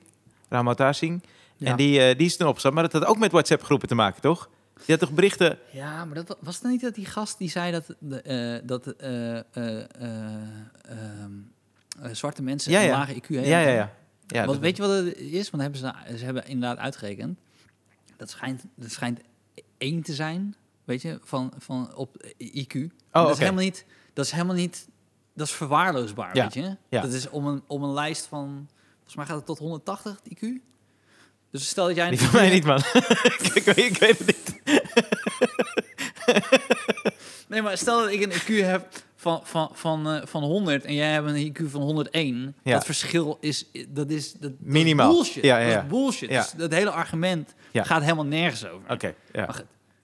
[0.48, 1.22] Ramautersing.
[1.56, 1.70] Ja.
[1.70, 2.74] En die, die is toen opgestapt.
[2.74, 4.48] Maar dat had ook met WhatsApp-groepen te maken, toch?
[4.74, 5.58] Die had toch berichten...
[5.72, 8.66] Ja, maar dat, wa- was het niet dat die gast die zei dat, de, eh,
[8.68, 9.84] dat eh, eh, eh,
[10.82, 11.32] ehm,
[12.00, 13.46] eh, zwarte mensen Ja, een lage IQ hebben?
[13.46, 13.92] Ja, ja, ja.
[14.26, 15.50] ja Want weet je wat het is?
[15.50, 17.38] Want hebben ze, ze hebben inderdaad uitgerekend.
[18.16, 19.20] Dat schijnt, dat schijnt
[19.78, 22.74] één te zijn, weet je, van, van op IQ.
[22.76, 24.88] Oh, dat, is helemaal niet, dat is helemaal niet...
[25.34, 26.76] Dat is verwaarloosbaar, weet je.
[27.00, 28.68] Dat is om een, om een lijst van...
[28.94, 30.46] Volgens mij gaat het tot 180, het IQ.
[31.54, 32.10] Dus stel dat jij...
[32.10, 32.78] Die van mij niet, man.
[33.54, 34.60] ik, weet, ik weet het niet.
[37.48, 38.86] Nee, maar stel dat ik een IQ heb
[39.16, 42.54] van, van, van, eh, van 100 en jij hebt een IQ van 101.
[42.62, 42.72] Ja.
[42.72, 45.10] Dat verschil is, dat is, dat, Minimaal.
[45.12, 45.44] bullshit.
[45.44, 46.30] Ja, ja, Dat is bullshit.
[46.30, 46.40] Ja.
[46.42, 48.90] Dus dat hele argument gaat helemaal nergens over.
[48.90, 49.46] Oké, ja.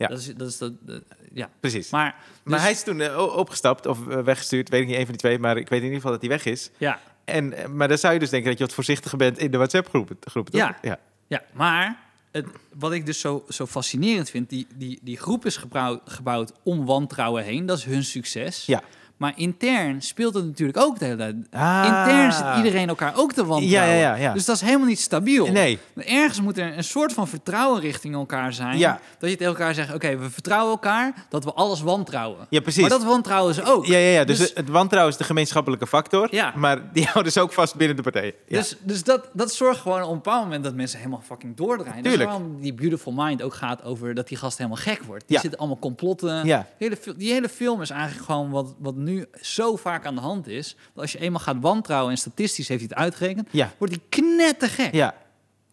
[0.08, 1.50] Dat is, dat is dat, dat- ja.
[1.60, 1.90] Precies.
[1.90, 4.68] Maar, Maar dus- hij is toen eh, opgestapt of eh, weggestuurd.
[4.68, 5.38] Weet ik niet, een van die twee.
[5.38, 6.70] Maar ik weet in ieder geval dat hij weg is.
[6.78, 9.56] ja, En, maar dan zou je dus denken dat je wat voorzichtiger bent in de
[9.56, 10.16] WhatsApp-groepen.
[10.20, 10.60] groepen, toch?
[10.60, 10.78] Ja.
[10.82, 10.98] ja.
[11.30, 11.98] Ja, maar
[12.30, 16.52] het, wat ik dus zo, zo fascinerend vind, die, die, die groep is gebouwd, gebouwd
[16.62, 17.66] om wantrouwen heen.
[17.66, 18.66] Dat is hun succes.
[18.66, 18.82] Ja.
[19.20, 21.34] Maar intern speelt het natuurlijk ook de hele tijd.
[21.50, 21.82] Ah.
[21.86, 23.90] Intern zit iedereen elkaar ook te wantrouwen.
[23.96, 24.32] Ja, ja, ja.
[24.32, 25.46] Dus dat is helemaal niet stabiel.
[25.46, 25.78] Nee.
[25.94, 28.78] Ergens moet er een soort van vertrouwen richting elkaar zijn.
[28.78, 29.00] Ja.
[29.18, 32.46] Dat je tegen elkaar zegt, oké, we vertrouwen elkaar, dat we alles wantrouwen.
[32.50, 32.80] Ja, precies.
[32.80, 33.86] Maar dat wantrouwen ze ook.
[33.86, 34.24] Ja, ja, ja.
[34.24, 36.28] Dus, Dus- het wantrouwen is de gemeenschappelijke factor.
[36.30, 36.52] Ja.
[36.56, 38.34] Maar die houden ze ook vast binnen de partij.
[38.48, 42.02] Dus, dus dat, dat zorgt gewoon op een bepaald moment dat mensen helemaal fucking doordraaien.
[42.02, 42.30] Tuurlijk.
[42.30, 45.24] waarom die Beautiful Mind ook gaat over dat die gast helemaal gek wordt.
[45.26, 45.42] Die Ja.
[45.42, 46.46] zitten allemaal complotten.
[46.46, 46.66] Ja.
[46.78, 49.09] Die, hele, die hele film is eigenlijk gewoon wat, wat nu
[49.40, 50.76] zo vaak aan de hand is.
[50.94, 53.72] Dat als je eenmaal gaat wantrouwen en statistisch heeft hij het uitgerekend, ja.
[53.78, 54.94] wordt hij knettergek.
[54.94, 55.14] Ja.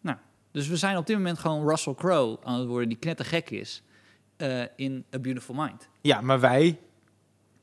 [0.01, 0.17] Nou,
[0.51, 3.83] dus we zijn op dit moment gewoon Russell Crowe aan het worden die knettergek is
[4.37, 5.89] eh, in A Beautiful Mind.
[6.01, 6.77] ja, maar wij...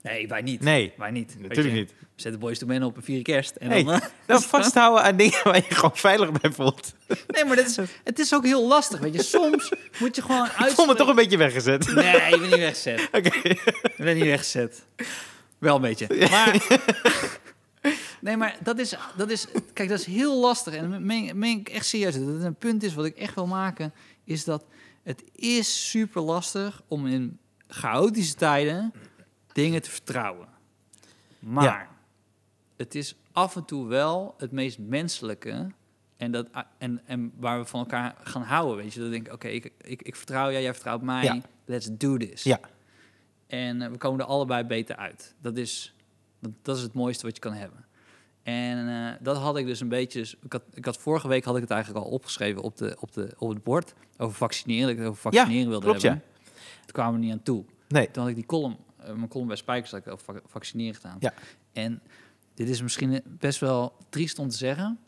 [0.03, 0.61] Nee, wij niet.
[0.61, 1.37] Nee, Wij niet.
[1.39, 1.95] Natuurlijk je, niet.
[1.99, 3.57] We zetten Boys to Men op een vierde kerst.
[3.57, 6.95] En dan, eh, dan vasthouden aan dingen waar je gewoon veilig bij voelt.
[7.27, 9.01] nee, maar dit is, het is ook heel lastig.
[9.01, 11.95] Weet je, soms moet je gewoon Ik voel me toch een beetje weggezet.
[11.95, 13.09] Nee, je bent niet weggezet.
[13.13, 13.39] Oké.
[13.43, 14.85] Je bent niet weggezet.
[15.65, 16.29] Wel een beetje.
[16.31, 16.67] Maar,
[18.21, 19.47] nee, maar dat is, dat is...
[19.73, 20.75] Kijk, dat is heel lastig.
[20.75, 22.15] En meen, meen ik echt serieus.
[22.15, 23.93] Dat het een punt is wat ik echt wil maken...
[24.25, 24.65] is dat
[25.03, 28.93] het is super lastig om in chaotische tijden
[29.53, 30.49] dingen te vertrouwen.
[31.39, 31.89] Maar Ja.
[32.77, 35.71] het is af en toe wel het meest menselijke...
[36.17, 36.47] En, dat,
[36.79, 39.01] en, en waar we van elkaar gaan houden, weet je.
[39.01, 41.23] Dat denk ik, oké, ik, ik, ik vertrouw jou, jij vertrouwt mij.
[41.23, 41.41] Ja.
[41.65, 42.43] Let's do this.
[42.43, 42.61] Ja.
[43.57, 45.35] En eh, we komen er allebei beter uit.
[45.41, 45.95] Dat is,
[46.41, 47.85] dat, dat is het mooiste wat je kan hebben.
[48.43, 50.19] En eh, dat had ik dus een beetje...
[50.19, 52.97] dus Ik had, ik had vorige week had ik het eigenlijk al opgeschreven op, de,
[53.01, 53.95] op, de, op het bord.
[54.17, 56.23] Over vaccineren, dat ik over vaccineren wilde klopt, hebben.
[56.81, 57.65] Toen kwamen we er niet aan toe.
[57.89, 58.11] Nee.
[58.11, 60.95] Toen had ik die column, eh, mijn column bij Spijkers, had ik over vac- vaccineren
[60.95, 61.17] gedaan.
[61.21, 61.33] Ja.
[61.73, 62.01] En
[62.55, 64.99] dit is misschien best wel triest om te zeggen,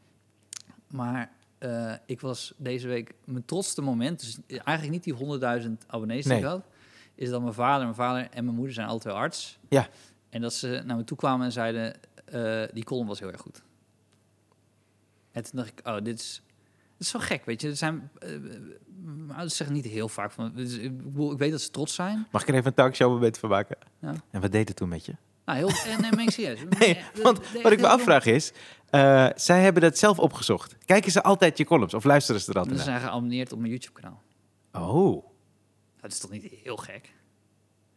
[0.90, 5.14] maar eh, ik was deze week mijn trotste moment, dus eigenlijk niet die
[5.62, 6.40] 100.000 abonnees die Nee.
[6.40, 6.64] ik had,
[7.16, 9.58] is dat mijn vader, mijn vader en mijn moeder zijn twee arts.
[9.68, 9.88] Ja.
[10.28, 11.94] En dat ze naar me toe kwamen en zeiden,
[12.24, 13.62] eh, die column was heel erg goed.
[15.32, 16.42] En toen dacht ik, oh, dit is,
[16.96, 17.68] dit is zo gek, weet je.
[17.68, 18.28] Er zijn, eh,
[19.28, 22.26] ouders zeggen niet heel vaak van, dus ik, bedoel, ik weet dat ze trots zijn.
[22.30, 23.76] Mag ik er even een talkshow moment van maken?
[24.00, 24.12] Ja.
[24.30, 25.14] En wat deed het toen met je?
[25.44, 26.60] Nou, heel, en nee, meen ik serieus.
[26.78, 28.52] Nee, Eh, want eh, wat ik me afvraag is,
[28.90, 30.76] eh, zij hebben dat zelf opgezocht.
[30.84, 32.86] Kijken ze altijd je columns of luisteren ze er Ze altijd naar?
[32.86, 34.22] zijn geabonneerd op mijn YouTube-kanaal.
[34.72, 35.24] Oh.
[36.06, 37.10] Dat is toch niet heel gek?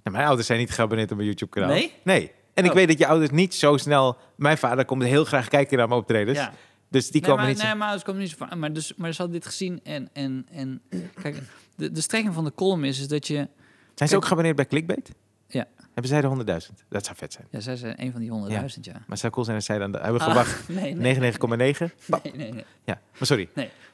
[0.03, 1.69] Nou, mijn ouders zijn niet geabonneerd op mijn YouTube-kanaal.
[1.69, 1.93] Nee?
[2.03, 2.31] Nee.
[2.53, 2.75] En ik Oh.
[2.75, 4.17] weet dat je ouders niet zo snel...
[4.35, 6.37] Mijn vader komt heel graag kijken naar mijn optredens.
[6.37, 6.53] ja.
[6.89, 8.55] Dus die nee, komen maar, niet nee, maar ouders komen niet zo vaak.
[8.55, 10.09] Maar, dus, maar ze hadden dit gezien en...
[10.13, 10.81] en, en
[11.21, 11.37] kijk,
[11.75, 13.47] de, de strekking van de column is, is dat je...
[13.95, 15.11] Zijn ze ook geabonneerd bij Clickbait?
[15.47, 15.65] Ja.
[15.83, 16.27] Hebben zij de
[16.69, 16.85] 100.000?
[16.89, 17.47] Dat zou vet zijn.
[17.51, 19.01] Ja, zij zijn een van die honderdduizend, ja.
[19.07, 19.91] Maar zou cool zijn als zij dan...
[19.91, 20.69] de- hebben we Ah, gewacht.
[20.79, 21.15] nee, nee.
[21.15, 21.37] 99,9?
[21.49, 22.65] Nee, nee, nee.
[22.83, 23.49] Ja, maar sorry.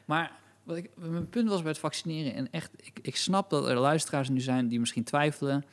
[0.06, 0.32] Maar
[0.66, 2.34] wat ik, mijn punt was bij het vaccineren.
[2.34, 5.66] En echt, ik, ik snap dat er luisteraars nu zijn die misschien twijfelen.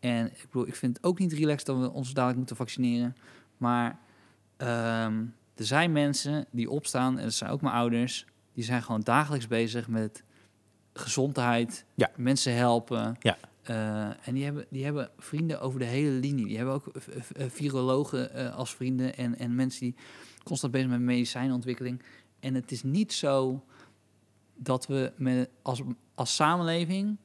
[0.00, 3.16] En ik bedoel, ik vind het ook niet relaxed dat we ons dadelijk moeten vaccineren.
[3.56, 3.98] Maar
[4.56, 5.24] ehm,
[5.54, 9.46] er zijn mensen die opstaan, en dat zijn ook mijn ouders, die zijn gewoon dagelijks
[9.46, 10.22] bezig met
[10.92, 12.10] gezondheid, Ja.
[12.16, 13.16] mensen helpen.
[13.20, 13.38] Ja.
[13.62, 16.46] Eh, en die hebben, die hebben vrienden over de hele linie.
[16.46, 19.94] Die hebben ook eh, eh, virologen als vrienden en, en mensen die
[20.44, 22.02] constant bezig zijn met medicijnontwikkeling.
[22.40, 23.64] En het is niet zo
[24.62, 25.82] dat we met, als,
[26.14, 27.16] als samenleving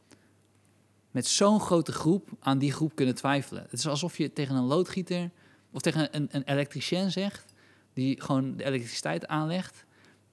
[1.12, 3.64] met zo'n grote groep aan die groep kunnen twijfelen.
[3.64, 5.32] Het is alsof je tegen een loodgieter
[5.72, 7.54] of tegen een, een elektricien zegt,
[7.94, 9.86] die gewoon de elektriciteit aanlegt.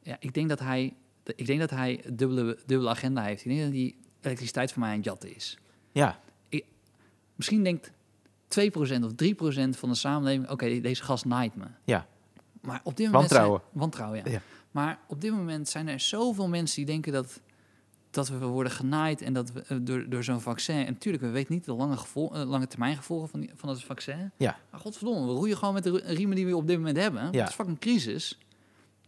[0.02, 0.94] Ja, ik denk dat hij,
[1.24, 3.44] ik denk dat hij een dubbele, dubbele agenda heeft.
[3.44, 5.58] Ik denk dat die elektriciteit voor mij aan het jatten is.
[5.92, 6.20] Ja,
[7.34, 7.92] Misschien denkt 2%
[9.04, 11.64] of 3% van de samenleving, oké, deze gast naait me.
[11.84, 12.06] ja.
[12.60, 13.60] Maar op dit moment Wantrouwen.
[13.60, 14.30] Zijn, wantrouwen, ja.
[14.30, 14.40] Ja.
[14.72, 17.40] Maar op dit moment zijn er zoveel mensen die denken dat,
[18.10, 20.86] dat we worden genaaid en dat we, eh, door, door zo'n vaccin.
[20.86, 23.68] En natuurlijk, we weten niet de lange, gevol, eh, lange termijn gevolgen van, die, van
[23.68, 24.30] dat vaccin.
[24.36, 24.58] Ja.
[24.70, 27.22] Maar godverdomme, we roeien gewoon met de riemen die we op dit moment hebben.
[27.32, 27.40] Ja.
[27.40, 28.38] Het is fucking crisis.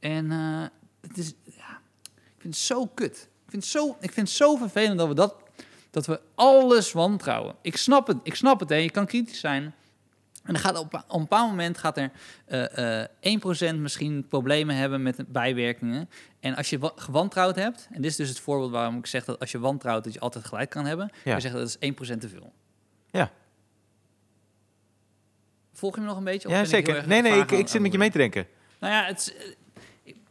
[0.00, 0.64] En eh,
[1.00, 1.80] het is, ja,
[2.14, 3.28] ik vind het zo kut.
[3.44, 5.36] Ik vind het zo, ik vind het zo vervelend dat we dat,
[5.90, 7.54] dat we alles wantrouwen.
[7.62, 8.68] Ik snap het, ik snap het.
[8.68, 8.76] Hè.
[8.76, 9.74] Je kan kritisch zijn.
[10.44, 12.10] En dan gaat op, op een bepaald moment gaat er
[12.46, 13.08] eh eh
[13.74, 16.08] 1% misschien problemen hebben met bijwerkingen.
[16.40, 19.24] En als je wa- gewantrouwd hebt, en dit is dus het voorbeeld waarom ik zeg
[19.24, 21.10] dat als je wantrouwt, dat je altijd gelijk kan hebben.
[21.24, 21.34] Ja.
[21.34, 21.76] Je zegt dat is
[22.14, 22.52] 1% te veel.
[23.10, 23.30] Ja.
[25.72, 26.48] Volg je me nog een beetje?
[26.48, 27.08] Ja, zeker.
[27.08, 28.46] Nee, nee, ik, ik zit met je mee te denken.
[28.80, 29.54] nou ja, het is,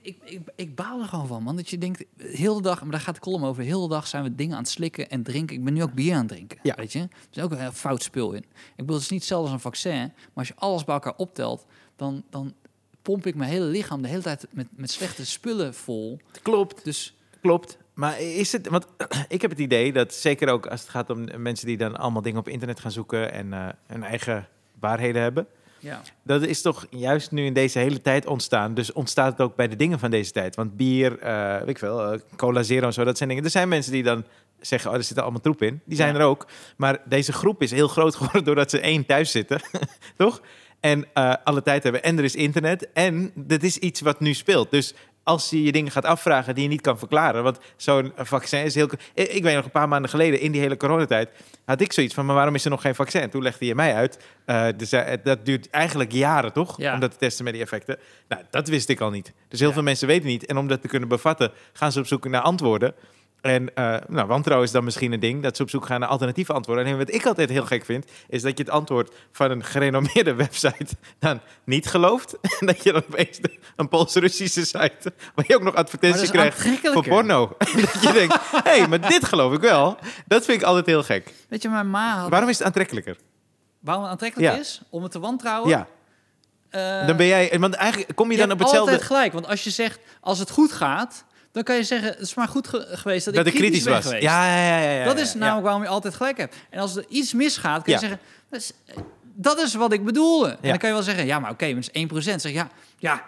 [0.04, 1.56] ik, ik, ik, baal er gewoon van, man.
[1.56, 4.08] Dat je denkt, heel de dag, maar daar gaat de column over, heel de dag
[4.08, 5.56] zijn we dingen aan het slikken en drinken.
[5.56, 6.76] Ik ben nu ook bier aan het drinken, Ja.
[6.76, 7.00] weet je.
[7.00, 8.44] Er is ook een heel fout spul in.
[8.44, 11.16] Ik bedoel, het is niet hetzelfde als een vaccin, maar als je alles bij elkaar
[11.18, 12.54] optelt, dan, dan
[13.02, 16.20] pomp ik mijn hele lichaam de hele tijd met, met slechte spullen vol.
[16.42, 16.84] Klopt.
[16.84, 17.78] Dus Klopt.
[17.94, 18.88] Maar is het, want
[19.28, 22.22] ik heb het idee dat zeker ook als het gaat om mensen die dan allemaal
[22.22, 24.48] dingen op internet gaan zoeken en eh, hun eigen
[24.80, 25.48] waarheden hebben,
[25.84, 28.74] ja, dat is toch juist nu in deze hele tijd ontstaan.
[28.74, 30.56] Dus ontstaat het ook bij de dingen van deze tijd.
[30.56, 33.44] Want bier, eh weet ik veel, eh, cola zero en zo, dat zijn dingen.
[33.44, 34.26] Er zijn mensen die dan
[34.60, 35.82] zeggen, oh, er zit allemaal troep in.
[35.86, 36.20] Die zijn Ja.
[36.20, 36.48] er ook.
[36.78, 39.62] Maar deze groep is heel groot geworden doordat ze één thuis zitten,
[40.18, 40.42] toch?
[40.80, 42.04] En eh, alle tijd hebben.
[42.04, 42.90] En er is internet.
[42.94, 44.72] En dat is iets wat nu speelt.
[44.72, 44.94] Dus
[45.24, 47.44] als je je dingen gaat afvragen die je niet kan verklaren.
[47.44, 48.90] Want zo'n vaccin is heel...
[49.14, 51.30] Ik weet nog een paar maanden geleden, in die hele coronatijd...
[51.66, 53.30] had ik zoiets van, maar waarom is er nog geen vaccin?
[53.30, 54.18] Toen legde je mij uit.
[54.46, 56.78] eh, dus, eh, dat duurt eigenlijk jaren, toch?
[56.78, 56.94] Ja.
[56.94, 57.98] Om dat te testen met die effecten.
[58.28, 59.34] Nou, dat wist ik al niet.
[59.48, 59.74] Dus heel Ja.
[59.74, 60.46] veel mensen weten niet.
[60.46, 62.94] En om dat te kunnen bevatten, gaan ze op zoek naar antwoorden.
[63.44, 66.10] En eh, nou, wantrouwen is dan misschien een ding, dat ze op zoek gaan naar
[66.10, 66.86] alternatieve antwoorden.
[66.86, 70.34] En wat ik altijd heel gek vind, is dat je het antwoord van een gerenommeerde
[70.46, 72.38] website dan niet gelooft.
[72.60, 76.68] En dat je dan opeens de- een Pools-Russische site, waar je ook nog advertenties krijgt
[76.84, 77.48] voor porno.
[77.76, 79.98] Dat je denkt, hé, hey, maar dit geloof ik wel.
[80.28, 81.34] Dat vind ik altijd heel gek.
[81.50, 83.18] weet je, mijn ma had, Waarom is het aantrekkelijker?
[83.80, 84.60] waarom het aantrekkelijk Ja.
[84.60, 85.70] is om het te wantrouwen.
[85.70, 85.88] Ja,
[86.70, 88.92] eh, dan ben jij, want eigenlijk kom je, Je dan op hetzelfde...
[88.92, 89.34] altijd gelijk.
[89.34, 92.48] Want als je zegt, als het goed gaat, dan kan je zeggen, het is maar
[92.48, 94.04] goed ge- geweest dat, Dat ik kritisch ben was.
[94.06, 94.24] geweest.
[94.24, 96.56] Ja, ja, ja, ja, ja, dat is namelijk waarom je altijd gelijk hebt.
[96.70, 98.72] En als er iets misgaat, kun je zeggen, dat is,
[99.36, 100.50] dat is wat ik bedoelde.
[100.62, 102.02] En dan kan je wel zeggen, ja, maar oké, maar het is
[102.34, 102.42] 1%.
[102.42, 103.24] Zeg ja, ja.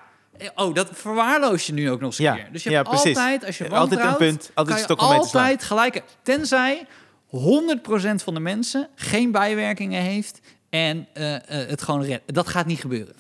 [0.56, 2.36] Oh, dat verwaarloos je nu ook nog eens een Ja.
[2.36, 2.48] keer.
[2.52, 3.18] Dus je hebt precies.
[3.18, 6.04] altijd, als je Altijd een punt, altijd kan je altijd gelijk.
[6.22, 6.86] Tenzij
[7.30, 12.34] 100% van de mensen geen bijwerkingen heeft en eh, eh, het gewoon redt.
[12.34, 13.16] Dat gaat niet gebeuren.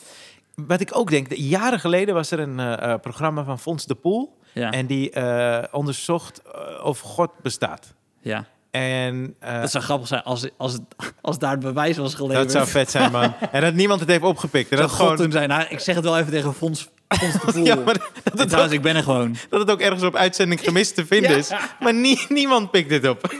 [0.56, 3.95] Wat ik ook denk, de- jaren geleden was er een eh, programma van Fons de
[3.95, 4.38] Poel.
[4.56, 4.72] Ja.
[4.72, 7.93] En die eh, onderzocht eh, of God bestaat.
[8.22, 8.45] ja.
[8.72, 10.82] En eh, Dat zou grappig zijn als, als, het,
[11.22, 12.43] als daar het bewijs was geleverd.
[12.43, 13.34] dat zou vet zijn, man.
[13.51, 14.72] en dat niemand het heeft opgepikt.
[14.72, 16.89] En Dat dat, God gewoon, toen zei, nou, ik zeg het wel even tegen Fons,
[17.63, 17.97] Ja, maar
[18.36, 19.36] En trouwens, ik ben er gewoon.
[19.49, 21.38] dat het ook ergens op uitzending gemist te vinden Ja.
[21.38, 21.51] is.
[21.80, 23.22] Maar nie- niemand pikt dit op.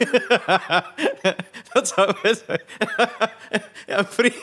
[1.73, 2.61] dat zou best zijn.
[3.88, 4.36] ja, een, vriend,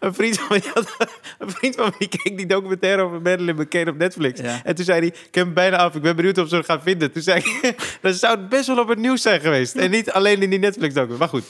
[0.00, 0.94] een, vriend van mij had-
[1.38, 4.40] een vriend van mij keek die documentaire over Madeline McCain op Netflix.
[4.40, 4.60] Ja.
[4.64, 5.94] En toen zei hij, ik heb hem bijna af.
[5.94, 7.12] Ik ben benieuwd of ze het gaan vinden.
[7.12, 9.74] Toen zei ik, dan zou het best wel op het nieuws zijn geweest.
[9.74, 11.18] En niet alleen in die Netflix-documentaire.
[11.18, 11.44] Maar goed.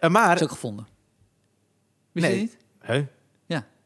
[0.00, 0.34] Eh, maar...
[0.36, 0.86] is ook gevonden.
[2.12, 2.40] Wist je Nee.
[2.40, 2.56] niet?
[2.86, 3.00] Huh?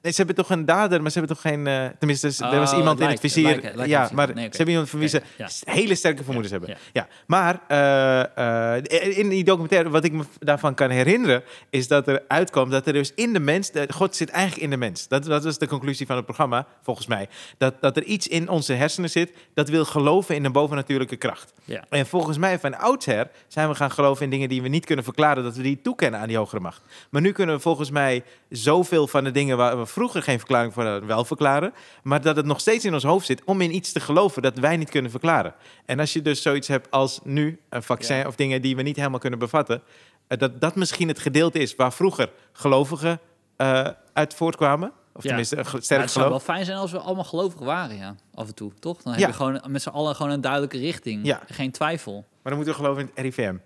[0.07, 1.67] Nee, ze hebben toch een dader, maar ze hebben toch geen...
[1.67, 3.87] eh, tenminste, er Oh, was iemand het in het vizier.
[3.89, 4.35] ja, maar.
[4.35, 5.49] Nee, ze hebben iemand van wie ze ja.
[5.65, 6.77] hele sterke vermoedens hebben.
[6.93, 7.09] Ja.
[7.27, 11.43] Maar eh, eh, in die documentaire, wat ik me daarvan kan herinneren...
[11.71, 13.71] is dat er uitkwam dat er dus in de mens...
[13.71, 15.09] de- God zit eigenlijk in de mens.
[15.09, 17.29] Dat, dat was de conclusie van het programma, volgens mij.
[17.59, 19.33] Dat, dat er iets in onze hersenen zit...
[19.55, 21.53] dat wil geloven in een bovennatuurlijke kracht.
[21.65, 21.85] Ja.
[21.89, 25.05] En volgens mij van oudsher zijn we gaan geloven in dingen die we niet kunnen
[25.05, 26.83] verklaren, dat we die toekennen aan die hogere macht.
[27.11, 30.73] Maar nu kunnen we volgens mij zoveel van de dingen waar we vroeger geen verklaring
[30.73, 31.73] voor hadden, wel verklaren.
[32.03, 34.59] Maar dat het nog steeds in ons hoofd zit om in iets te geloven dat
[34.59, 35.55] wij niet kunnen verklaren.
[35.87, 38.27] En als je dus zoiets hebt als nu een vaccin Ja.
[38.27, 39.83] of dingen die we niet helemaal kunnen bevatten,
[40.27, 43.21] eh, dat dat misschien het gedeelte is waar vroeger gelovigen
[43.57, 44.93] eh, uit voortkwamen.
[45.13, 45.29] Of Ja.
[45.29, 46.45] tenminste, een ge- Maar sterk het zou geloof.
[46.45, 48.15] wel fijn zijn als we allemaal gelovig waren, ja.
[48.35, 49.03] Af en toe, toch?
[49.03, 49.19] Dan Ja.
[49.19, 51.27] heb je gewoon met z'n allen gewoon een duidelijke richting.
[51.27, 51.41] Ja.
[51.47, 52.13] Geen twijfel.
[52.15, 53.57] Maar dan moeten we geloven in het RIVM.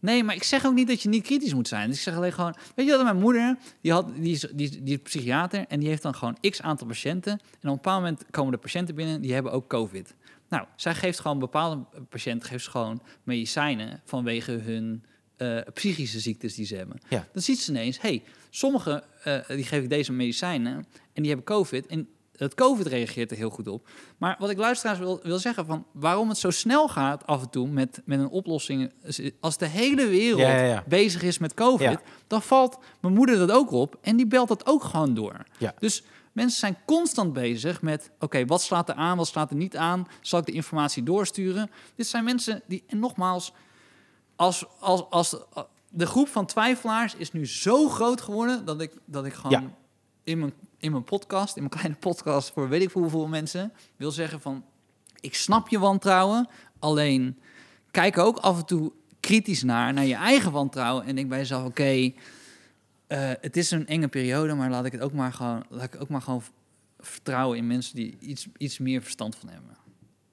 [0.00, 1.88] Nee, maar ik zeg ook niet dat je niet kritisch moet zijn.
[1.88, 2.56] Dus ik zeg alleen gewoon...
[2.74, 5.64] Weet je dat mijn moeder, die, had, die, is, die, die is psychiater...
[5.68, 7.32] en die heeft dan gewoon x aantal patiënten.
[7.32, 9.20] En op een bepaald moment komen de patiënten binnen...
[9.20, 10.14] die hebben ook covid.
[10.48, 12.48] Nou, zij geeft gewoon bepaalde patiënten...
[12.48, 15.04] geeft gewoon medicijnen vanwege hun
[15.36, 16.98] eh, psychische ziektes die ze hebben.
[17.08, 17.26] Ja.
[17.32, 18.00] Dan ziet ze ineens...
[18.00, 20.74] hey, sommigen eh, die geef ik deze medicijnen...
[21.12, 21.86] en die hebben covid...
[21.86, 23.88] en het COVID reageert er heel goed op.
[24.16, 27.50] Maar wat ik luisteraars wil, wil zeggen van waarom het zo snel gaat af en
[27.50, 28.92] toe met, met een oplossing.
[29.40, 30.84] Als de hele wereld Ja, ja, ja.
[30.88, 34.66] bezig is met COVID, dan valt mijn moeder dat ook op en die belt dat
[34.66, 35.44] ook gewoon door.
[35.58, 35.74] Ja.
[35.78, 39.76] Dus mensen zijn constant bezig met: oké, wat slaat er aan, wat slaat er niet
[39.76, 40.06] aan?
[40.20, 41.70] Zal ik de informatie doorsturen?
[41.94, 43.52] Dit zijn mensen die, en nogmaals,
[44.36, 45.36] als, als, als
[45.90, 49.74] de groep van twijfelaars is nu zo groot geworden dat ik, dat ik gewoon
[50.24, 53.72] in, mijn, in mijn podcast, in mijn kleine podcast voor weet ik veel hoeveel mensen,
[53.96, 54.64] wil zeggen van
[55.20, 56.48] ik snap je wantrouwen,
[56.78, 57.38] alleen
[57.90, 61.64] kijk ook af en toe kritisch naar, naar je eigen wantrouwen en denk bij jezelf,
[61.64, 62.12] oké,
[63.06, 66.00] eh, het is een enge periode, maar laat ik het ook maar gewoon, laat ik
[66.00, 66.42] ook maar gewoon
[66.98, 69.76] vertrouwen in mensen die iets, iets meer verstand van hebben.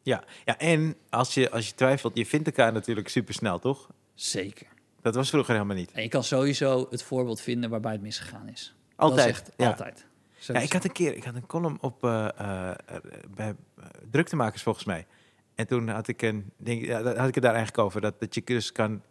[0.02, 3.90] Ja, ja en als je, als je twijfelt, je vindt elkaar natuurlijk supersnel, toch?
[4.16, 4.68] Zeker.
[5.02, 5.92] Dat was vroeger helemaal niet.
[5.92, 8.76] En je kan sowieso het voorbeeld vinden waarbij het misgegaan is.
[8.96, 9.68] Altijd, echt ja.
[9.68, 10.06] altijd.
[10.48, 12.76] Ja, ik had een keer ik had een column op eh, eh,
[13.36, 13.56] bij
[14.12, 15.06] druktemakers volgens mij.
[15.56, 16.52] En toen had ik een
[16.88, 19.02] dat had ik het daar eigenlijk over dat, dat je dus kan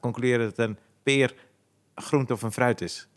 [0.00, 1.34] concluderen dat een peer
[1.94, 3.08] groente of een fruit is.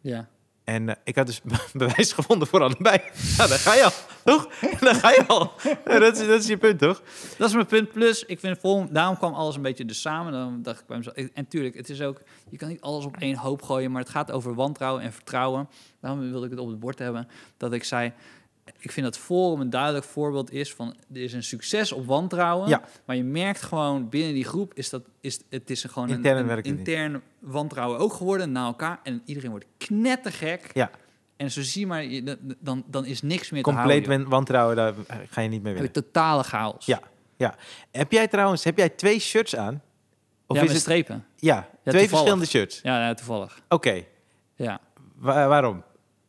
[0.00, 0.28] Ja.
[0.64, 1.40] En eh, ik had dus
[1.72, 2.98] bewijs gevonden voor allebei.
[3.36, 3.90] Ja, daar ga je al,
[4.24, 4.48] toch?
[4.80, 5.52] Daar ga je al.
[5.84, 7.02] Dat, is, dat is je punt, toch?
[7.38, 7.92] Dat is mijn punt.
[7.92, 10.32] Plus, ik vind vol, daarom kwam alles een beetje dus samen.
[10.32, 11.16] Dan dacht ik bij mezelf.
[11.16, 12.20] En tuurlijk, het is ook.
[12.50, 15.68] Je kan niet alles op één hoop gooien, maar het gaat over wantrouwen en vertrouwen.
[16.00, 17.28] Daarom wilde ik het op het bord hebben.
[17.56, 18.12] Dat ik zei.
[18.78, 20.94] Ik vind dat Forum een duidelijk voorbeeld is van.
[21.14, 22.68] Er is een succes op wantrouwen.
[22.68, 22.82] Ja.
[23.04, 25.02] Maar je merkt gewoon binnen die groep is dat.
[25.20, 26.66] Is, het is gewoon een, Intern een niet.
[26.66, 29.00] intern wantrouwen ook geworden naar elkaar.
[29.02, 30.70] En iedereen wordt knettergek.
[30.72, 30.90] Ja,
[31.36, 34.20] En zo zie je maar, je- dan, dan is niks meer te compleet houden.
[34.22, 34.94] wan- wantrouwen, daar
[35.30, 36.02] ga je niet mee Heb winnen.
[36.04, 36.86] totale chaos.
[36.86, 37.00] Ja,
[37.36, 37.54] ja.
[37.90, 39.82] Heb jij trouwens, heb jij twee shirts aan?
[40.46, 41.24] Of ja, is met het, strepen.
[41.36, 42.08] ja, twee toevallig.
[42.10, 42.80] verschillende shirts.
[42.82, 43.60] Ja, ja toevallig.
[43.68, 44.02] Oké,
[44.56, 44.80] Ja.
[45.14, 45.82] Wa- waarom?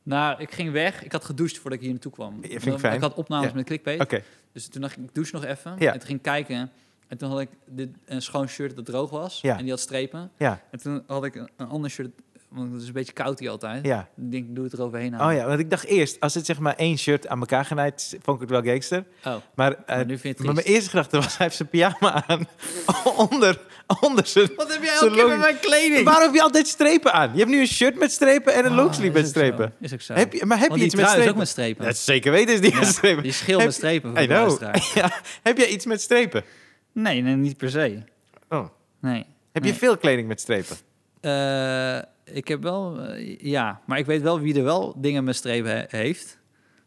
[0.05, 1.03] Nou, ik ging weg.
[1.03, 2.37] Ik had gedoucht voordat ik hier naartoe kwam.
[2.41, 2.95] Ja, vind ik fijn.
[2.95, 3.55] Ik had opnames Ja.
[3.55, 4.21] met clickbait.
[4.51, 5.75] Dus toen dacht ik, ik douche nog even.
[5.79, 5.91] Ja.
[5.93, 6.71] En toen ging ik kijken.
[7.07, 9.41] En toen had ik dit, een schoon shirt dat droog was.
[9.41, 10.31] En die had strepen.
[10.37, 12.11] En toen had ik een, een ander shirt,
[12.49, 13.85] want het is een beetje koud hier altijd.
[13.85, 13.99] ja.
[14.17, 15.13] Ik denk, ik doe het eroverheen.
[15.13, 15.39] Oh houden.
[15.39, 18.41] ja, want ik dacht eerst, als het zeg maar één shirt aan elkaar genaaid, vond
[18.41, 19.03] ik het wel gangster.
[19.25, 21.55] Oh, Maar, eh, maar nu vind je het maar mijn eerste gedachte was, hij heeft
[21.57, 22.47] zijn pyjama aan
[23.29, 23.59] onder,
[23.99, 24.49] onder zijn...
[24.55, 26.03] Wat heb jij elke keer met mijn kleding?
[26.05, 27.31] Waarom heb je altijd strepen aan?
[27.33, 29.29] Je hebt nu een shirt met strepen en een Ah, longsleeve met zo.
[29.29, 29.73] strepen.
[29.79, 30.13] Is ook zo.
[30.13, 31.29] Heb je, maar heb Want je iets met strepen?
[31.31, 31.85] ook met strepen.
[31.85, 33.23] Dat zeker weten is die Ja, met strepen.
[33.23, 34.81] Die schil met strepen voor de.
[34.95, 35.11] Ja,
[35.43, 36.43] heb jij iets met strepen?
[36.91, 38.03] Nee, nee, niet per se.
[38.49, 38.67] Oh.
[39.01, 39.25] Nee.
[39.51, 39.71] Heb Nee.
[39.71, 40.75] je veel kleding met strepen?
[41.21, 45.35] Eh, ik heb wel, eh, ja, maar ik weet wel wie er wel dingen met
[45.35, 46.39] strepen he- heeft.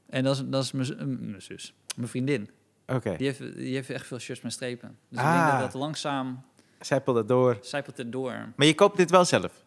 [0.06, 2.50] En dat is, dat is mijn, zus, mijn vriendin.
[2.86, 4.98] Oké, Die heeft, die heeft echt veel shirts met strepen.
[5.08, 5.48] Dus ik Ah.
[5.48, 6.42] denk dat dat langzaam
[6.80, 7.58] zijpel dat door.
[7.60, 8.32] zijpelt het door.
[8.56, 9.64] Maar je koopt dit wel zelf?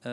[0.00, 0.10] Eh,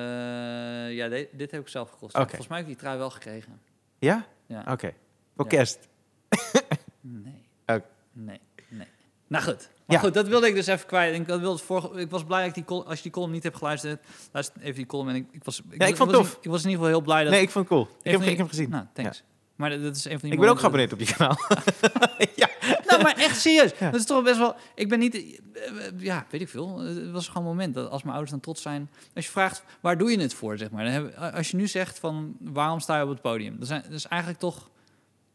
[0.95, 2.15] ja, de- dit heb ik zelf gekost.
[2.15, 2.25] Oké.
[2.27, 3.59] Volgens mij heb ik die trui wel gekregen.
[3.99, 4.25] Ja?
[4.45, 4.63] Ja.
[4.71, 4.93] Oké.
[5.35, 5.51] Voor Ja.
[5.57, 5.87] kerst?
[7.01, 7.45] Nee,
[8.11, 8.39] nee.
[9.29, 9.69] Nou goed.
[9.85, 10.03] Maar Ja.
[10.03, 11.15] goed, dat wilde ik dus even kwijt.
[11.15, 13.43] Ik, dat wilde vorige, ik was blij dat ik die als je die column niet
[13.43, 14.01] hebt geluisterd,
[14.31, 15.09] luister even die column.
[15.09, 16.31] En ik, ik was, ik, Ja, ik vond was, tof.
[16.33, 17.31] in- Ik was in ieder geval heel blij dat...
[17.31, 17.87] Nee, ik vond het cool.
[18.01, 18.69] Ik heb, ik heb gezien.
[18.69, 19.23] Nou, thanks.
[19.55, 21.37] Maar dat dat is een van die Ik ben ook geabonneerd op je kanaal.
[22.35, 22.49] ja.
[22.87, 23.71] Nou, maar echt serieus.
[23.79, 23.89] Ja.
[23.91, 24.55] Dat is toch best wel...
[24.75, 25.15] Ik ben niet...
[25.15, 25.31] eh,
[25.97, 26.77] Ja, weet ik veel.
[26.79, 28.89] Het was gewoon een moment dat als mijn ouders dan trots zijn...
[29.15, 30.83] Als je vraagt, waar doe je het voor, zeg maar.
[30.83, 33.55] Dan hebben, als je nu zegt van, waarom sta je op het podium?
[33.59, 34.69] Dat, zijn, dat is eigenlijk toch...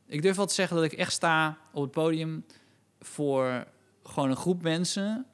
[0.06, 2.44] Ik durf wel te zeggen dat ik echt sta op het podium...
[3.00, 3.64] voor
[4.04, 5.26] gewoon een groep mensen...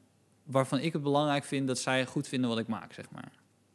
[0.44, 3.32] waarvan ik het belangrijk vind dat zij goed vinden wat ik maak, zeg maar.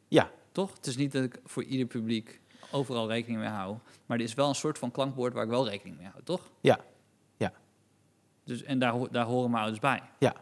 [0.08, 0.30] Ja.
[0.52, 0.74] Toch?
[0.74, 2.40] Het is niet dat ik voor ieder publiek
[2.70, 3.76] overal rekening mee hou.
[4.06, 6.50] Maar er is wel een soort van klankbord waar ik wel rekening mee hou, toch?
[6.60, 6.80] Ja.
[7.36, 7.52] Ja.
[8.44, 10.02] Dus, en daar, daar horen mijn ouders bij.
[10.18, 10.34] Ja.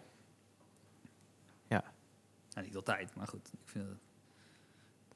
[1.69, 1.85] Ja.
[2.55, 3.51] Nou, niet altijd, maar goed.
[3.53, 3.99] Ik, vind het...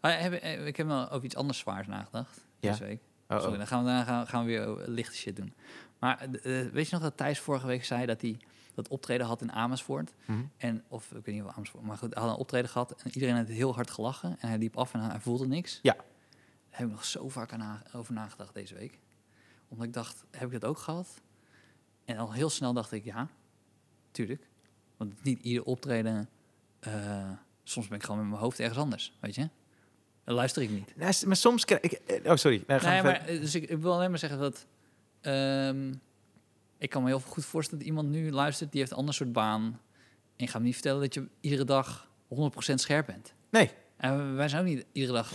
[0.00, 2.70] Ah, heb, eh, ik heb wel over iets anders zwaars nagedacht Ja?
[2.70, 3.00] deze week.
[3.28, 3.40] Oh.
[3.40, 5.54] Sorry, dan gaan we, dan gaan, gaan we weer lichte shit doen.
[5.98, 8.38] Maar eh, eh, weet je nog dat Thijs vorige week zei dat hij
[8.84, 10.14] dat optreden had in Amersfoort?
[10.24, 10.38] Mhm.
[10.56, 13.10] En, of ik weet niet of Amersfoort, maar goed, hij had een optreden gehad en
[13.14, 14.36] iedereen had heel hard gelachen.
[14.40, 15.78] En hij liep af en hij voelde niks.
[15.82, 15.94] Ja.
[15.94, 16.04] Daar
[16.80, 18.98] heb ik nog zo vaak aan over nagedacht deze week.
[19.68, 21.20] Omdat ik dacht, heb ik dat ook gehad?
[22.04, 23.28] En al heel snel dacht ik, ja,
[24.10, 24.48] tuurlijk.
[24.96, 26.28] Want niet ieder optreden...
[26.80, 27.30] eh,
[27.62, 29.48] soms ben ik gewoon met mijn hoofd ergens anders, weet je?
[30.24, 30.94] Dan luister ik niet.
[31.14, 31.92] S- maar soms krijg ik...
[31.92, 32.64] eh, Oh, sorry.
[32.66, 34.66] Nee, Nee, maar, eh, dus ik, ik wil alleen maar zeggen dat...
[35.20, 35.94] ehm,
[36.78, 38.70] ik kan me heel goed voorstellen dat iemand nu luistert...
[38.70, 39.62] die heeft een ander soort baan.
[40.36, 42.38] En je gaat me niet vertellen dat je iedere dag 100%
[42.74, 43.32] scherp bent.
[43.50, 45.32] Nee, En wij zijn ook niet iedere dag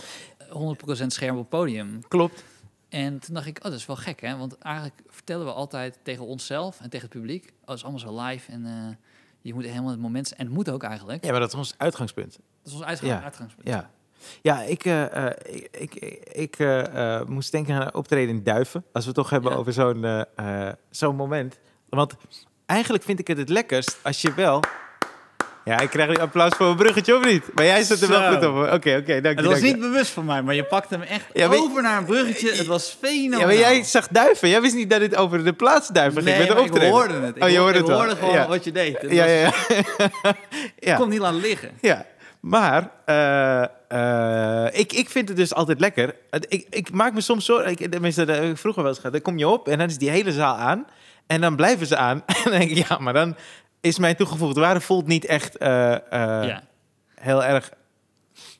[1.02, 2.00] 100% scherp op het podium.
[2.08, 2.44] klopt.
[2.88, 4.36] En toen dacht ik, oh, dat is wel gek, hè?
[4.36, 7.44] Want eigenlijk vertellen we altijd tegen onszelf en tegen het publiek...
[7.60, 8.94] oh, het is allemaal zo live en eh,
[9.40, 10.34] je moet helemaal het moment...
[10.34, 11.24] En het moet ook eigenlijk.
[11.24, 12.32] Ja, maar dat is ons uitgangspunt.
[12.32, 13.22] Dat is ons uitgang, Ja.
[13.22, 13.68] uitgangspunt.
[13.68, 13.90] Ja,
[14.42, 15.94] ja ik, eh, ik, ik,
[16.32, 18.84] ik eh, moest denken aan een optreden in Duiven.
[18.92, 19.56] Als we het toch hebben Ja.
[19.56, 20.24] over zo'n
[20.90, 21.58] zo'n moment.
[21.88, 22.14] Want
[22.66, 24.62] eigenlijk vind ik het het lekkerst als je wel...
[25.64, 27.42] Ja, ik krijg nu applaus voor een bruggetje, of niet?
[27.54, 28.56] Maar jij zet er wel goed op.
[28.56, 29.42] Oké, oké, dank je.
[29.42, 32.04] Het was niet bewust van mij, maar je pakte hem echt Ja, over naar een
[32.04, 32.52] bruggetje.
[32.52, 33.40] Het was fenomenaal.
[33.40, 34.48] Ja, maar jij zag Duiven.
[34.48, 37.14] Jij wist niet dat dit over de plaats Duiven ging Nee, met de ik hoorde
[37.14, 37.36] het.
[37.36, 38.48] Ik, oh, je hoorde, ik het hoorde gewoon ja.
[38.48, 39.00] wat je deed.
[39.00, 39.34] Het Ja, ja,
[40.78, 40.92] ja.
[40.92, 41.70] Ik kon niet laten liggen.
[41.80, 42.06] Ja,
[42.40, 42.90] maar
[43.94, 46.16] eh, ik, ik vind het dus altijd lekker.
[46.48, 47.58] Ik, ik maak me soms zo...
[47.58, 49.12] Ik, tenminste, ik vroeger wel eens gehad.
[49.12, 50.86] Dan kom je op en dan is die hele zaal aan.
[51.26, 52.22] En dan blijven ze aan.
[52.26, 53.36] En dan denk ik, ja, maar dan
[53.80, 56.00] is mijn toegevoegde waarde voelt niet echt eh, eh,
[56.48, 56.62] ja.
[57.14, 57.70] heel erg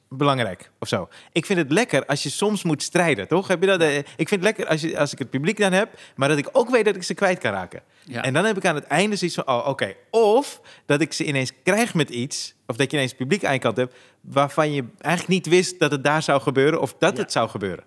[0.08, 1.08] belangrijk of zo.
[1.32, 3.48] Ik vind het lekker als je soms moet strijden, toch?
[3.48, 3.80] Heb je dat?
[3.80, 6.38] eh, Ik vind het lekker als, je, als ik het publiek dan heb, maar dat
[6.38, 7.82] ik ook weet dat ik ze kwijt kan raken.
[8.04, 8.22] Ja.
[8.22, 9.94] En dan heb ik aan het einde zoiets van, oh, oké.
[10.10, 13.58] Of dat ik ze ineens krijg met iets, of dat je ineens publiek aan je
[13.58, 17.22] kant hebt, waarvan je eigenlijk niet wist dat het daar zou gebeuren, of dat Ja.
[17.22, 17.84] het zou gebeuren.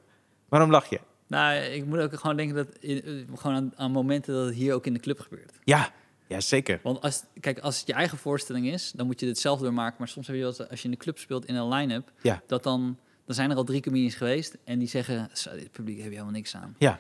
[0.49, 0.99] Waarom lach je?
[1.27, 4.55] Nou, ik moet ook gewoon denken dat in- eh, gewoon aan, aan momenten dat het
[4.55, 5.51] hier ook in de club gebeurt.
[5.63, 5.89] Ja,
[6.27, 6.79] ja zeker.
[6.83, 9.95] Want als, kijk, als het je eigen voorstelling is, dan moet je het zelf doormaken.
[9.99, 12.41] Maar soms heb je wel als je in de club speelt in een line-up, Ja.
[12.47, 15.95] dat dan, dan zijn er al drie comedians geweest en die zeggen, "Zo, dit publiek
[15.97, 16.75] heb je helemaal niks aan.
[16.77, 16.99] Ja.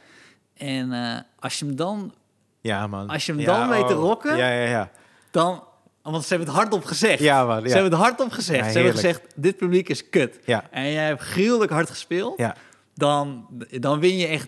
[0.53, 2.13] En eh, als je hem dan,
[2.61, 3.09] Ja, man.
[3.09, 3.99] Als je hem Ja, dan weet te oh.
[3.99, 4.91] rocken, Ja, ja, ja.
[5.31, 5.63] dan,
[6.01, 7.19] want ze hebben het hardop gezegd.
[7.19, 7.61] Ja, man.
[7.67, 8.65] Ze hebben het hardop gezegd.
[8.65, 10.39] Ja, ze hebben gezegd, dit publiek is kut.
[10.45, 10.69] Ja.
[10.71, 12.37] En jij hebt gruwelijk hard gespeeld.
[12.39, 12.55] Ja.
[12.93, 14.47] Dan, dan win je echt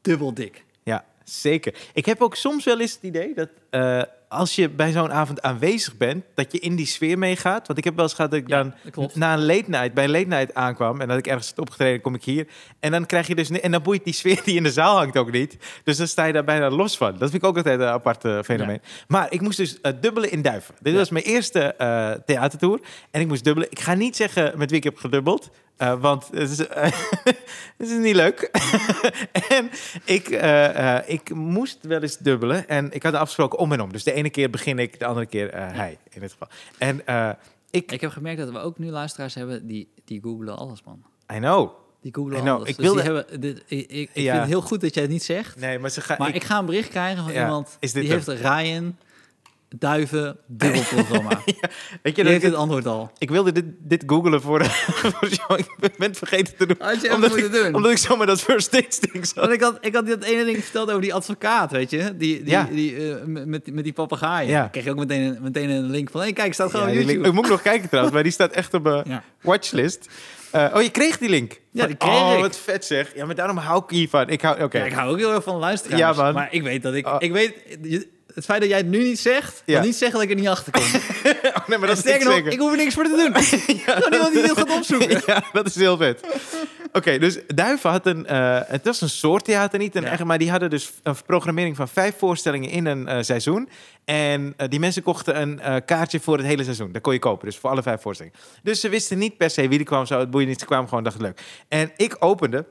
[0.00, 0.64] dubbel dik.
[1.24, 1.74] Zeker.
[1.92, 5.42] Ik heb ook soms wel eens het idee dat eh, als je bij zo'n avond
[5.42, 7.66] aanwezig bent, dat je in die sfeer meegaat.
[7.66, 9.94] Want ik heb wel eens gehad dat ik Ja, dan dat na een late night,
[9.94, 12.46] bij een late night aankwam en dat ik ergens had opgetreden, kom ik hier.
[12.80, 15.16] En dan krijg je dus, en dan boeit die sfeer die in de zaal hangt
[15.16, 15.56] ook niet.
[15.84, 17.10] Dus dan sta je daar bijna los van.
[17.18, 18.80] Dat vind ik ook altijd een apart eh, fenomeen.
[19.08, 20.74] Maar ik moest dus eh, dubbelen in Duiven.
[20.80, 20.98] Dit Ja.
[20.98, 21.74] was mijn eerste
[22.26, 22.80] theatertour.
[23.10, 23.70] En ik moest dubbelen.
[23.70, 25.50] Ik ga niet zeggen met wie ik heb gedubbeld.
[25.76, 26.58] Eh, want het is,
[27.78, 28.40] het is niet leuk.
[29.48, 29.70] en
[30.04, 32.68] ik, eh, eh, ik moest wel eens dubbelen.
[32.68, 33.92] En ik had afgesproken om en om.
[33.92, 36.48] Dus de ene keer begin ik, de andere keer hij in dit geval.
[36.78, 37.02] En
[37.70, 41.02] ik, Ik heb gemerkt dat we ook nu luisteraars hebben die, die googelen alles, man.
[41.34, 41.70] I know.
[42.00, 42.48] Die I know.
[42.48, 42.68] alles.
[42.68, 44.30] Ik Dus wilde- hebben, dit, ik ik, ik Ja.
[44.30, 45.56] vind het heel goed dat jij het niet zegt.
[45.60, 46.16] Nee, maar ze gaan.
[46.18, 48.96] Maar ik- ik, ga een bericht krijgen van Ja, iemand is dit die heeft Ryan
[49.78, 51.40] Duiven dubbelprogramma.
[52.02, 53.10] weet je, dat heeft ik, het antwoord al.
[53.18, 54.64] ik wilde dit, dit googelen voor,
[55.14, 55.58] voor show.
[55.58, 56.76] Ik ben het vergeten te doen.
[56.78, 57.74] Had je even omdat, moeten ik, doen.
[57.74, 59.34] omdat ik zomaar dat first date ding zat.
[59.34, 61.98] Want ik had, ik had dat ene ding verteld over die advocaat, weet je?
[62.16, 62.68] Die, die, Ja.
[62.70, 64.50] die, eh, met- met, die papegaaien.
[64.50, 64.68] Ja.
[64.68, 66.20] Kreeg je ook meteen, een- meteen een link van...
[66.20, 67.14] Hé, kijk, staat gewoon Ja, op YouTube.
[67.22, 69.22] link- ik moet nog kijken trouwens, maar die staat echt op mijn Ja.
[69.42, 70.08] watchlist.
[70.50, 71.60] Eh, oh, je kreeg die link?
[71.70, 72.40] Ja, die kreeg oh, ik.
[72.40, 73.14] wat vet zeg.
[73.14, 74.28] Ja, maar daarom hou ik hiervan.
[74.28, 74.78] Ik hou, oké.
[74.78, 75.98] Ja, ik hou ook heel erg van luisteren.
[75.98, 76.34] Ja, man.
[76.34, 77.06] Maar ik weet dat ik...
[77.06, 77.16] Oh.
[77.18, 77.54] Ik weet...
[78.34, 79.74] het feit dat jij het nu niet zegt, Ja.
[79.78, 80.82] wil niet zeggen dat ik er niet achter kom.
[81.62, 83.42] Oh, nee, maar dat Sterker nog, ik hoef er niks voor te doen.
[83.42, 85.22] Gewoon iemand die dit gaat opzoeken.
[85.26, 86.20] ja, dat is heel vet.
[86.92, 88.26] Oké, dus Duiven had een...
[88.26, 90.10] eh, het was een soort theater, niet een Ja.
[90.10, 90.24] echt...
[90.24, 93.68] Maar die hadden dus een programmering van vijf voorstellingen in een eh, seizoen.
[94.04, 96.92] En eh, die mensen kochten een kaartje voor het hele seizoen.
[96.92, 98.38] Dat kon je kopen, dus voor alle vijf voorstellingen.
[98.62, 100.06] Dus ze wisten niet per se wie er kwam.
[100.06, 101.40] Zo, het boeide niet, ze kwamen gewoon, dacht het leuk.
[101.68, 102.64] En ik opende...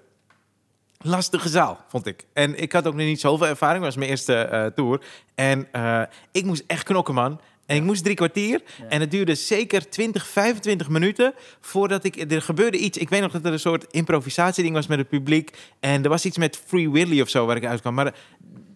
[1.02, 2.26] Lastige zaal, vond ik.
[2.34, 3.78] En ik had ook nog niet zoveel ervaring.
[3.78, 5.02] Het was mijn eerste eh, tour.
[5.36, 7.40] En eh, ik moest echt knokken, man.
[7.66, 8.62] En ik moest drie kwartier.
[8.78, 8.86] Ja.
[8.88, 12.32] En het duurde zeker 20, 25 minuten voordat ik...
[12.32, 12.98] Er gebeurde iets.
[12.98, 15.58] Ik weet nog dat er een soort improvisatieding was met het publiek.
[15.80, 17.94] En er was iets met Free Willy of zo waar ik uitkwam.
[17.94, 18.14] Maar eh,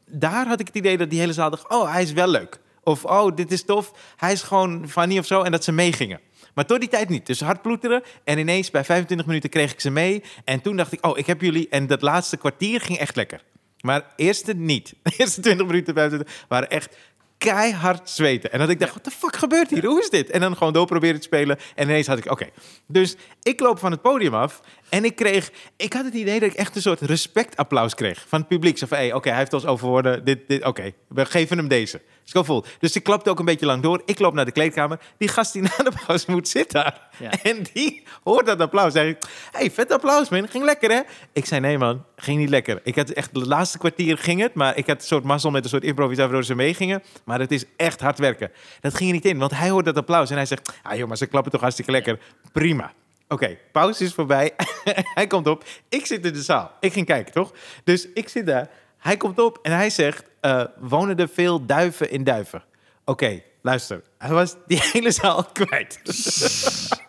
[0.05, 1.69] daar had ik het idee dat die hele zaal dacht...
[1.69, 2.59] Oh, hij is wel leuk.
[2.83, 3.91] Of, oh, dit is tof.
[4.15, 5.41] Hij is gewoon funny of zo.
[5.41, 6.19] En dat ze meegingen.
[6.55, 7.25] Maar tot die tijd niet.
[7.25, 8.03] Dus hard ploeteren.
[8.23, 10.23] En ineens bij 25 minuten kreeg ik ze mee.
[10.43, 11.69] En toen dacht ik, oh, ik heb jullie...
[11.69, 13.41] En dat laatste kwartier ging echt lekker.
[13.81, 14.93] Maar eerste niet.
[15.03, 16.97] De eerste 20 minuten, 25 waren echt
[17.37, 18.51] keihard zweten.
[18.51, 19.85] En dat ik dacht, wat de fuck gebeurt hier?
[19.85, 20.29] Hoe is dit?
[20.29, 21.57] En dan gewoon door proberen te spelen.
[21.75, 22.49] En ineens had ik, oké.
[22.87, 24.61] Dus ik loop van het podium af.
[24.89, 28.39] En ik kreeg, ik had het idee dat ik echt een soort respectapplaus kreeg van
[28.39, 28.77] het publiek.
[28.77, 30.25] Zo van, hey, oké, hij heeft ons overwonnen.
[30.25, 32.01] Dit, dit, oké, we geven hem deze.
[32.25, 32.65] Gewoon vol.
[32.79, 34.01] Dus ik klapte ook een beetje lang door.
[34.05, 34.99] Ik loop naar de kleedkamer.
[35.17, 37.01] Die gast die na de pauze moet zit daar.
[37.17, 37.31] Ja.
[37.43, 38.93] En die hoort dat applaus.
[38.93, 39.17] Zeg ik,
[39.51, 40.47] hey, vet applaus, man.
[40.47, 41.01] Ging lekker, hè?
[41.33, 42.05] Ik zei, nee, man.
[42.15, 42.79] Ging niet lekker.
[42.83, 44.53] Ik had echt, de laatste kwartier ging het.
[44.53, 47.03] Maar ik had een soort mazzel met een soort improvisatie waardoor ze meegingen.
[47.23, 48.51] Maar het is echt hard werken.
[48.81, 50.29] Dat ging er niet in, want hij hoort dat applaus.
[50.29, 52.19] En hij zegt, ah joh, maar ze klappen toch hartstikke lekker.
[52.51, 52.93] Prima.
[53.27, 54.51] Oké, pauze is voorbij.
[55.17, 55.63] hij komt op.
[55.89, 56.71] Ik zit in de zaal.
[56.79, 57.53] Ik ging kijken, toch?
[57.83, 58.69] Dus ik zit daar.
[58.97, 62.63] Hij komt op en hij zegt, eh, wonen er veel duiven in duiven?
[63.05, 64.01] Oké, luister.
[64.17, 65.99] Hij was die hele zaal kwijt.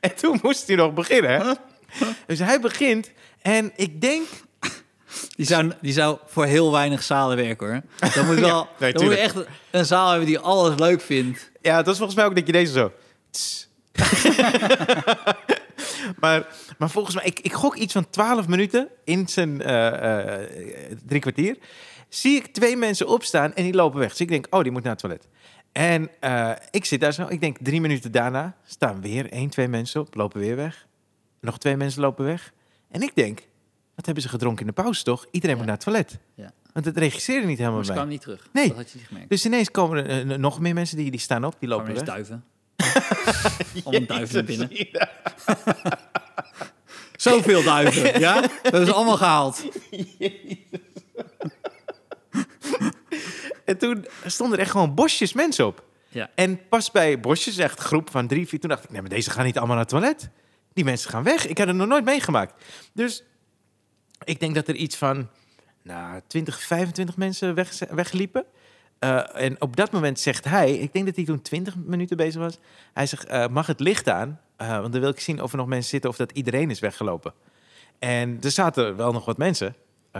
[0.00, 1.56] en toen moest hij nog beginnen?
[2.26, 3.10] Dus hij begint
[3.42, 4.26] en ik denk...
[5.36, 8.10] Die zou, die zou voor heel weinig zalen werken hoor.
[8.14, 9.36] Dan moet je wel nee, dan moet je echt
[9.70, 11.50] een zaal hebben die alles leuk vindt.
[11.60, 12.92] Ja, het was volgens mij ook dat je deze zo...
[16.20, 16.46] Maar,
[16.78, 21.20] maar volgens mij, ik, ik gok iets van 12 minuten in zijn eh, eh, drie
[21.20, 21.58] kwartier.
[22.08, 24.08] Zie ik twee mensen opstaan en die lopen weg.
[24.10, 25.28] Dus ik denk, oh, die moet naar het toilet.
[25.72, 27.26] En eh, ik zit daar zo.
[27.28, 30.86] Ik denk drie minuten daarna staan weer één, twee mensen op, lopen weer weg.
[31.40, 32.52] Nog twee mensen lopen weg.
[32.90, 33.38] En ik denk,
[33.94, 35.26] wat hebben ze gedronken in de pauze toch?
[35.30, 35.62] Iedereen Ja.
[35.62, 36.18] moet naar het toilet.
[36.34, 36.52] Ja.
[36.72, 38.00] Want het regisseerde niet helemaal Maar ze bij.
[38.00, 38.48] kwamen niet terug.
[38.52, 38.68] Nee.
[38.68, 39.30] Dat had je niet gemerkt.
[39.30, 42.02] Dus ineens komen er nog meer mensen die, die staan op, die lopen weg.
[42.02, 42.44] duiven.
[43.84, 44.70] Allemaal duiven binnen.
[47.16, 48.40] Zoveel duiven, ja?
[48.40, 49.64] Dat hebben ze allemaal gehaald.
[53.68, 55.84] En toen stonden er echt gewoon bosjes mensen op.
[56.08, 56.30] Ja.
[56.34, 59.30] En pas bij bosjes, echt groep van drie, vier, toen dacht ik, nee, maar deze
[59.30, 60.30] gaan niet allemaal naar het toilet.
[60.72, 61.46] Die mensen gaan weg.
[61.46, 62.64] Ik had het nog nooit meegemaakt.
[62.92, 63.22] Dus
[64.24, 65.28] ik denk dat er iets van,
[65.82, 68.44] nou, 20, 25 mensen weg, wegliepen.
[68.98, 72.40] Eh, en op dat moment zegt hij, ik denk dat hij toen 20 minuten bezig
[72.40, 72.58] was.
[72.92, 74.40] Hij zegt, eh, mag het licht aan?
[74.56, 76.80] Eh, want dan wil ik zien of er nog mensen zitten of dat iedereen is
[76.80, 77.32] weggelopen.
[77.98, 79.74] En er zaten wel nog wat mensen.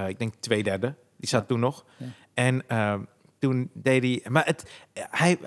[0.06, 0.94] Ik denk twee derde.
[1.16, 1.84] Die zat toen nog.
[1.96, 2.06] Ja.
[2.34, 3.00] En ehm,
[3.38, 4.30] toen deed hij...
[4.30, 5.38] Maar het, hij...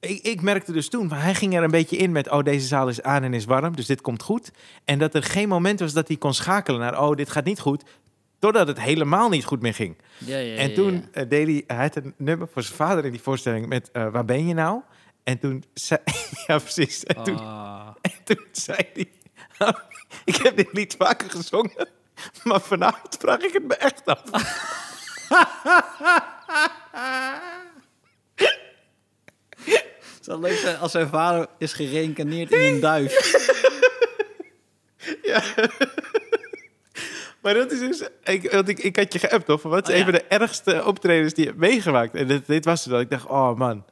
[0.00, 2.30] Ik, ik merkte dus toen, hij ging er een beetje in met...
[2.30, 4.50] oh, deze zaal is aan en is warm, dus dit komt goed.
[4.84, 7.02] En dat er geen moment was dat hij kon schakelen naar...
[7.02, 7.84] oh, dit gaat niet goed,
[8.42, 9.96] totdat het helemaal niet goed meer ging.
[10.18, 11.00] Ja, ja, En toen ja.
[11.12, 11.64] eh, deed hij...
[11.76, 13.90] Hij had een nummer voor zijn vader in die voorstelling met...
[13.90, 14.80] eh, waar ben je nou?
[15.24, 16.00] En toen zei...
[16.46, 17.04] ja, precies.
[17.04, 17.88] En toen, Ah.
[18.00, 19.10] en toen zei hij...
[19.58, 19.74] "Nou,
[20.24, 21.88] ik heb dit lied vaker gezongen...
[22.44, 24.22] maar vanavond vraag ik het me echt af.
[30.16, 33.41] Het zou leuk zijn als zijn vader is gereïncarneerd in een duif.
[37.42, 38.08] Maar dat is dus...
[38.24, 39.60] Ik, want ik, ik had je geappt, toch?
[39.60, 40.18] Van Wat is Oh, een van ja.
[40.18, 42.14] de ergste optredens die je hebt meegemaakt?
[42.14, 43.00] En dit, dit was het wel.
[43.00, 43.84] Ik dacht, oh man.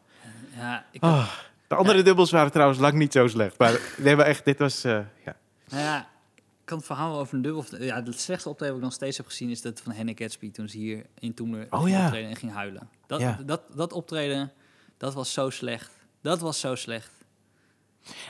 [0.56, 1.30] Ja, ik, Oh.
[1.66, 3.58] De andere dubbels waren trouwens lang niet zo slecht.
[3.58, 4.84] Maar nee, maar echt, dit was...
[4.84, 5.36] eh, ja.
[5.68, 7.64] nou ja, ik kan het verhaal over een dubbel...
[7.78, 9.50] Ja, het slechtste optreden wat ik nog steeds heb gezien...
[9.50, 12.04] is dat van Henny Gatsby toen ze hier in Toemler Oh, ja.
[12.04, 12.88] optreden en ging huilen.
[13.06, 14.52] Dat, dat, dat optreden,
[14.96, 15.90] dat was zo slecht.
[16.22, 17.10] Dat was zo slecht.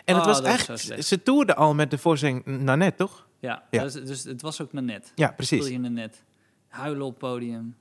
[0.04, 1.04] En het Oh, was dat echt...
[1.06, 3.26] Ze toerden al met de voorstelling Nanette, toch?
[3.40, 3.82] Ja, Ja.
[3.82, 5.12] Dus, dus het was ook net.
[5.14, 5.68] Ja, precies.
[5.68, 6.22] Je net.
[6.68, 7.76] Huilen op het podium.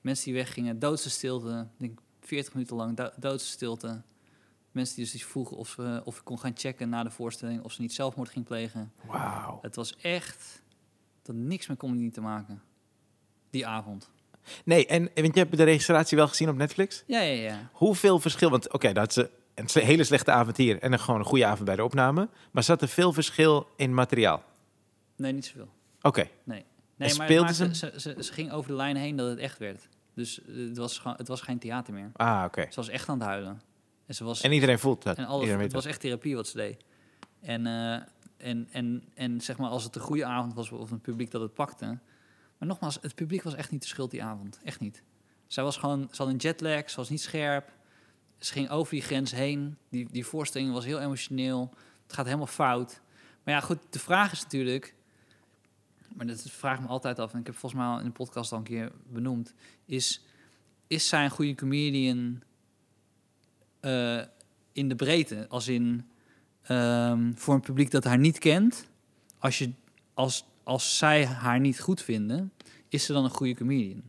[0.00, 0.78] Mensen die weggingen.
[0.78, 1.68] Doodse stilte.
[1.72, 4.02] Ik denk 40 minuten lang do- doodse stilte.
[4.70, 7.62] Mensen die dus vroegen of, ze, of ik kon gaan checken na de voorstelling...
[7.62, 8.92] of ze niet zelfmoord ging plegen.
[9.06, 9.58] Wauw.
[9.62, 10.62] Het was echt...
[11.22, 12.62] Dat niks met comedy te maken.
[13.50, 14.10] Die avond.
[14.64, 17.02] Nee, en want je hebt de registratie wel gezien op Netflix.
[17.06, 17.70] Ja, ja, ja.
[17.72, 18.50] Hoeveel verschil...
[18.50, 19.24] Want oké, dat is
[19.54, 20.78] een hele slechte avond hier...
[20.78, 22.28] en dan gewoon een goede avond bij de opname.
[22.50, 24.42] Maar zat er veel verschil in materiaal?
[25.16, 25.72] Nee, niet zoveel.
[26.02, 26.28] Oké.
[26.44, 26.58] Nee.
[26.58, 29.28] En Nee, maar speelden het ze ze, ze, ze ging over de lijn heen dat
[29.28, 29.88] het echt werd.
[30.14, 32.10] Dus eh, het was, het was geen theater meer.
[32.12, 32.66] Ah, oké.
[32.68, 33.62] Ze was echt aan het huilen.
[34.06, 35.16] En, ze was, En iedereen voelt dat.
[35.16, 36.84] en alle, iedereen het was echt therapie wat ze deed.
[37.40, 37.92] En, eh,
[38.36, 41.40] en, en, en zeg maar, als het een goede avond was of een publiek dat
[41.40, 41.98] het pakte.
[42.58, 44.60] Maar nogmaals, het publiek was echt niet de schuld die avond.
[44.64, 45.02] Echt niet.
[45.46, 47.72] Zij was gewoon, ze had een jetlag, ze was niet scherp.
[48.38, 49.76] Ze ging over die grens heen.
[49.88, 51.74] Die, die voorstelling was heel emotioneel.
[52.02, 53.00] Het gaat helemaal fout.
[53.44, 54.94] Maar ja, goed, de vraag is natuurlijk...
[56.16, 57.32] Maar dat vraag ik me altijd af.
[57.32, 59.54] En ik heb volgens mij al in de podcast al een keer benoemd.
[59.84, 60.24] Is,
[60.86, 62.40] is zij een goede comedian
[63.80, 64.20] eh,
[64.72, 65.46] in de breedte?
[65.48, 66.08] Als in
[66.62, 68.86] ehm, voor een publiek dat haar niet kent.
[69.38, 69.70] Als, je,
[70.14, 72.52] als, als zij haar niet goed vinden,
[72.88, 74.02] is ze dan een goede comedian?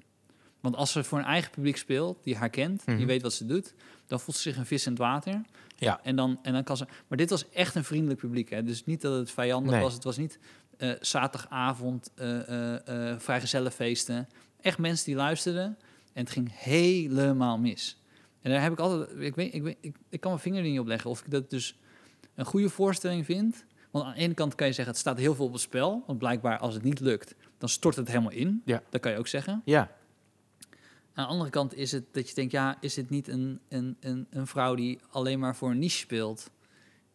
[0.59, 2.97] Want als ze voor een eigen publiek speelt, die haar kent, Mhm.
[2.97, 3.73] die weet wat ze doet,
[4.07, 5.41] dan voelt ze zich een vis in het water.
[5.77, 5.99] Ja.
[6.03, 6.85] En dan, en dan kan ze.
[7.07, 8.49] Maar dit was echt een vriendelijk publiek.
[8.49, 8.63] Hè?
[8.63, 9.81] Dus niet dat het vijandig Nee.
[9.81, 9.93] was.
[9.93, 10.39] Het was niet
[10.83, 14.27] eh, zaterdagavond, eh, vrijgezellenfeesten.
[14.61, 15.77] Echt mensen die luisterden.
[16.13, 17.97] En het ging helemaal mis.
[18.41, 19.09] En daar heb ik altijd.
[19.19, 21.31] Ik, weet, ik, weet, ik, ik kan mijn vinger er niet op leggen of ik
[21.31, 21.77] dat dus
[22.35, 23.65] een goede voorstelling vind.
[23.91, 26.03] Want aan de ene kant kan je zeggen, het staat heel veel op het spel.
[26.07, 28.61] Want blijkbaar, als het niet lukt, dan stort het helemaal in.
[28.65, 28.83] Ja.
[28.89, 29.61] Dat kan je ook zeggen.
[29.65, 29.91] Ja,
[31.13, 33.97] Aan de andere kant is het dat je denkt, ja, is dit niet een, een,
[33.99, 36.49] een, een vrouw die alleen maar voor een niche speelt?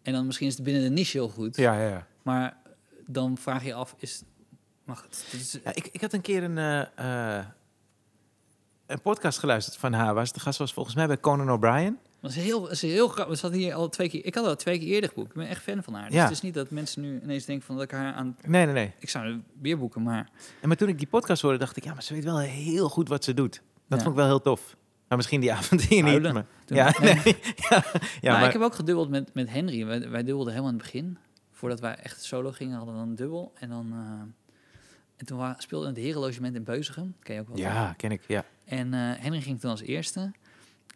[0.02, 1.56] En dan misschien is het binnen de niche heel goed.
[1.56, 1.88] ja, ja.
[1.88, 2.06] ja.
[2.22, 2.56] Maar
[3.10, 4.22] dan vraag je af, is...
[4.84, 5.60] Mag het?
[5.64, 7.44] Ja, ik, ik had een keer een, eh, eh,
[8.86, 10.14] een podcast geluisterd van haar.
[10.14, 11.98] Was de gast was volgens mij bij Conan O'Brien.
[12.20, 13.34] Dat is heel, dat is heel grappig.
[13.34, 14.24] We zaten hier al twee keer.
[14.24, 15.28] Ik had al twee keer eerder geboekt.
[15.30, 16.06] Ik ben echt fan van haar.
[16.06, 16.22] Dus Ja.
[16.22, 18.36] het is niet dat mensen nu ineens denken van dat ik haar aan.
[18.46, 18.92] Nee, nee, nee.
[18.98, 20.30] Ik zou weer boeken, maar
[20.60, 22.88] En maar toen ik die podcast hoorde, dacht ik, ja, maar ze weet wel heel
[22.88, 23.62] goed wat ze doet.
[23.88, 24.04] Dat Ja.
[24.04, 24.76] vond ik wel heel tof.
[25.08, 26.32] Maar misschien die avond hier niet.
[26.32, 27.14] Maar, ja, nee.
[27.24, 27.34] ja,
[27.70, 29.86] ja, maar, maar, ik heb ook gedubbeld met, met Henry.
[29.86, 31.18] Wij, wij dubbelden helemaal in het begin.
[31.58, 33.52] Voordat wij echt solo gingen, hadden we dan een dubbel.
[33.54, 34.78] En, dan, eh,
[35.16, 35.40] en toen
[35.70, 37.14] in het herenlogement in Beuzegem.
[37.22, 37.56] Ken je ook wel.
[37.56, 38.22] ja, ken ik.
[38.26, 38.44] Ja.
[38.64, 40.32] En eh, Henry ging toen als eerste.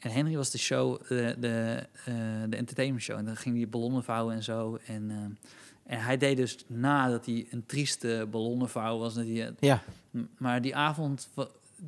[0.00, 2.14] En Henry was de show, de, de, eh,
[2.48, 3.16] de entertainment show.
[3.16, 4.78] En dan ging hij ballonnen vouwen en zo.
[4.86, 5.10] En,
[5.86, 9.14] en hij deed dus nadat hij een trieste ballonnenvouw was.
[9.14, 9.82] Dat hij, ja.
[10.38, 11.28] Maar die avond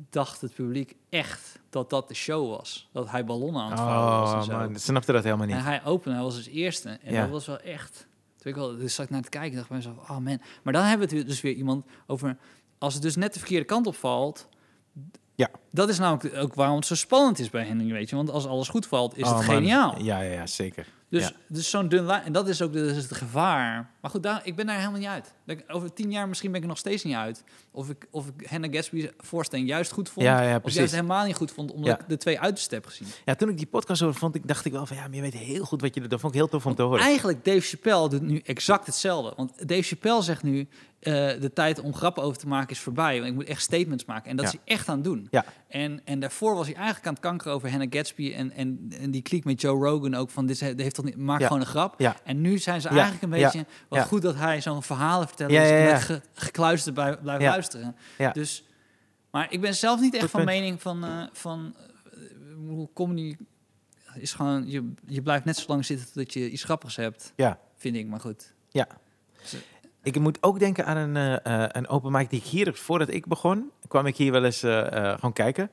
[0.09, 2.89] dacht het publiek echt dat dat de show was.
[2.91, 4.51] Dat hij ballonnen aan het vouwen was en Oh, zo.
[4.51, 4.69] man.
[4.69, 5.55] Ik snapte dat helemaal niet.
[5.55, 6.89] En hij opende, hij was dus eerste.
[6.89, 7.21] En Ja.
[7.21, 8.07] dat was wel echt...
[8.45, 10.41] Ik wel, dus zat ik naar te kijken en dacht bij mezelf, oh man.
[10.63, 12.37] Maar dan hebben we het dus weer iemand over...
[12.77, 14.47] Als het dus net de verkeerde kant op valt...
[15.35, 15.49] Ja.
[15.71, 18.15] Dat is namelijk ook waarom het zo spannend is bij Henry, weet je.
[18.15, 19.55] Want als alles goed valt, is Oh, het man.
[19.55, 20.01] geniaal.
[20.03, 20.87] Ja, ja, ja, zeker.
[21.09, 21.31] Dus, Ja.
[21.47, 22.23] dus zo'n dun lijn.
[22.23, 23.89] En dat is ook de, dus het gevaar.
[24.01, 25.33] Maar goed, daar, ik ben daar helemaal niet uit.
[25.45, 27.43] Dat Over tien jaar misschien ben ik er nog steeds niet uit.
[27.71, 30.25] Of ik, of ik Hannah Gatsby's voorstelling juist goed vond.
[30.25, 33.07] Ja, ja, of juist helemaal niet goed vond, omdat ik de twee uitersten heb gezien.
[33.25, 35.21] Ja, toen ik die podcast hoorde, vond ik, dacht ik wel van, ja, maar je
[35.21, 36.09] weet heel goed wat je doet.
[36.09, 36.99] Dat vond ik heel tof om te horen.
[36.99, 39.33] Eigenlijk, Dave Chappelle doet nu exact hetzelfde.
[39.35, 40.67] Want Dave Chappelle zegt nu,
[41.05, 43.15] eh, de tijd om grappen over te maken is voorbij.
[43.15, 44.29] Want ik moet echt statements maken.
[44.29, 44.51] En dat Ja.
[44.51, 45.27] is hij echt aan het doen.
[45.31, 45.45] Ja.
[45.67, 48.33] En, en daarvoor was hij eigenlijk aan het kankeren over Hannah Gatsby.
[48.33, 51.39] En, en, en die kliek met Joe Rogan ook van, dit heeft toch niet, maak
[51.39, 51.45] Ja.
[51.47, 51.99] gewoon een grap.
[51.99, 52.15] Ja.
[52.23, 52.93] En nu zijn ze Ja.
[52.93, 53.45] eigenlijk een Ja.
[53.45, 54.05] beetje, wat Ja.
[54.05, 55.91] goed dat hij zo'n verhalen vertelt Ja, ja, ja.
[55.91, 57.49] dat ge- gekluisterd bij, blijf Ja.
[57.49, 57.95] luisteren.
[58.17, 58.31] Ja.
[58.31, 58.65] Dus,
[59.31, 60.57] maar ik ben zelf niet echt van punt.
[60.57, 61.75] mening van, eh, van
[62.67, 63.35] hoe comedy
[64.15, 67.59] is gewoon, je, je blijft net zo lang zitten tot je iets grappigs hebt, Ja.
[67.75, 68.07] vind ik.
[68.07, 68.53] Maar goed.
[70.05, 73.25] Ik moet ook denken aan een, eh, een open mic die ik hier, voordat ik
[73.25, 75.69] begon, kwam ik hier wel eens eh, gewoon kijken.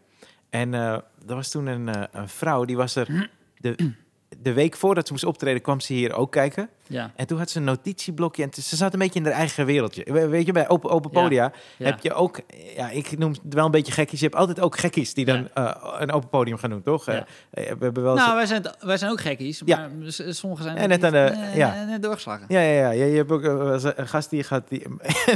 [0.50, 3.30] En er was toen een, een vrouw, die was er
[3.60, 3.92] de,
[4.38, 6.68] de week voordat ze moest optreden, kwam ze hier ook kijken.
[6.92, 7.12] Ja.
[7.16, 10.04] En toen had ze een notitieblokje en ze zat een beetje in haar eigen wereldje.
[10.12, 11.86] We- Weet je, bij open, open podia Ja.
[11.86, 12.40] heb je ook,
[12.76, 14.18] ja, ik noem het wel een beetje gekkies.
[14.20, 17.06] Je hebt altijd ook gekkies die dan eh, een open podium gaan doen, toch?
[17.06, 17.12] Ja.
[17.50, 20.86] Eh, we hebben wel Nou, wij zijn, wij zijn ook gekkies, maar sommigen zijn ook
[20.88, 21.84] net aan de- eh, ja.
[21.84, 22.44] net doorgeslagen.
[22.48, 22.90] Ja, ja, ja.
[22.90, 24.68] Je, je hebt ook eh, een gast die gaat...
[24.68, 24.82] Die,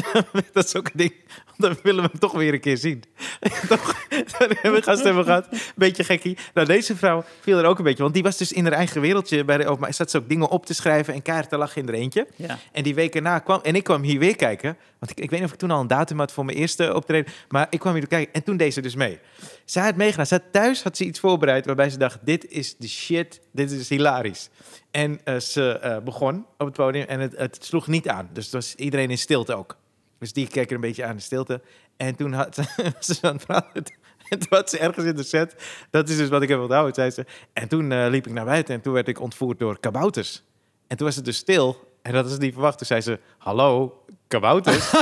[0.53, 1.15] dat is ook een ding.
[1.57, 3.03] Dan willen we hem toch weer een keer zien.
[3.69, 4.05] toch?
[4.09, 5.49] Dan hebben we gast hebben gehad.
[5.77, 6.39] Beetje gekkie.
[6.55, 8.03] Nou, deze vrouw viel er ook een beetje.
[8.03, 9.45] Want die was dus in haar eigen wereldje.
[9.45, 11.89] Bij de, maar zat ze ook dingen op te schrijven en kaarten te lachen in
[11.89, 12.27] haar eentje.
[12.37, 12.59] Ja.
[12.73, 13.61] En die week erna kwam...
[13.63, 14.77] En ik kwam hier weer kijken.
[14.99, 16.95] Want ik, ik weet niet of ik toen al een datum had voor mijn eerste
[16.95, 17.33] optreden.
[17.49, 18.33] Maar ik kwam hier kijken.
[18.33, 19.19] En toen deed ze dus mee.
[19.65, 20.27] Zij had meegedaan.
[20.29, 22.19] Had thuis had ze iets voorbereid waarbij ze dacht...
[22.23, 23.41] Dit is de shit.
[23.53, 24.51] Dit is hilarisch.
[24.91, 28.29] En eh, ze eh, begon op het podium en het, het sloeg niet aan.
[28.33, 29.77] Dus het was iedereen in stilte ook.
[30.19, 31.63] Dus die keek er een beetje aan in stilte.
[31.97, 32.55] En toen had
[33.01, 33.85] ze aan het praten.
[34.29, 35.55] En toen had ze ergens in de set...
[35.91, 37.25] Dat is dus wat ik heb onthouden, zei ze.
[37.53, 40.45] En toen eh, liep ik naar buiten en toen werd ik ontvoerd door kabouters.
[40.87, 41.85] En toen was het dus stil.
[42.03, 42.79] En dat is niet verwacht.
[42.79, 44.91] Toen zei ze, hallo, kabouters?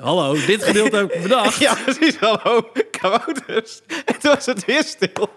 [0.00, 1.58] Hallo, dit gedeelte heb ik bedacht.
[1.66, 3.80] ja, precies, hallo, kabouters.
[4.04, 5.28] En toen was het weer stil.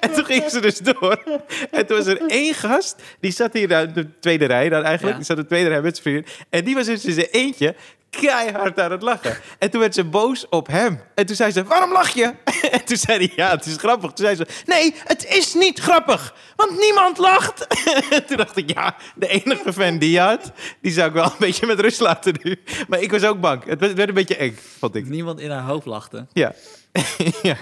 [0.00, 1.22] En toen gingen ze dus door.
[1.70, 5.12] En toen was er één gast, die zat hier in de tweede rij dan eigenlijk.
[5.12, 5.16] Ja.
[5.16, 6.46] Die zat in de tweede rij met zijn vriendin.
[6.50, 7.74] En die was dus in zijn eentje,
[8.10, 9.36] keihard aan het lachen.
[9.58, 11.00] En toen werd ze boos op hem.
[11.14, 12.34] En toen zei ze, waarom lach je?
[12.70, 14.12] En toen zei hij, ja, het is grappig.
[14.12, 17.66] Toen zei ze, nee, het is niet grappig, want niemand lacht.
[18.10, 21.24] En toen dacht ik, ja, de enige fan die je had, die zou ik wel
[21.24, 22.60] een beetje met rust laten nu.
[22.88, 23.64] Maar ik was ook bang.
[23.64, 25.08] Het werd een beetje eng, vond ik.
[25.08, 26.26] Niemand in haar hoofd lachte.
[26.32, 26.54] Ja.
[27.42, 27.56] ja.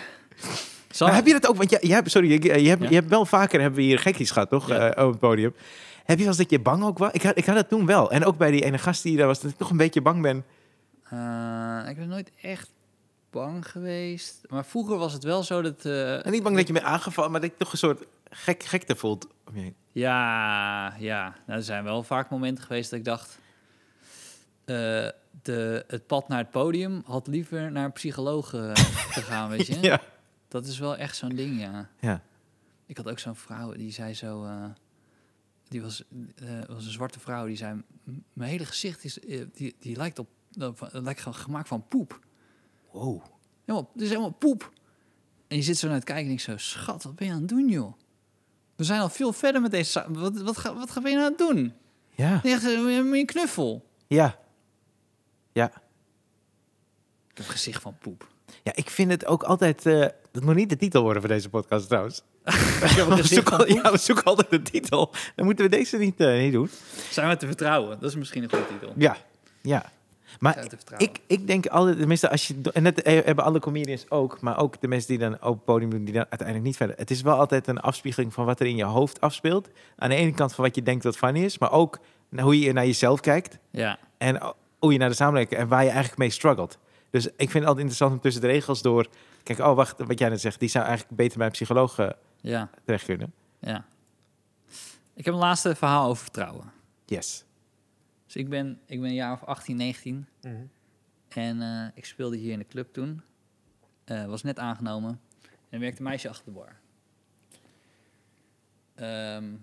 [0.99, 1.57] Maar heb je dat ook?
[1.57, 2.88] Want je, je hebt, sorry, je, je, hebt, Ja.
[2.88, 4.68] je hebt wel vaker hebben we hier gekkies gehad, toch?
[4.68, 4.90] Ja.
[4.90, 5.55] Eh, op het podium.
[6.07, 7.12] Heb je wel eens dat je bang ook was?
[7.12, 8.11] Ik had, ik had dat toen wel.
[8.11, 10.22] En ook bij die ene gast die daar was, dat ik toch een beetje bang
[10.22, 10.44] ben.
[11.11, 12.70] Eh, ik ben nooit echt
[13.30, 14.40] bang geweest.
[14.48, 15.84] Maar vroeger was het wel zo dat...
[15.84, 18.62] eh, En niet bang dat je bent aangevallen, maar dat je toch een soort gek,
[18.62, 19.26] gekte voelt.
[19.48, 19.74] om je heen.
[19.92, 21.22] Ja, ja.
[21.46, 23.38] Nou, er zijn wel vaak momenten geweest dat ik dacht...
[24.64, 24.74] eh,
[25.42, 28.70] de, het pad naar het podium had liever naar een psycholoog eh,
[29.16, 29.80] gegaan, weet je?
[29.80, 30.00] Ja.
[30.48, 31.88] Dat is wel echt zo'n ding, ja.
[32.00, 32.20] Ja.
[32.86, 34.46] Ik had ook zo'n vrouw, die zei zo...
[35.66, 36.02] eh, die was,
[36.36, 37.82] eh, was een zwarte vrouw, die zei...
[38.04, 40.28] "M- Mijn hele gezicht is, eh, die, die lijkt op...
[40.78, 42.20] Het lijkt gemaakt van poep.
[42.92, 43.22] Wow.
[43.64, 44.72] Helemaal, het is helemaal poep.
[45.48, 46.56] En je zit zo naar het kijken en ik zo...
[46.56, 47.92] Schat, wat ben je aan het doen, joh?
[48.76, 50.06] We zijn al veel verder met deze...
[50.08, 51.72] Wat, wat, ga, wat ga ben je nou aan het doen?
[52.10, 52.42] Ja.
[52.44, 53.88] Echt eh, een knuffel.
[54.06, 54.38] Ja.
[55.52, 55.72] Ja.
[57.34, 58.28] Een gezicht van poep.
[58.62, 59.86] Ja, ik vind het ook altijd...
[59.86, 62.22] eh, dat moet niet de titel worden voor deze podcast trouwens.
[62.47, 63.82] Een we, zoeken, al- poep.
[63.82, 65.11] ja, we zoeken altijd de titel.
[65.34, 66.70] Dan moeten we deze niet, eh, niet doen.
[67.11, 68.01] Zijn we te vertrouwen?
[68.01, 68.92] Dat is misschien een goede titel.
[68.97, 69.16] Ja.
[69.62, 69.84] Ja.
[70.40, 70.66] Maar?
[70.99, 72.55] Ik, ik denk altijd, tenminste, als je.
[72.72, 75.64] En dat eh, hebben alle comedians ook, maar ook de mensen die dan op het
[75.64, 76.97] podium doen, die dan uiteindelijk niet verder.
[76.97, 79.68] Het is wel altijd een afspiegeling van wat er in je hoofd afspeelt.
[79.97, 82.61] Aan de ene kant van wat je denkt dat funny is, maar ook naar hoe
[82.61, 83.99] je naar jezelf kijkt Ja.
[84.18, 86.78] en hoe je naar de samenleving en waar je eigenlijk mee struggelt.
[87.11, 89.07] Dus ik vind het altijd interessant om tussen de regels door.
[89.42, 92.09] Kijk, oh wacht, wat jij net zegt, die zou eigenlijk beter bij een psycholoog eh,
[92.51, 92.70] Ja.
[92.84, 93.32] terecht kunnen.
[93.59, 93.84] Ja.
[95.14, 96.72] Ik heb een laatste verhaal over vertrouwen.
[97.05, 97.44] Yes.
[98.24, 100.26] Dus ik ben, ik ben een jaar of 18, 19.
[101.28, 103.22] En eh, ik speelde hier in de club toen.
[104.05, 105.20] Eh, was net aangenomen.
[105.68, 106.76] En werkte een meisje achter de bar.
[108.94, 109.55] Ehm,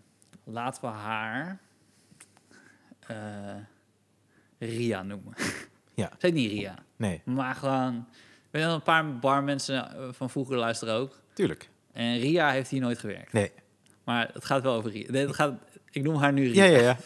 [0.44, 1.60] laten we haar
[3.08, 3.56] eh,
[4.58, 5.34] Ria noemen.
[5.96, 6.10] Ja.
[6.10, 6.76] Ze heet niet Ria.
[6.96, 8.08] Nee, Maar gewoon...
[8.52, 11.22] Weet je een paar barmensen eh, van vroeger luisteren ook.
[11.34, 11.70] tuurlijk.
[11.94, 13.34] En Ria heeft hier nooit gewerkt.
[13.34, 13.52] Nee.
[14.04, 15.12] Maar het gaat wel over Ria.
[15.12, 15.54] Nee, het gaat,
[15.92, 16.64] ik noem haar nu Ria.
[16.64, 16.98] Ja, ja, ja.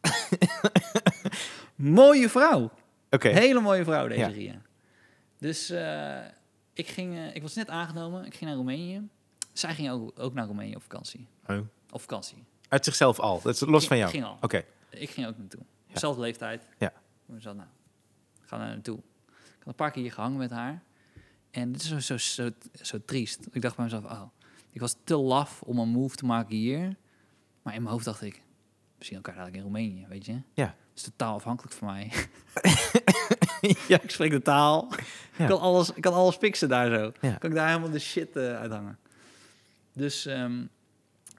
[1.74, 2.70] Mooie vrouw.
[3.10, 3.28] Oké.
[3.28, 4.26] Hele mooie vrouw, deze Ja.
[4.26, 4.62] Ria.
[5.38, 6.18] Dus eh,
[6.72, 8.24] ik, ging, eh, ik was net aangenomen.
[8.24, 9.08] Ik ging naar Roemenië.
[9.52, 11.26] Zij ging ook, ook naar Roemenië op vakantie.
[11.46, 11.58] Oh.
[11.90, 12.44] Op vakantie.
[12.68, 13.40] Uit zichzelf al.
[13.42, 14.10] Dat is los van jou.
[14.10, 14.36] Ging al.
[14.40, 14.64] Oké.
[14.90, 15.60] Ik ging ook naartoe.
[15.92, 16.66] Dezelfde leeftijd.
[16.78, 16.92] Ja.
[17.34, 17.68] Ik zat, nou,
[18.42, 18.98] ga daar naartoe.
[18.98, 20.82] Ik had een paar keer hier gehangen met haar.
[21.50, 22.50] En dit is zo, zo, zo,
[22.82, 23.46] zo triest.
[23.52, 24.22] Ik dacht bij mezelf, oh,
[24.70, 26.96] ik was te laf om een move te maken hier.
[27.62, 28.42] Maar in mijn hoofd dacht ik,
[28.98, 30.40] we zien elkaar dadelijk in Roemenië, weet je?
[30.54, 30.64] Ja.
[30.64, 32.12] Dat is totaal afhankelijk van mij.
[33.88, 34.00] Ja.
[34.02, 34.88] Ik spreek de taal.
[34.90, 35.44] Ja.
[35.44, 37.12] Ik, kan alles, ik kan alles fixen daar zo.
[37.20, 37.34] Ja.
[37.34, 38.98] Kan ik daar helemaal de shit eh, uithangen.
[39.92, 40.64] Dus ehm,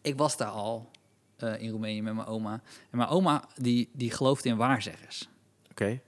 [0.02, 0.90] ik was daar al
[1.38, 2.54] eh, in Roemenië met mijn oma.
[2.90, 5.30] En mijn oma, die, die geloofde in waarzeggers.
[5.72, 6.02] Oké.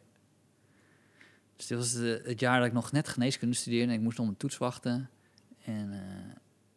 [1.56, 1.92] Dus dit was
[2.24, 3.92] het jaar dat ik nog net geneeskunde studeerde.
[3.92, 5.10] En ik moest op een toets wachten.
[5.64, 5.92] En,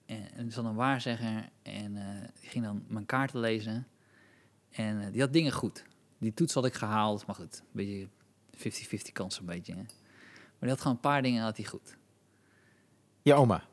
[0.07, 1.49] eh, en, er zat een waarzegger.
[1.63, 3.87] En eh, die ging dan mijn kaarten lezen.
[4.71, 5.85] En eh, die had dingen goed.
[6.19, 7.27] Die toets had ik gehaald.
[7.27, 8.09] Maar goed, een beetje
[8.57, 9.73] 50-50 kans een beetje.
[9.73, 9.79] Hè.
[9.79, 9.89] Maar
[10.61, 11.97] die had gewoon een paar dingen had hij goed.
[13.23, 13.65] Je oma.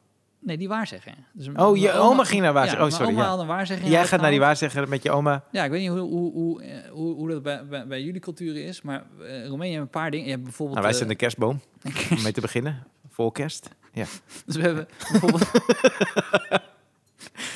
[0.44, 1.14] Nee, die waarzegger.
[1.34, 2.82] Dus Oh, je oma ging naar waarzegger.
[2.82, 3.32] Ja, Oh, sorry, Mijn oma ja.
[3.32, 5.44] had een waarzegger Jij gaat naar die waarzegger met je oma.
[5.52, 8.20] Ja, ik weet niet hoe, hoe, hoe, eh, hoe, hoe dat bij, bij, bij jullie
[8.22, 8.82] cultuur is.
[8.82, 10.26] Maar eh Roemenië heeft een paar dingen.
[10.26, 10.80] Je hebt bijvoorbeeld...
[10.80, 11.62] Nou, wij eh, zijn de kerstboom,
[12.18, 12.84] om mee te beginnen.
[13.10, 13.70] Voor kerst.
[13.94, 14.06] Ja.
[14.46, 15.52] Dus we hebben bijvoorbeeld...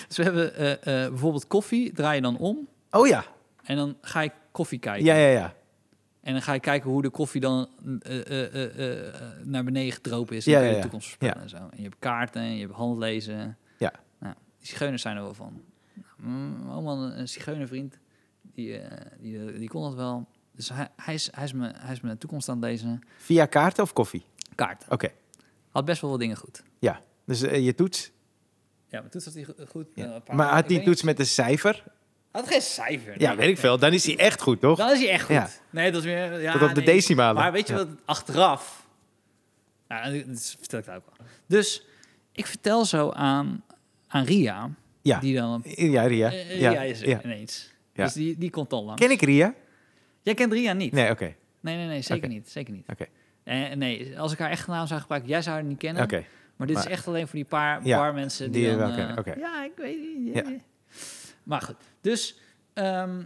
[0.07, 0.71] dus we hebben eh,
[1.03, 2.67] eh, bijvoorbeeld koffie, draai je dan om.
[2.91, 3.23] Oh ja.
[3.63, 5.05] En dan ga je koffie kijken.
[5.05, 5.53] Ja, ja, ja.
[6.27, 7.67] En dan ga je kijken hoe de koffie dan
[8.01, 9.13] eh, eh, eh, eh,
[9.43, 10.45] naar beneden gedropen is.
[10.47, 11.41] En Ja, je de toekomst voorspellen Ja.
[11.41, 11.57] en zo.
[11.57, 13.57] En je hebt kaarten, en je hebt handlezen.
[13.77, 13.93] Ja.
[14.19, 15.61] Nou, die zigeuners zijn er wel van.
[15.93, 17.97] Nou, mm, allemaal een, een zigeunervriend.
[18.41, 20.27] Die, eh, die, die kon dat wel.
[20.55, 23.01] Dus hij, hij, is, hij, is me, hij is me de toekomst aan het lezen.
[23.17, 24.23] Via kaarten of koffie?
[24.55, 24.85] Kaart.
[24.89, 25.09] Oké.
[25.71, 26.63] Had best wel wat dingen goed.
[26.79, 26.99] Ja.
[27.25, 28.11] Dus je toets.
[28.87, 29.87] Ja, maar toets had hij go- goed.
[29.93, 30.15] Ja.
[30.15, 31.83] een paar- Maar had die toets met een cijfer?
[32.37, 33.21] Had geen cijfer.
[33.21, 33.37] Ja, nee.
[33.37, 33.77] weet ik veel.
[33.79, 34.77] Dan is hij echt goed, toch?
[34.77, 35.35] Dan is hij echt goed.
[35.35, 35.49] Ja.
[35.69, 36.41] Nee, dat is weer...
[36.41, 36.85] Ja, Tot op de nee.
[36.85, 37.41] decimalen.
[37.41, 37.79] Maar weet je Ja.
[37.79, 38.87] wat, achteraf...
[39.87, 41.27] Nou, dat vertel ik het ook wel.
[41.47, 41.85] Dus
[42.31, 43.63] ik vertel zo aan,
[44.07, 44.69] aan Ria,
[45.01, 45.19] Ja.
[45.19, 45.61] die dan...
[45.65, 46.31] Ja, Ria.
[46.31, 46.69] eh, Ja.
[46.69, 47.23] Ria is er ja.
[47.23, 47.73] ineens.
[47.93, 48.03] Ja.
[48.03, 49.01] Dus die, die komt dan langs.
[49.01, 49.53] Ken ik Ria?
[50.21, 50.91] Jij kent Ria niet?
[50.91, 51.35] Nee, oké.
[51.59, 52.49] nee, nee, nee, zeker niet.
[52.49, 52.87] Zeker niet.
[52.89, 53.05] Oké.
[53.43, 56.03] Eh, nee, als ik haar echte naam zou gebruiken, jij zou haar niet kennen.
[56.03, 56.23] Oké.
[56.55, 58.77] Maar dit Maar- is echt alleen voor die paar, Ja, paar mensen die, die dan...
[58.95, 59.35] wel kennen, eh.
[59.37, 60.43] Ja, ik weet niet.
[61.47, 62.37] Maar goed, dus...
[62.73, 63.23] ehm,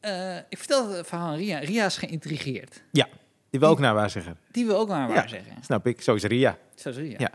[0.00, 1.58] eh, ik vertel het verhaal aan Ria.
[1.58, 2.82] Ria is geïntrigeerd.
[2.92, 3.08] Ja,
[3.50, 4.38] die wil ook naar waar zeggen.
[4.50, 5.28] Die wil ook maar waar Ja.
[5.28, 5.56] zeggen.
[5.64, 6.00] Snap ik.
[6.02, 6.58] Zo is Ria.
[6.74, 7.18] Zo zie je.
[7.18, 7.30] Ja.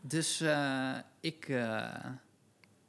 [0.00, 1.48] Dus eh, ik...
[1.48, 2.06] eh,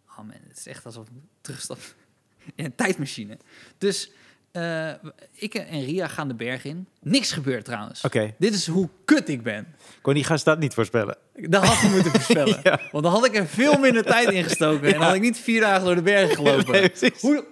[0.09, 1.77] oh man, het is echt alsof ik terugstap
[2.55, 3.37] in een tijdmachine.
[3.77, 4.11] Dus
[4.53, 4.89] eh,
[5.33, 6.87] ik en Ria gaan de berg in.
[7.01, 8.03] Niks gebeurt trouwens.
[8.03, 8.33] Oké.
[8.37, 9.75] Dit is hoe kut ik ben.
[10.01, 11.17] Kon die gast dat niet voorspellen?
[11.33, 12.59] Dat had ik moeten voorspellen.
[12.63, 12.79] Ja.
[12.91, 14.93] Want dan had ik er veel minder tijd in gestoken.
[14.93, 16.71] En had ik niet vier dagen door de bergen gelopen.
[16.71, 17.45] Nee, hoe,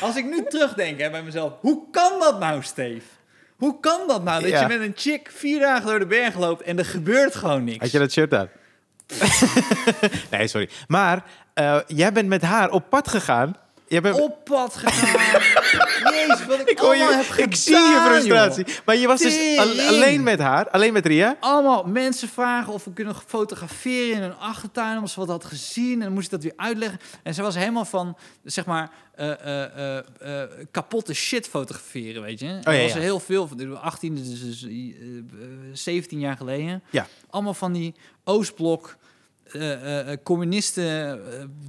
[0.00, 1.52] als ik nu terugdenk hè, bij mezelf.
[1.60, 3.06] Hoe kan dat nou, Steve?
[3.56, 4.40] Hoe kan dat nou?
[4.42, 4.60] Dat Ja.
[4.60, 7.78] je met een chick vier dagen door de bergen loopt en er gebeurt gewoon niks.
[7.78, 8.48] Had je dat shirt aan?
[10.30, 10.68] nee, sorry.
[10.86, 13.56] Maar eh, jij bent met haar op pad gegaan.
[13.88, 14.20] Jij bent...
[14.20, 15.42] op pad gegaan.
[16.14, 18.64] Jezus, wat ik, allemaal je, heb gedaan, ik zie je frustratie.
[18.66, 18.76] joh.
[18.84, 21.36] Maar je was dus al- alleen met haar, alleen met Ria.
[21.40, 25.92] Allemaal mensen vragen of we kunnen fotograferen in hun achtertuin, omdat ze wat had gezien.
[25.92, 26.98] En dan moest ik dat weer uitleggen.
[27.22, 32.58] En ze was helemaal van, zeg maar, eh, eh, eh, kapotte shit fotograferen, weet je.
[32.62, 33.80] Er ja, was er heel veel van.
[33.80, 35.24] 18, dus, dus, eh, eh,
[35.72, 36.82] 17 jaar geleden.
[36.90, 37.06] Ja.
[37.30, 37.94] Allemaal van die
[38.24, 38.96] Oostblok...
[39.52, 41.20] eh, communisten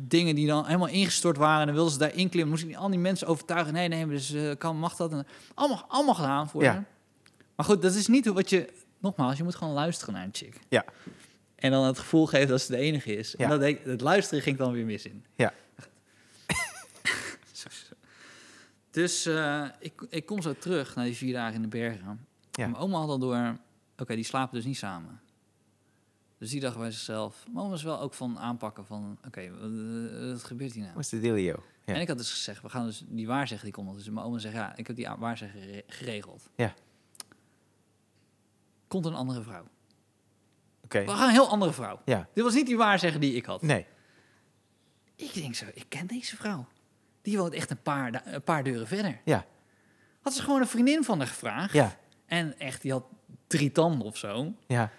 [0.08, 2.52] dingen die dan helemaal ingestort waren en dan wilden ze daar inklimmen.
[2.54, 3.74] Moest ik al die mensen overtuigen.
[3.74, 5.12] Nee, nee, dus kan mag dat.
[5.12, 6.84] En allemaal, allemaal gedaan voor Ja.
[7.56, 8.74] Maar goed, dat is niet hoe- wat je...
[9.00, 10.60] Nogmaals, je moet gewoon luisteren naar een chick.
[10.70, 10.86] Ja.
[11.56, 13.34] En dan het gevoel geven dat ze de enige is.
[13.38, 13.44] Ja.
[13.52, 15.26] En dat het luisteren ging dan weer mis in.
[15.36, 15.54] Ja.
[18.92, 19.30] Dus
[19.80, 22.26] ik, ik kom zo terug naar die vier dagen in de bergen.
[22.52, 22.68] Ja.
[22.68, 23.58] Mijn oma had al door...
[23.98, 25.20] Oké, die slapen dus niet samen.
[26.38, 27.44] Dus die dacht bij zichzelf...
[27.54, 29.18] Oma was wel ook van aanpakken van...
[29.26, 29.70] Oké, wat,
[30.22, 30.94] eh, wat gebeurt hier nou?
[30.96, 31.64] Wat is de dealio?
[31.86, 31.94] Ja.
[31.94, 33.96] En ik had dus gezegd, we gaan dus die waarzegger die komt.
[33.96, 36.50] Dus mijn oma zegt, ja, ik heb die waarzegger gere- geregeld.
[36.56, 36.74] Ja.
[38.88, 39.66] Komt een andere vrouw.
[40.84, 41.06] Oké.
[41.06, 42.02] We gaan een heel andere vrouw.
[42.06, 42.28] Ja.
[42.34, 43.62] Dit was niet die waarzegger die ik had.
[43.62, 43.86] Nee.
[45.16, 46.66] Ik denk zo, ik ken deze vrouw.
[47.22, 49.22] Die woont echt een paar, een paar deuren verder.
[49.26, 49.46] Ja.
[50.22, 51.74] Had ze gewoon een vriendin van haar gevraagd.
[51.74, 51.98] Ja.
[52.26, 53.04] En echt, die had
[53.48, 54.54] drie tanden of zo.
[54.68, 54.92] Ja.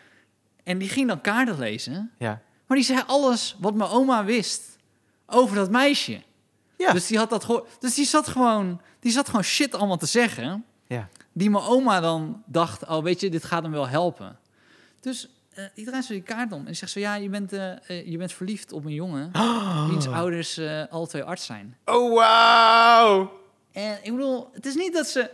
[0.69, 2.11] En die ging dan kaarten lezen.
[2.19, 2.41] Ja.
[2.67, 4.79] Maar die zei alles wat mijn oma wist
[5.27, 6.23] over dat meisje.
[6.77, 6.93] Ja.
[6.93, 7.69] Dus die had dat gehoord.
[7.81, 10.65] Dus die zat gewoon, die zat gewoon shit allemaal te zeggen.
[10.87, 11.09] Ja.
[11.33, 14.39] Die mijn oma dan dacht, oh weet je, dit gaat hem wel helpen.
[15.01, 17.73] Dus eh die draait zo die kaart om en zegt zo, ja, je bent, eh,
[17.89, 19.31] eh, je bent verliefd op een jongen
[19.91, 21.77] wiens ouders eh alle twee arts zijn.
[21.85, 23.33] Oh, wauw.
[23.73, 25.31] En ik bedoel, het is niet dat ze...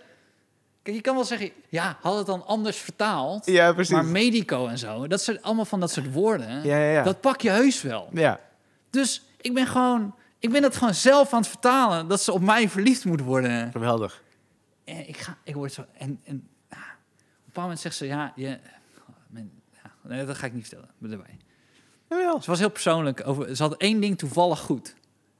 [0.84, 3.46] Kijk, je kan wel zeggen, ja, had het dan anders vertaald.
[3.46, 3.94] Ja, precies.
[3.94, 6.64] Maar medico en zo, dat zijn allemaal van dat soort woorden.
[6.64, 7.02] Ja, ja, ja.
[7.02, 8.08] Dat pak je heus wel.
[8.12, 8.40] Ja.
[8.90, 12.40] Dus ik ben gewoon, ik ben dat gewoon zelf aan het vertalen dat ze op
[12.40, 13.70] mij verliefd moet worden.
[13.72, 14.22] Geweldig.
[14.84, 18.06] En ik ga, ik word zo, en, en ah, op een bepaald moment zegt ze,
[18.06, 18.58] ja, je,
[19.28, 21.36] men, ja, nee, dat ga ik niet vertellen, ben erbij.
[22.08, 22.42] Jawel.
[22.42, 24.94] Ze was heel persoonlijk over, ze had één ding toevallig goed,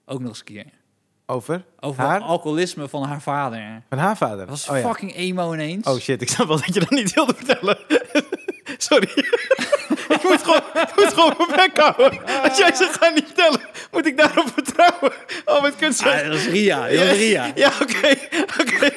[0.05, 0.67] ook nog eens een keer,
[1.27, 1.65] Over?
[1.81, 2.21] over Haar?
[2.21, 3.83] alcoholisme van haar vader.
[3.89, 4.39] Van haar vader?
[4.39, 4.83] Dat was oh, ja.
[4.89, 5.87] fucking emo ineens.
[5.87, 7.79] Oh shit, ik snap wel dat je dat niet wilde vertellen.
[8.89, 9.09] Sorry.
[10.17, 12.25] ik moet gewoon, ik moet gewoon mijn bek houden.
[12.43, 13.61] Als jij zegt, ga niet vertellen,
[13.93, 15.13] moet ik daarop vertrouwen.
[15.45, 17.53] Oh, wat kunt Ah, dat is Ria, dat is Ria.
[17.55, 18.09] Ja, oké.
[18.61, 18.91] oké.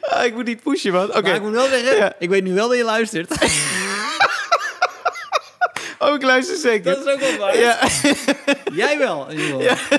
[0.00, 1.08] Ah, ik moet niet pushen, man.
[1.08, 1.20] Oké.
[1.20, 2.12] Maar ik moet wel zeggen, Ja.
[2.18, 3.34] ik weet nu wel dat je luistert.
[5.98, 6.94] Oh, ik luister zeker.
[6.94, 7.58] dat is ook wel waar.
[7.58, 7.78] Ja.
[8.82, 9.98] Jij wel, in ieder geval.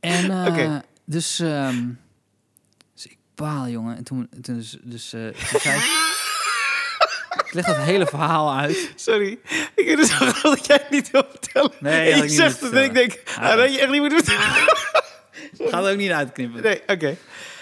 [0.00, 0.82] En eh, Oké.
[1.04, 1.86] dus, ehm,
[2.94, 3.96] dus ik baal, jongen.
[3.96, 5.20] En toen, toen dus, dus eh,
[5.50, 5.82] toen zei ik...
[7.46, 8.92] ik leg dat hele verhaal uit.
[8.96, 9.38] Sorry.
[9.74, 11.72] Ik het zo grappig dat jij het niet wil vertellen.
[11.78, 13.50] Nee, ik je niet zegt het en ik denk, vertellen.
[13.50, 15.70] ah, dat je echt niet moet vertellen.
[15.70, 16.62] Gaat ook niet uitknippen.
[16.62, 17.16] Nee, oké.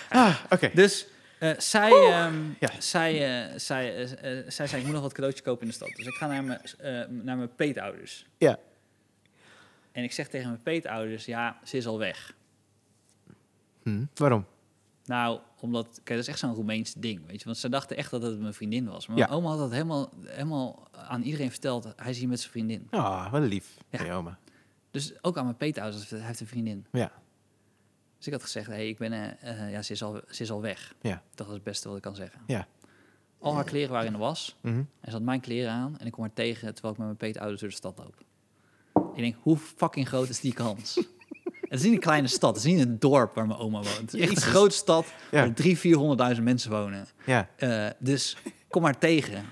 [0.09, 0.71] Ah, oké.
[0.75, 1.07] Dus
[1.43, 2.71] eh, zij, ehm, Ja.
[2.81, 5.89] zij, eh, zij, eh, zij zei, ik moet nog wat cadeautjes kopen in de stad.
[5.97, 6.61] Dus ik ga naar mijn,
[7.25, 8.27] naar mijn peetouders.
[8.39, 8.59] Ja.
[9.93, 12.35] En ik zeg tegen mijn peetouders, ja, ze is al weg.
[13.83, 14.47] Hm, waarom?
[15.05, 17.45] Nou, omdat, kijk, dat is echt zo'n Roemeens ding, weet je.
[17.45, 19.07] Want ze dachten echt dat het mijn vriendin was.
[19.07, 19.27] Maar Ja.
[19.27, 21.93] mijn oma had dat helemaal, helemaal aan iedereen verteld.
[21.97, 22.87] Hij is hier met zijn vriendin.
[22.91, 23.77] Ah, wel lief.
[23.91, 24.15] Ja.
[24.15, 24.39] oma.
[24.91, 26.87] Dus ook aan mijn peetouders, hij heeft een vriendin.
[26.93, 27.13] Ja.
[28.23, 30.51] Dus ik had gezegd, hey, ik ben, eh, eh, ja, ze is, al, ze is
[30.51, 30.95] al weg.
[31.01, 31.23] Ja.
[31.35, 32.41] Dat was het beste wat ik kan zeggen.
[32.47, 32.67] Ja.
[33.39, 34.57] Al haar kleren waren in de was.
[34.61, 34.75] Mhm.
[34.77, 35.99] En ze had mijn kleren aan.
[35.99, 38.15] En ik kom haar tegen terwijl ik met mijn peetouders door de stad loop.
[39.15, 40.95] Ik denk, hoe fucking groot is die kans?
[41.69, 42.57] het is niet een kleine stad.
[42.57, 43.99] Het is niet een dorp waar mijn oma woont.
[44.01, 45.41] Het is echt een grote stad Ja.
[45.41, 45.55] waar
[46.35, 47.07] 300.000, 400.000 mensen wonen.
[47.27, 47.49] Ja.
[47.57, 48.37] Eh, dus
[48.69, 49.45] kom maar tegen.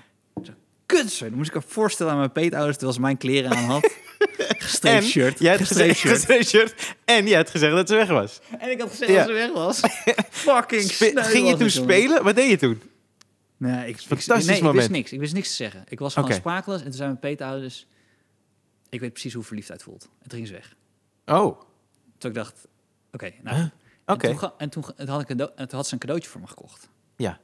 [0.43, 0.51] Zo,
[0.85, 1.25] Kut, zo.
[1.27, 3.91] Dan moest ik haar voorstellen aan mijn peetouders terwijl ze mijn kleren aan had.
[4.57, 5.39] Gestreept En shirt.
[5.39, 6.95] jij had gestreept gestreept shirt.
[7.05, 8.39] En jij had gezegd dat ze weg was.
[8.59, 9.17] En ik had gezegd Ja.
[9.17, 9.79] dat ze weg was.
[10.29, 12.23] Fucking Spe- ging je toen spelen?
[12.23, 12.81] Wat deed je toen?
[13.57, 14.79] Nee, ik, ik, Fantastisch nee, ik moment.
[14.79, 15.11] wist niks.
[15.11, 15.83] Ik wist niks te zeggen.
[15.87, 16.37] Ik was gewoon Oké.
[16.39, 16.77] sprakeloos.
[16.79, 17.87] En toen zijn mijn peetouders...
[18.89, 20.03] Ik weet precies hoe verliefdheid voelt.
[20.21, 20.75] En toen ging ze weg.
[21.25, 21.61] Oh.
[22.17, 22.67] Toen ik dacht,
[23.11, 23.55] oké, nou.
[23.55, 23.65] Huh?
[24.05, 24.51] En Oké.
[24.57, 26.89] en toen, had ik een toen had ze een cadeautje voor me gekocht.
[27.15, 27.39] Ja.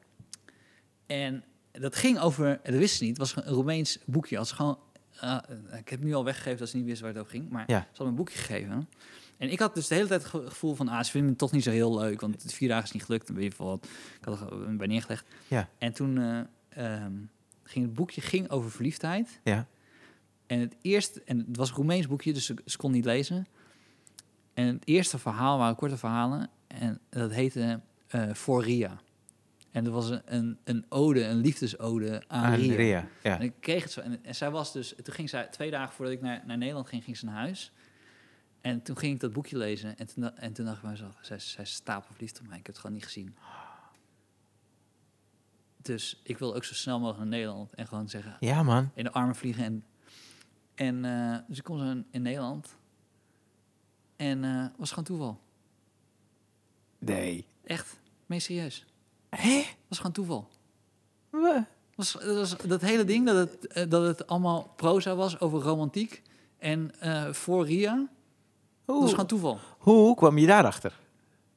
[1.06, 4.38] En dat ging over, dat wist ze niet, het was een Roemeens boekje.
[4.38, 4.80] Als gewoon,
[5.20, 5.38] eh,
[5.80, 7.80] ik heb nu al weggegeven dat ze niet wist waar het over ging, maar Ja.
[7.80, 8.90] ze had me een boekje gegeven.
[9.38, 11.38] En ik had dus de hele tijd het ge- gevoel van, ah, ze vinden het
[11.40, 13.28] toch niet zo heel leuk, want het vier dagen is niet gelukt.
[13.28, 13.88] Dan weet je wat.
[14.20, 15.26] Ik had er bij neergelegd.
[15.48, 15.70] Ja.
[15.78, 16.40] En toen eh,
[17.04, 17.14] ehm,
[17.64, 19.40] ging het boekje ging over verliefdheid.
[19.44, 19.68] Ja.
[20.48, 23.48] En het eerste, en het was een Roemeens boekje, dus ze, ze kon niet lezen.
[24.54, 26.50] En het eerste verhaal waren korte verhalen.
[26.68, 29.02] En dat heette eh Voor Ria.
[29.78, 32.76] En dat was een, een, een ode, een liefdesode aan, Aan Ria.
[32.76, 33.08] Ria.
[33.24, 33.40] Ja.
[33.40, 34.02] En ik kreeg het zo.
[34.02, 36.88] En, en zij was dus, toen ging zij, twee dagen voordat ik naar, naar Nederland
[36.88, 37.72] ging, ging ze naar huis.
[38.62, 39.98] En toen ging ik dat boekje lezen.
[39.98, 42.58] En toen, en toen dacht ik bij mezelf, zij, zij stapelverliefd op mij.
[42.58, 43.36] Ik heb het gewoon niet gezien.
[45.82, 47.74] Dus ik wil ook zo snel mogelijk naar Nederland.
[47.76, 48.92] En gewoon zeggen, ja, man.
[48.94, 49.64] in de armen vliegen.
[49.64, 49.84] En,
[50.76, 52.76] en eh, dus ik kom zo in, in Nederland.
[54.16, 55.42] En eh was gewoon toeval.
[57.00, 57.46] Nee.
[57.64, 58.86] Echt, meest serieus.
[59.38, 59.64] Hé?
[59.88, 60.48] was gewoon toeval.
[61.30, 65.40] Wa- Was, dat, was dat hele ding dat het, eh, dat het allemaal proza was
[65.40, 66.22] over romantiek.
[66.58, 68.08] En eh, voor Ria,
[68.86, 69.60] dat was gewoon toeval.
[69.78, 71.00] hoe kwam je daarachter?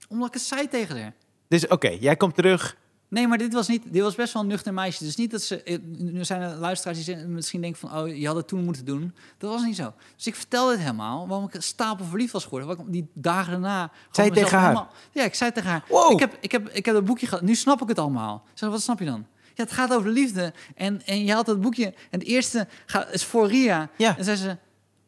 [0.08, 1.14] Omdat ik het zei tegen haar.
[1.48, 2.76] Dus oké, jij komt terug.
[3.10, 5.04] Nee, maar dit was, niet, dit was best wel een nuchter meisje.
[5.04, 5.62] Dus niet dat ze...
[5.62, 7.98] eh, Nu zijn er luisteraars die misschien denken van...
[7.98, 9.14] Oh, je had het toen moeten doen.
[9.38, 9.92] Dat was niet zo.
[10.16, 11.28] Dus ik vertelde het helemaal.
[11.28, 12.68] Waarom ik stapel verliefd was geworden.
[12.68, 13.90] Waarom ik die dagen daarna...
[14.10, 14.68] Zei tegen haar?
[14.68, 15.84] helemaal- ja, ik zei tegen haar...
[15.88, 16.12] Wow.
[16.12, 17.44] Ik, heb, ik, heb, ik heb dat boekje gehad.
[17.44, 18.42] Nu snap ik het allemaal.
[18.52, 19.26] Ik zei, wat snap je dan?
[19.54, 20.52] Ja, het gaat over liefde.
[20.74, 21.86] En, en je had dat boekje...
[21.86, 23.88] En het eerste gaat, is voor Ria.
[23.96, 24.16] Ja.
[24.18, 24.56] En zei ze...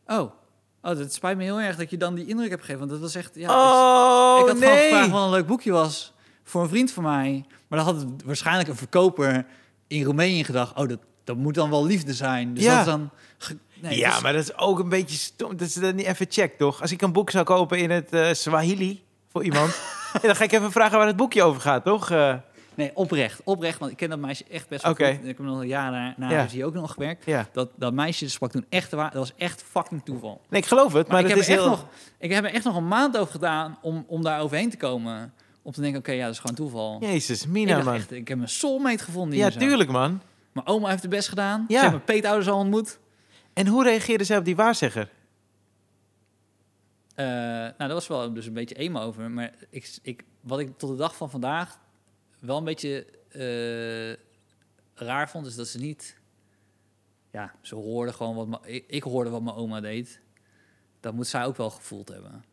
[0.06, 2.80] Oh, oh, dat spijt me heel erg dat je dan die indruk hebt gegeven.
[2.80, 3.34] Want dat was echt...
[3.34, 6.12] Ja, ik- oh, ik had gewoon gevraagd wat een leuk boekje was
[6.44, 7.44] voor een vriend van mij.
[7.72, 9.46] Maar dan had het waarschijnlijk een verkoper
[9.86, 10.76] in Roemenië gedacht...
[10.78, 12.54] oh, dat, dat moet dan wel liefde zijn.
[12.54, 12.70] Dus Ja.
[12.70, 13.10] dat is dan...
[13.80, 15.56] Nee, ja, dus- maar dat is ook een beetje stom.
[15.56, 16.80] Dat is dat niet even check, toch?
[16.80, 19.80] Als ik een boek zou kopen in het eh, Swahili voor iemand...
[20.22, 22.10] dan ga ik even vragen waar het boekje over gaat, toch?
[22.10, 22.34] Eh,
[22.74, 23.40] Nee, oprecht.
[23.44, 25.06] Oprecht, want ik ken dat meisje echt best wel Oké.
[25.10, 25.20] goed.
[25.20, 26.64] Ik heb nog een jaar na, na Ja.
[26.64, 27.24] ook nog gewerkt.
[27.26, 27.48] ja.
[27.52, 29.10] Dat, dat meisje sprak toen echt waar.
[29.10, 30.40] Dat was echt fucking toeval.
[30.48, 31.70] Nee, ik geloof het, maar, Maar, ik, heb is er echt heel...
[31.70, 31.86] nog,
[32.18, 35.32] ik heb er echt nog een maand over gedaan om, om daar overheen te komen.
[35.62, 37.00] Om te denken, oké, ja, dat is gewoon toeval.
[37.00, 37.94] Jezus, ik, Mina, dacht man.
[37.94, 39.58] echt, ik heb mijn soulmate gevonden Ja, hier zo.
[39.58, 40.20] tuurlijk, man.
[40.52, 41.60] Mijn oma heeft het best gedaan.
[41.60, 41.66] Ja.
[41.66, 42.98] Ze hebben mijn peetouders al ontmoet.
[43.52, 45.10] En hoe reageerde zij op die waarzegger?
[47.14, 49.30] Eh, nou, dat was wel dus een beetje emo over.
[49.30, 51.78] Maar ik, ik, wat ik tot de dag van vandaag
[52.38, 54.12] wel een beetje eh,
[55.06, 56.20] raar vond, is dat ze niet...
[57.30, 58.60] Ja, ze hoorden gewoon wat...
[58.64, 60.20] Ik, ik hoorde wat mijn oma deed.
[61.00, 62.44] Dat moet zij ook wel gevoeld hebben.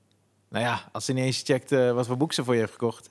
[0.49, 2.71] Nou ja, als ze niet eens checkt eh, wat voor boek ze voor je heeft
[2.71, 3.09] gekocht.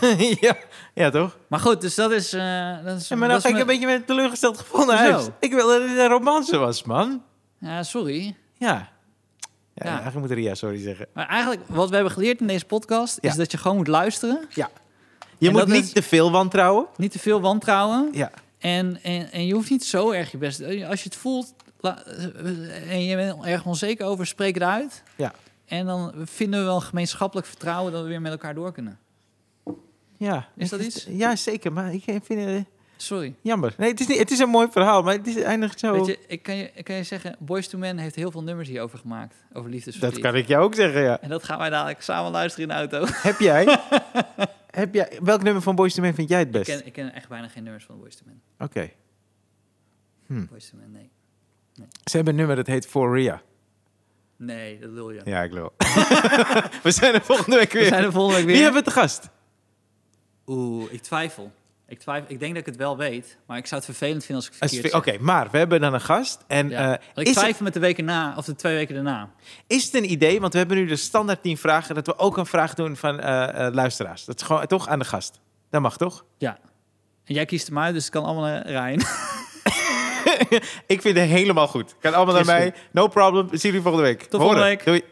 [0.40, 0.56] ja,
[0.94, 1.36] ja, toch?
[1.46, 2.32] Maar goed, dus dat is...
[2.32, 5.12] eh dat is Ja, maar dat ga ik een beetje met teleurgesteld gevoel naar Hoezo?
[5.12, 5.26] huis.
[5.40, 7.22] Ik wilde dat het een romance was, man.
[7.58, 8.36] Ja, sorry.
[8.58, 8.88] Ja.
[9.74, 9.90] Ja, Ja.
[10.00, 11.06] eigenlijk moet Ria sorry zeggen.
[11.12, 13.18] Maar eigenlijk, wat we hebben geleerd in deze podcast...
[13.20, 13.30] Ja.
[13.30, 14.46] is dat je gewoon moet luisteren.
[14.50, 14.66] Je
[15.46, 16.86] En moet niet is- te veel wantrouwen.
[16.96, 18.08] Niet te veel wantrouwen.
[18.12, 18.30] Ja.
[18.58, 20.60] En, en, en je hoeft niet zo erg je best...
[20.62, 22.02] Als je het voelt la-
[22.88, 25.02] en je bent erg onzeker over, spreek het uit.
[25.16, 25.32] Ja.
[25.70, 28.98] En dan vinden we wel gemeenschappelijk vertrouwen dat we weer met elkaar door kunnen.
[30.16, 30.48] Ja.
[30.56, 31.06] Is dat iets?
[31.08, 31.72] Ja, zeker.
[31.72, 32.60] Maar ik vind het eh,
[32.96, 33.34] Sorry.
[33.40, 33.74] jammer.
[33.78, 35.92] Nee, het is, niet, het is een mooi verhaal, maar het is eindigt zo...
[35.92, 38.42] Weet je, ik kan je, ik kan je zeggen, Boys to Men heeft heel veel
[38.42, 39.34] nummers hierover gemaakt.
[39.48, 40.22] Over dat liefdesverdriet.
[40.22, 41.20] kan ik jou ook zeggen, ja.
[41.20, 43.12] En dat gaan wij dadelijk samen luisteren in de auto.
[43.28, 43.64] Heb jij...
[44.70, 46.70] heb jij welk nummer van Boys to Men vind jij het Ik best?
[46.70, 48.42] ken, ik ken echt bijna geen nummers van Boys to Men.
[48.58, 48.90] Oké.
[50.26, 50.46] Hm.
[50.46, 51.10] Boys to Men, nee.
[52.04, 53.42] Ze hebben een nummer dat heet For Ria.
[54.42, 55.20] Nee, dat wil je.
[55.24, 55.72] Ja, ik lul.
[56.82, 57.82] We zijn er volgende week weer.
[57.82, 58.54] We zijn er volgende week weer.
[58.54, 59.28] Wie hebben we te gast?
[60.46, 61.52] Oeh, ik twijfel.
[61.88, 62.30] Ik twijfel.
[62.30, 64.68] Ik denk dat ik het wel weet, maar ik zou het vervelend vinden als ik
[64.70, 66.44] verkeerd Oké, maar we hebben dan een gast.
[66.46, 66.92] En Ja.
[66.98, 69.30] eh, ik is, het, twijfel met de weken na, of de twee weken daarna.
[69.66, 72.36] is het een idee, want we hebben nu de standaard 10 vragen, dat we ook
[72.36, 74.24] een vraag doen van eh, eh, luisteraars.
[74.24, 75.40] Dat is gewoon toch aan de gast.
[75.70, 76.24] Dat mag toch?
[76.38, 76.58] Ja.
[77.24, 79.00] En jij kiest hem uit, dus het kan allemaal naar Ryan.
[80.86, 81.94] Ik vind het helemaal goed.
[82.00, 82.72] Kan allemaal naar mij.
[82.92, 83.48] No problem.
[83.50, 84.26] We zien jullie volgende week.
[84.30, 84.68] volgende Horen.
[84.68, 84.84] week.
[84.84, 85.02] Doei.